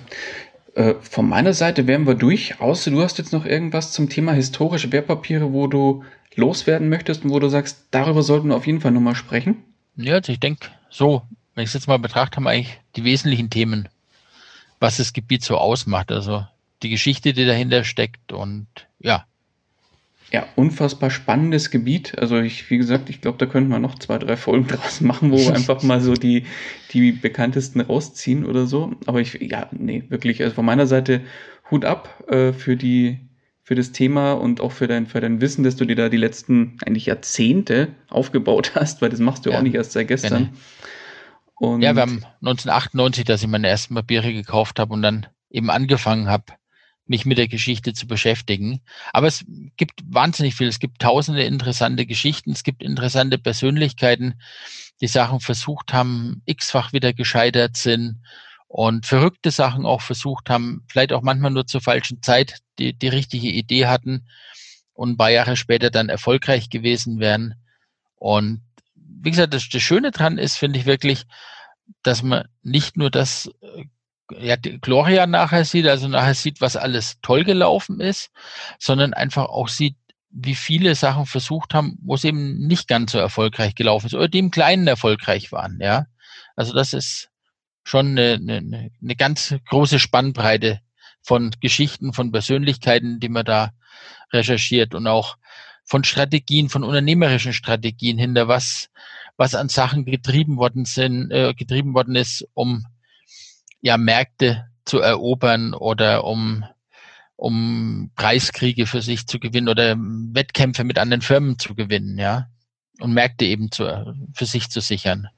Äh, 0.75 0.95
von 1.01 1.29
meiner 1.29 1.53
Seite 1.53 1.87
wären 1.87 2.07
wir 2.07 2.15
durch, 2.15 2.61
außer 2.61 2.91
du 2.91 3.03
hast 3.03 3.19
jetzt 3.19 3.33
noch 3.33 3.45
irgendwas 3.45 3.93
zum 3.93 4.09
Thema 4.09 4.33
historische 4.33 4.91
Wertpapiere, 4.93 5.53
wo 5.53 5.67
du 5.67 6.05
loswerden 6.35 6.89
möchtest 6.89 7.25
und 7.25 7.31
wo 7.31 7.39
du 7.39 7.49
sagst, 7.49 7.87
darüber 7.91 8.23
sollten 8.23 8.49
wir 8.49 8.57
auf 8.57 8.67
jeden 8.67 8.81
Fall 8.81 8.93
nochmal 8.93 9.15
sprechen. 9.15 9.57
Ja, 9.97 10.15
also 10.15 10.33
ich 10.33 10.41
denke, 10.41 10.69
so, 10.89 11.23
wenn 11.55 11.65
ich 11.65 11.69
es 11.69 11.75
jetzt 11.75 11.89
mal 11.89 11.99
betrachte, 11.99 12.37
haben 12.37 12.45
wir 12.45 12.51
eigentlich 12.51 12.81
die 12.97 13.05
wesentlichen 13.05 13.51
Themen 13.51 13.89
was 14.83 14.99
das 14.99 15.13
Gebiet 15.13 15.43
so 15.43 15.57
ausmacht. 15.57 16.13
Also 16.13 16.45
die 16.83 16.91
Geschichte, 16.91 17.33
die 17.33 17.47
dahinter 17.47 17.85
steckt 17.85 18.33
und 18.33 18.67
ja. 18.99 19.25
Ja, 20.33 20.47
unfassbar 20.57 21.11
spannendes 21.11 21.71
Gebiet. 21.71 22.19
Also 22.19 22.39
ich, 22.41 22.69
wie 22.71 22.79
gesagt, 22.79 23.11
ich 23.11 23.21
glaube, 23.21 23.39
da 23.39 23.47
könnten 23.47 23.71
wir 23.71 23.79
noch 23.79 23.99
zwei, 23.99 24.19
drei 24.19 24.37
Folgen 24.37 24.67
draus 24.67 25.01
machen, 25.01 25.31
wo 25.31 25.39
wir 25.39 25.55
einfach 25.55 25.83
mal 25.83 26.01
so 26.01 26.15
die, 26.15 26.45
die 26.93 27.13
bekanntesten 27.13 27.81
rausziehen 27.81 28.45
oder 28.45 28.67
so. 28.67 28.93
Aber 29.07 29.21
ich, 29.21 29.35
ja, 29.41 29.69
nee, 29.73 30.05
wirklich, 30.09 30.43
also 30.43 30.55
von 30.55 30.65
meiner 30.65 30.87
Seite 30.87 31.21
Hut 31.71 31.85
ab 31.85 32.25
äh, 32.29 32.53
für 32.53 32.77
die, 32.77 33.21
für 33.63 33.75
das 33.75 33.93
Thema 33.93 34.33
und 34.33 34.61
auch 34.61 34.73
für 34.73 34.89
dein, 34.89 35.07
für 35.07 35.21
dein 35.21 35.41
Wissen, 35.41 35.65
dass 35.65 35.77
du 35.77 35.85
dir 35.85 35.97
da 35.97 36.09
die 36.09 36.17
letzten 36.17 36.79
eigentlich 36.85 37.07
Jahrzehnte 37.07 37.89
aufgebaut 38.09 38.73
hast, 38.75 39.01
weil 39.01 39.11
das 39.11 39.21
machst 39.21 39.47
du 39.47 39.51
ja, 39.51 39.59
auch 39.59 39.63
nicht 39.63 39.75
erst 39.75 39.93
seit 39.93 40.09
gestern. 40.09 40.45
Gerne. 40.45 40.57
Und 41.57 41.83
ja, 41.83 41.95
wir 41.95 42.03
haben 42.03 42.25
1998, 42.41 43.25
dass 43.25 43.43
ich 43.43 43.49
meine 43.49 43.69
ersten 43.69 43.95
Papiere 43.95 44.33
gekauft 44.33 44.79
habe 44.79 44.93
und 44.93 45.03
dann 45.03 45.27
eben 45.51 45.71
angefangen 45.71 46.29
habe, 46.29 46.45
mich 47.07 47.27
mit 47.27 47.39
der 47.39 47.49
Geschichte 47.49 47.93
zu 47.93 48.07
beschäftigen. 48.07 48.81
Aber 49.13 49.27
es 49.27 49.45
gibt 49.77 50.01
wahnsinnig 50.07 50.55
viel. 50.55 50.69
Es 50.69 50.79
gibt 50.79 51.01
tausende 51.01 51.45
interessante 51.45 52.07
Geschichten. 52.07 52.53
Es 52.53 52.63
gibt 52.63 52.83
interessante 52.83 53.39
Persönlichkeiten, 53.39 54.41
die 55.01 55.09
Sachen 55.09 55.41
versucht 55.41 55.93
haben, 55.93 56.43
x-fach 56.47 56.93
wieder 56.93 57.13
gescheitert 57.13 57.77
sind 57.77 58.23
und 58.69 59.05
verrückte 59.05 59.51
Sachen 59.51 59.85
auch 59.85 60.01
versucht 60.01 60.49
haben, 60.49 60.85
vielleicht 60.89 61.13
auch 61.13 61.23
manchmal 61.23 61.51
nur 61.51 61.67
zur 61.67 61.83
falschen 61.83 62.23
Zeit 62.23 62.61
die, 62.79 62.95
die 62.95 63.09
richtige 63.09 63.49
Idee 63.49 63.87
hatten 63.87 64.27
und 64.95 65.11
ein 65.11 65.17
paar 65.17 65.31
Jahre 65.31 65.57
später 65.57 65.91
dann 65.91 66.09
erfolgreich 66.09 66.71
gewesen 66.71 67.19
wären. 67.21 67.55
Und 68.17 68.63
wie 69.23 69.31
gesagt, 69.31 69.55
das, 69.55 69.69
das 69.69 69.83
Schöne 69.83 70.11
dran 70.11 70.39
ist, 70.39 70.57
finde 70.57 70.79
ich 70.79 70.87
wirklich, 70.87 71.25
dass 72.03 72.23
man 72.23 72.49
nicht 72.63 72.97
nur 72.97 73.11
das 73.11 73.51
äh, 73.63 73.85
ja, 74.39 74.57
Gloria 74.57 75.27
nachher 75.27 75.65
sieht, 75.65 75.87
also 75.87 76.09
nachher 76.09 76.35
sieht, 76.35 76.61
was 76.61 76.77
alles 76.77 77.19
toll 77.23 77.45
gelaufen 77.45 78.01
ist, 78.01 78.31
sondern 78.79 79.15
einfach 79.15 79.47
auch 79.47 79.69
sieht, 79.69 79.97
wie 80.31 80.55
viele 80.55 80.95
Sachen 80.95 81.27
versucht 81.27 81.75
haben, 81.75 81.99
wo 82.03 82.15
es 82.15 82.25
eben 82.25 82.67
nicht 82.67 82.89
ganz 82.89 83.13
so 83.13 83.19
erfolgreich 83.19 83.75
gelaufen 83.75 84.07
ist 84.07 84.15
oder 84.15 84.29
die 84.29 84.39
im 84.39 84.51
Kleinen 84.51 84.87
erfolgreich 84.87 85.53
waren, 85.53 85.79
ja. 85.81 86.07
Also 86.57 86.73
das 86.73 86.93
ist 86.93 87.29
schon 87.85 88.19
eine, 88.19 88.35
eine, 88.35 88.91
eine 89.03 89.17
ganz 89.17 89.55
große 89.69 89.99
Spannbreite 89.99 90.81
von 91.21 91.51
Geschichten, 91.61 92.13
von 92.13 92.33
Persönlichkeiten, 92.33 93.21
die 93.21 93.29
man 93.29 93.45
da 93.45 93.73
recherchiert 94.33 94.95
und 94.95 95.07
auch 95.07 95.37
von 95.93 96.05
Strategien, 96.05 96.71
von 96.71 96.85
unternehmerischen 96.85 97.53
Strategien 97.53 98.17
hinter 98.17 98.49
was, 98.49 98.89
was 99.37 99.55
an 99.55 99.69
Sachen 99.69 100.07
getrieben 100.07 100.57
worden 100.57 100.87
sind, 100.87 101.31
äh, 101.31 101.53
getrieben 101.53 101.93
worden 101.93 102.17
ist, 102.17 102.49
um 102.55 102.87
ja 103.83 103.99
Märkte 103.99 104.65
zu 104.87 105.01
erobern 105.01 105.75
oder 105.75 106.25
um 106.25 106.65
um 107.37 108.11
Preiskriege 108.17 108.87
für 108.87 109.03
sich 109.03 109.27
zu 109.27 109.39
gewinnen 109.39 109.69
oder 109.69 109.95
Wettkämpfe 109.99 110.83
mit 110.83 110.97
anderen 110.97 111.21
Firmen 111.21 111.59
zu 111.59 111.75
gewinnen, 111.75 112.17
ja, 112.17 112.49
und 113.01 113.13
Märkte 113.13 113.45
eben 113.45 113.71
zu, 113.71 113.85
für 114.33 114.47
sich 114.47 114.71
zu 114.71 114.81
sichern. 114.81 115.29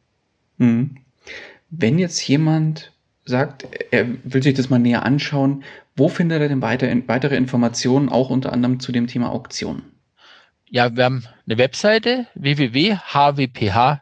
Mhm. 0.58 0.98
Wenn 1.70 1.98
jetzt 1.98 2.28
jemand 2.28 2.92
sagt, 3.24 3.66
er 3.90 4.06
will 4.22 4.42
sich 4.42 4.54
das 4.54 4.70
mal 4.70 4.78
näher 4.78 5.04
anschauen, 5.04 5.64
wo 5.96 6.08
findet 6.08 6.42
er 6.42 6.48
denn 6.48 6.62
weiter, 6.62 6.86
weitere 7.08 7.36
Informationen, 7.36 8.08
auch 8.08 8.30
unter 8.30 8.52
anderem 8.52 8.78
zu 8.78 8.92
dem 8.92 9.08
Thema 9.08 9.32
Auktionen? 9.32 9.93
Ja, 10.74 10.96
wir 10.96 11.04
haben 11.04 11.24
eine 11.46 11.56
Webseite 11.56 12.26
www.hwph.de, 12.34 14.00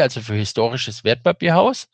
also 0.00 0.22
für 0.22 0.32
historisches 0.32 1.04
Wertpapierhaus. 1.04 1.90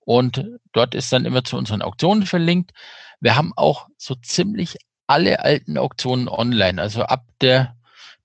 Und 0.00 0.44
dort 0.72 0.94
ist 0.94 1.10
dann 1.10 1.24
immer 1.24 1.42
zu 1.42 1.56
unseren 1.56 1.80
Auktionen 1.80 2.26
verlinkt. 2.26 2.72
Wir 3.18 3.34
haben 3.34 3.54
auch 3.56 3.88
so 3.96 4.14
ziemlich 4.16 4.76
alle 5.06 5.42
alten 5.42 5.78
Auktionen 5.78 6.28
online. 6.28 6.82
Also 6.82 7.04
ab 7.04 7.24
der 7.40 7.74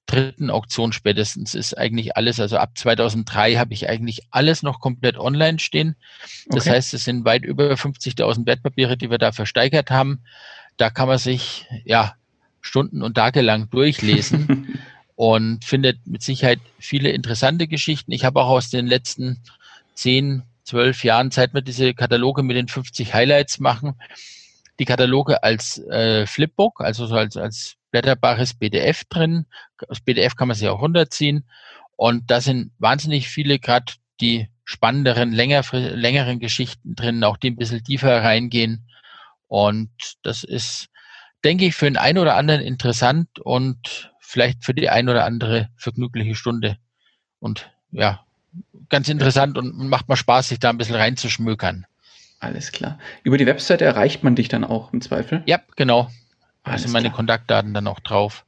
dritten 0.06 0.50
Auktion 0.50 0.92
spätestens 0.92 1.56
ist 1.56 1.78
eigentlich 1.78 2.18
alles, 2.18 2.42
also 2.42 2.58
ab 2.58 2.78
2003 2.78 3.56
habe 3.56 3.74
ich 3.74 3.88
eigentlich 3.88 4.24
alles 4.32 4.64
noch 4.64 4.82
komplett 4.82 5.18
online 5.18 5.60
stehen. 5.60 5.96
Das 6.48 6.66
okay. 6.66 6.76
heißt, 6.76 6.94
es 6.94 7.06
sind 7.06 7.24
weit 7.24 7.46
über 7.46 7.72
50.000 7.72 8.46
Wertpapiere, 8.46 8.98
die 8.98 9.10
wir 9.10 9.18
da 9.18 9.32
versteigert 9.32 9.92
haben. 9.92 10.26
Da 10.76 10.90
kann 10.90 11.08
man 11.08 11.20
sich 11.20 11.68
ja 11.86 12.16
Stunden 12.60 13.02
und 13.02 13.16
Tage 13.16 13.40
lang 13.40 13.70
durchlesen 13.70 14.78
und 15.16 15.66
findet 15.66 16.06
mit 16.08 16.22
Sicherheit 16.24 16.60
viele 16.80 17.10
interessante 17.10 17.68
Geschichten. 17.68 18.12
Ich 18.12 18.26
habe 18.26 18.42
auch 18.42 18.50
aus 18.50 18.70
den 18.70 18.88
letzten 18.88 19.42
zehn, 19.94 20.44
zwölf 20.64 21.04
Jahren, 21.04 21.32
seit 21.32 21.54
wir 21.54 21.62
diese 21.62 21.94
Kataloge 21.94 22.44
mit 22.44 22.56
den 22.56 22.68
50 22.68 23.14
Highlights 23.14 23.60
machen, 23.60 23.96
die 24.80 24.86
Kataloge 24.86 25.44
als 25.44 25.80
äh, 25.90 26.26
Flipbook, 26.26 26.82
also 26.82 27.06
so 27.06 27.16
als, 27.16 27.38
als 27.38 27.76
blätterbares 27.92 28.54
PDF 28.54 29.04
drin. 29.06 29.46
Das 29.88 30.00
PDF 30.00 30.36
kann 30.36 30.48
man 30.48 30.56
sich 30.56 30.68
auch 30.70 30.82
runterziehen. 30.82 31.46
Und 31.96 32.32
da 32.32 32.42
sind 32.42 32.72
wahnsinnig 32.80 33.28
viele 33.28 33.60
gerade 33.60 33.94
die 34.22 34.48
spannenderen, 34.64 35.32
länger, 35.34 35.64
längeren 35.72 36.40
Geschichten 36.40 36.96
drin, 36.96 37.24
auch 37.24 37.38
die 37.38 37.52
ein 37.52 37.58
bisschen 37.58 37.84
tiefer 37.84 38.24
reingehen. 38.24 38.88
Und 39.48 39.92
das 40.24 40.44
ist, 40.44 40.88
denke 41.44 41.66
ich, 41.66 41.76
für 41.76 41.86
den 41.86 41.98
einen 41.98 42.20
oder 42.20 42.38
anderen 42.38 42.62
interessant 42.62 43.28
und 43.40 44.11
vielleicht 44.32 44.64
für 44.64 44.74
die 44.74 44.90
ein 44.90 45.10
oder 45.10 45.26
andere 45.26 45.68
vergnügliche 45.76 46.36
Stunde. 46.36 46.78
Und 47.40 47.70
ja, 47.92 48.26
ganz 48.88 49.10
interessant 49.10 49.58
und 49.58 49.90
macht 49.90 50.08
mal 50.08 50.16
Spaß, 50.16 50.48
sich 50.48 50.60
da 50.60 50.70
ein 50.70 50.78
bisschen 50.78 50.96
reinzuschmökern. 50.96 51.86
Alles 52.40 52.72
klar. 52.72 52.98
Über 53.24 53.38
die 53.38 53.46
Webseite 53.46 53.84
erreicht 53.84 54.24
man 54.24 54.36
dich 54.36 54.48
dann 54.48 54.64
auch 54.64 54.94
im 54.94 55.02
Zweifel? 55.02 55.44
Ja, 55.48 55.60
genau. 55.76 56.10
Da 56.64 56.78
sind 56.78 56.92
meine 56.92 57.10
klar. 57.10 57.18
Kontaktdaten 57.18 57.74
dann 57.74 57.88
auch 57.88 58.00
drauf. 58.00 58.46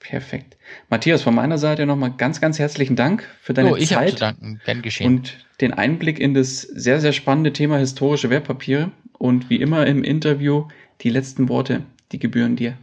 Perfekt. 0.00 0.58
Matthias, 0.90 1.22
von 1.22 1.34
meiner 1.34 1.56
Seite 1.56 1.86
nochmal 1.86 2.12
ganz, 2.12 2.42
ganz 2.42 2.58
herzlichen 2.58 2.94
Dank 2.94 3.26
für 3.40 3.54
deine 3.54 3.72
oh, 3.72 3.76
ich 3.76 3.88
Zeit. 3.88 4.10
Zu 4.10 4.16
danken. 4.16 4.60
Gern 4.66 4.82
geschehen. 4.82 5.06
Und 5.06 5.38
den 5.62 5.72
Einblick 5.72 6.18
in 6.18 6.34
das 6.34 6.60
sehr, 6.60 7.00
sehr 7.00 7.12
spannende 7.12 7.54
Thema 7.54 7.78
historische 7.78 8.28
Wertpapiere. 8.28 8.90
Und 9.16 9.48
wie 9.48 9.56
immer 9.56 9.86
im 9.86 10.04
Interview 10.04 10.68
die 11.00 11.08
letzten 11.08 11.48
Worte, 11.48 11.84
die 12.12 12.18
gebühren 12.18 12.56
dir. 12.56 12.76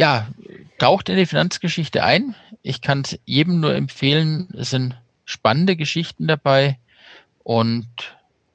Ja, 0.00 0.28
taucht 0.78 1.10
in 1.10 1.16
die 1.16 1.26
Finanzgeschichte 1.26 2.02
ein. 2.02 2.34
Ich 2.62 2.80
kann 2.80 3.02
es 3.02 3.18
jedem 3.26 3.60
nur 3.60 3.74
empfehlen. 3.74 4.48
Es 4.56 4.70
sind 4.70 4.96
spannende 5.26 5.76
Geschichten 5.76 6.26
dabei. 6.26 6.78
Und 7.40 7.86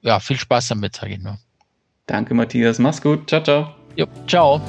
ja, 0.02 0.20
viel 0.20 0.38
Spaß 0.38 0.70
damit, 0.70 0.96
sage 0.96 1.14
ich 1.14 1.20
nur. 1.20 1.38
Danke, 2.08 2.34
Matthias. 2.34 2.80
Mach's 2.80 3.00
gut. 3.00 3.30
Ciao, 3.30 3.44
ciao. 3.44 3.76
Jo, 3.96 4.08
ciao. 4.26 4.60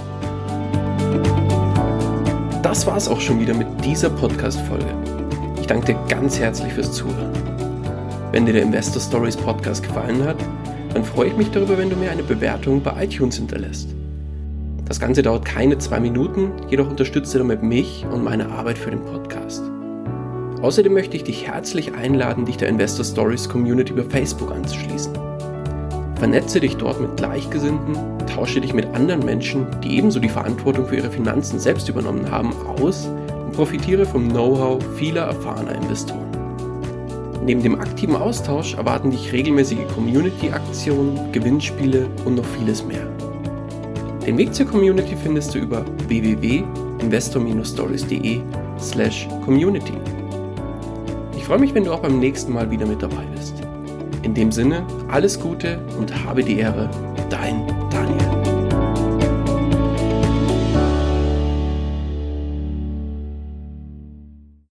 Das 2.62 2.86
war's 2.86 3.08
auch 3.08 3.22
schon 3.22 3.40
wieder 3.40 3.54
mit 3.54 3.68
dieser 3.82 4.10
Podcast-Folge. 4.10 4.94
Ich 5.58 5.66
danke 5.66 5.94
dir 5.94 6.06
ganz 6.08 6.38
herzlich 6.38 6.74
fürs 6.74 6.92
Zuhören. 6.92 7.32
Wenn 8.32 8.44
dir 8.44 8.52
der 8.52 8.64
Investor 8.64 9.00
Stories 9.00 9.38
Podcast 9.38 9.82
gefallen 9.82 10.22
hat, 10.24 10.36
dann 10.92 11.02
freue 11.02 11.28
ich 11.28 11.36
mich 11.38 11.50
darüber, 11.50 11.78
wenn 11.78 11.88
du 11.88 11.96
mir 11.96 12.10
eine 12.10 12.22
Bewertung 12.22 12.82
bei 12.82 13.02
iTunes 13.02 13.36
hinterlässt. 13.36 13.95
Das 14.86 15.00
Ganze 15.00 15.22
dauert 15.22 15.44
keine 15.44 15.78
zwei 15.78 15.98
Minuten, 15.98 16.52
jedoch 16.68 16.88
unterstützt 16.88 17.34
du 17.34 17.38
damit 17.38 17.60
mich 17.60 18.06
und 18.12 18.22
meine 18.22 18.48
Arbeit 18.50 18.78
für 18.78 18.90
den 18.90 19.04
Podcast. 19.04 19.64
Außerdem 20.62 20.92
möchte 20.92 21.16
ich 21.16 21.24
dich 21.24 21.48
herzlich 21.48 21.94
einladen, 21.94 22.44
dich 22.44 22.56
der 22.56 22.68
Investor 22.68 23.04
Stories 23.04 23.48
Community 23.48 23.92
über 23.92 24.04
Facebook 24.04 24.52
anzuschließen. 24.52 25.12
Vernetze 26.14 26.60
dich 26.60 26.76
dort 26.76 27.00
mit 27.00 27.16
Gleichgesinnten, 27.16 27.96
tausche 28.32 28.60
dich 28.60 28.72
mit 28.72 28.86
anderen 28.94 29.24
Menschen, 29.24 29.66
die 29.82 29.98
ebenso 29.98 30.20
die 30.20 30.28
Verantwortung 30.28 30.86
für 30.86 30.96
ihre 30.96 31.10
Finanzen 31.10 31.58
selbst 31.58 31.88
übernommen 31.88 32.30
haben, 32.30 32.54
aus 32.78 33.08
und 33.44 33.52
profitiere 33.52 34.06
vom 34.06 34.28
Know-how 34.28 34.78
vieler 34.96 35.22
erfahrener 35.22 35.74
Investoren. 35.74 36.30
Neben 37.44 37.62
dem 37.62 37.80
aktiven 37.80 38.14
Austausch 38.14 38.74
erwarten 38.74 39.10
dich 39.10 39.32
regelmäßige 39.32 39.86
Community-Aktionen, 39.94 41.32
Gewinnspiele 41.32 42.06
und 42.24 42.36
noch 42.36 42.46
vieles 42.58 42.84
mehr. 42.84 43.15
Den 44.26 44.36
Weg 44.38 44.52
zur 44.52 44.66
Community 44.66 45.14
findest 45.14 45.54
du 45.54 45.60
über 45.60 45.84
www.investor-stories.de 46.08 48.40
slash 48.76 49.28
community. 49.44 49.92
Ich 51.36 51.44
freue 51.44 51.60
mich, 51.60 51.72
wenn 51.74 51.84
du 51.84 51.92
auch 51.92 52.00
beim 52.00 52.18
nächsten 52.18 52.52
Mal 52.52 52.68
wieder 52.68 52.86
mit 52.86 53.00
dabei 53.00 53.24
bist. 53.36 53.54
In 54.22 54.34
dem 54.34 54.50
Sinne, 54.50 54.84
alles 55.06 55.38
Gute 55.38 55.78
und 55.96 56.24
habe 56.24 56.42
die 56.42 56.58
Ehre, 56.58 56.90
dein. 57.30 57.75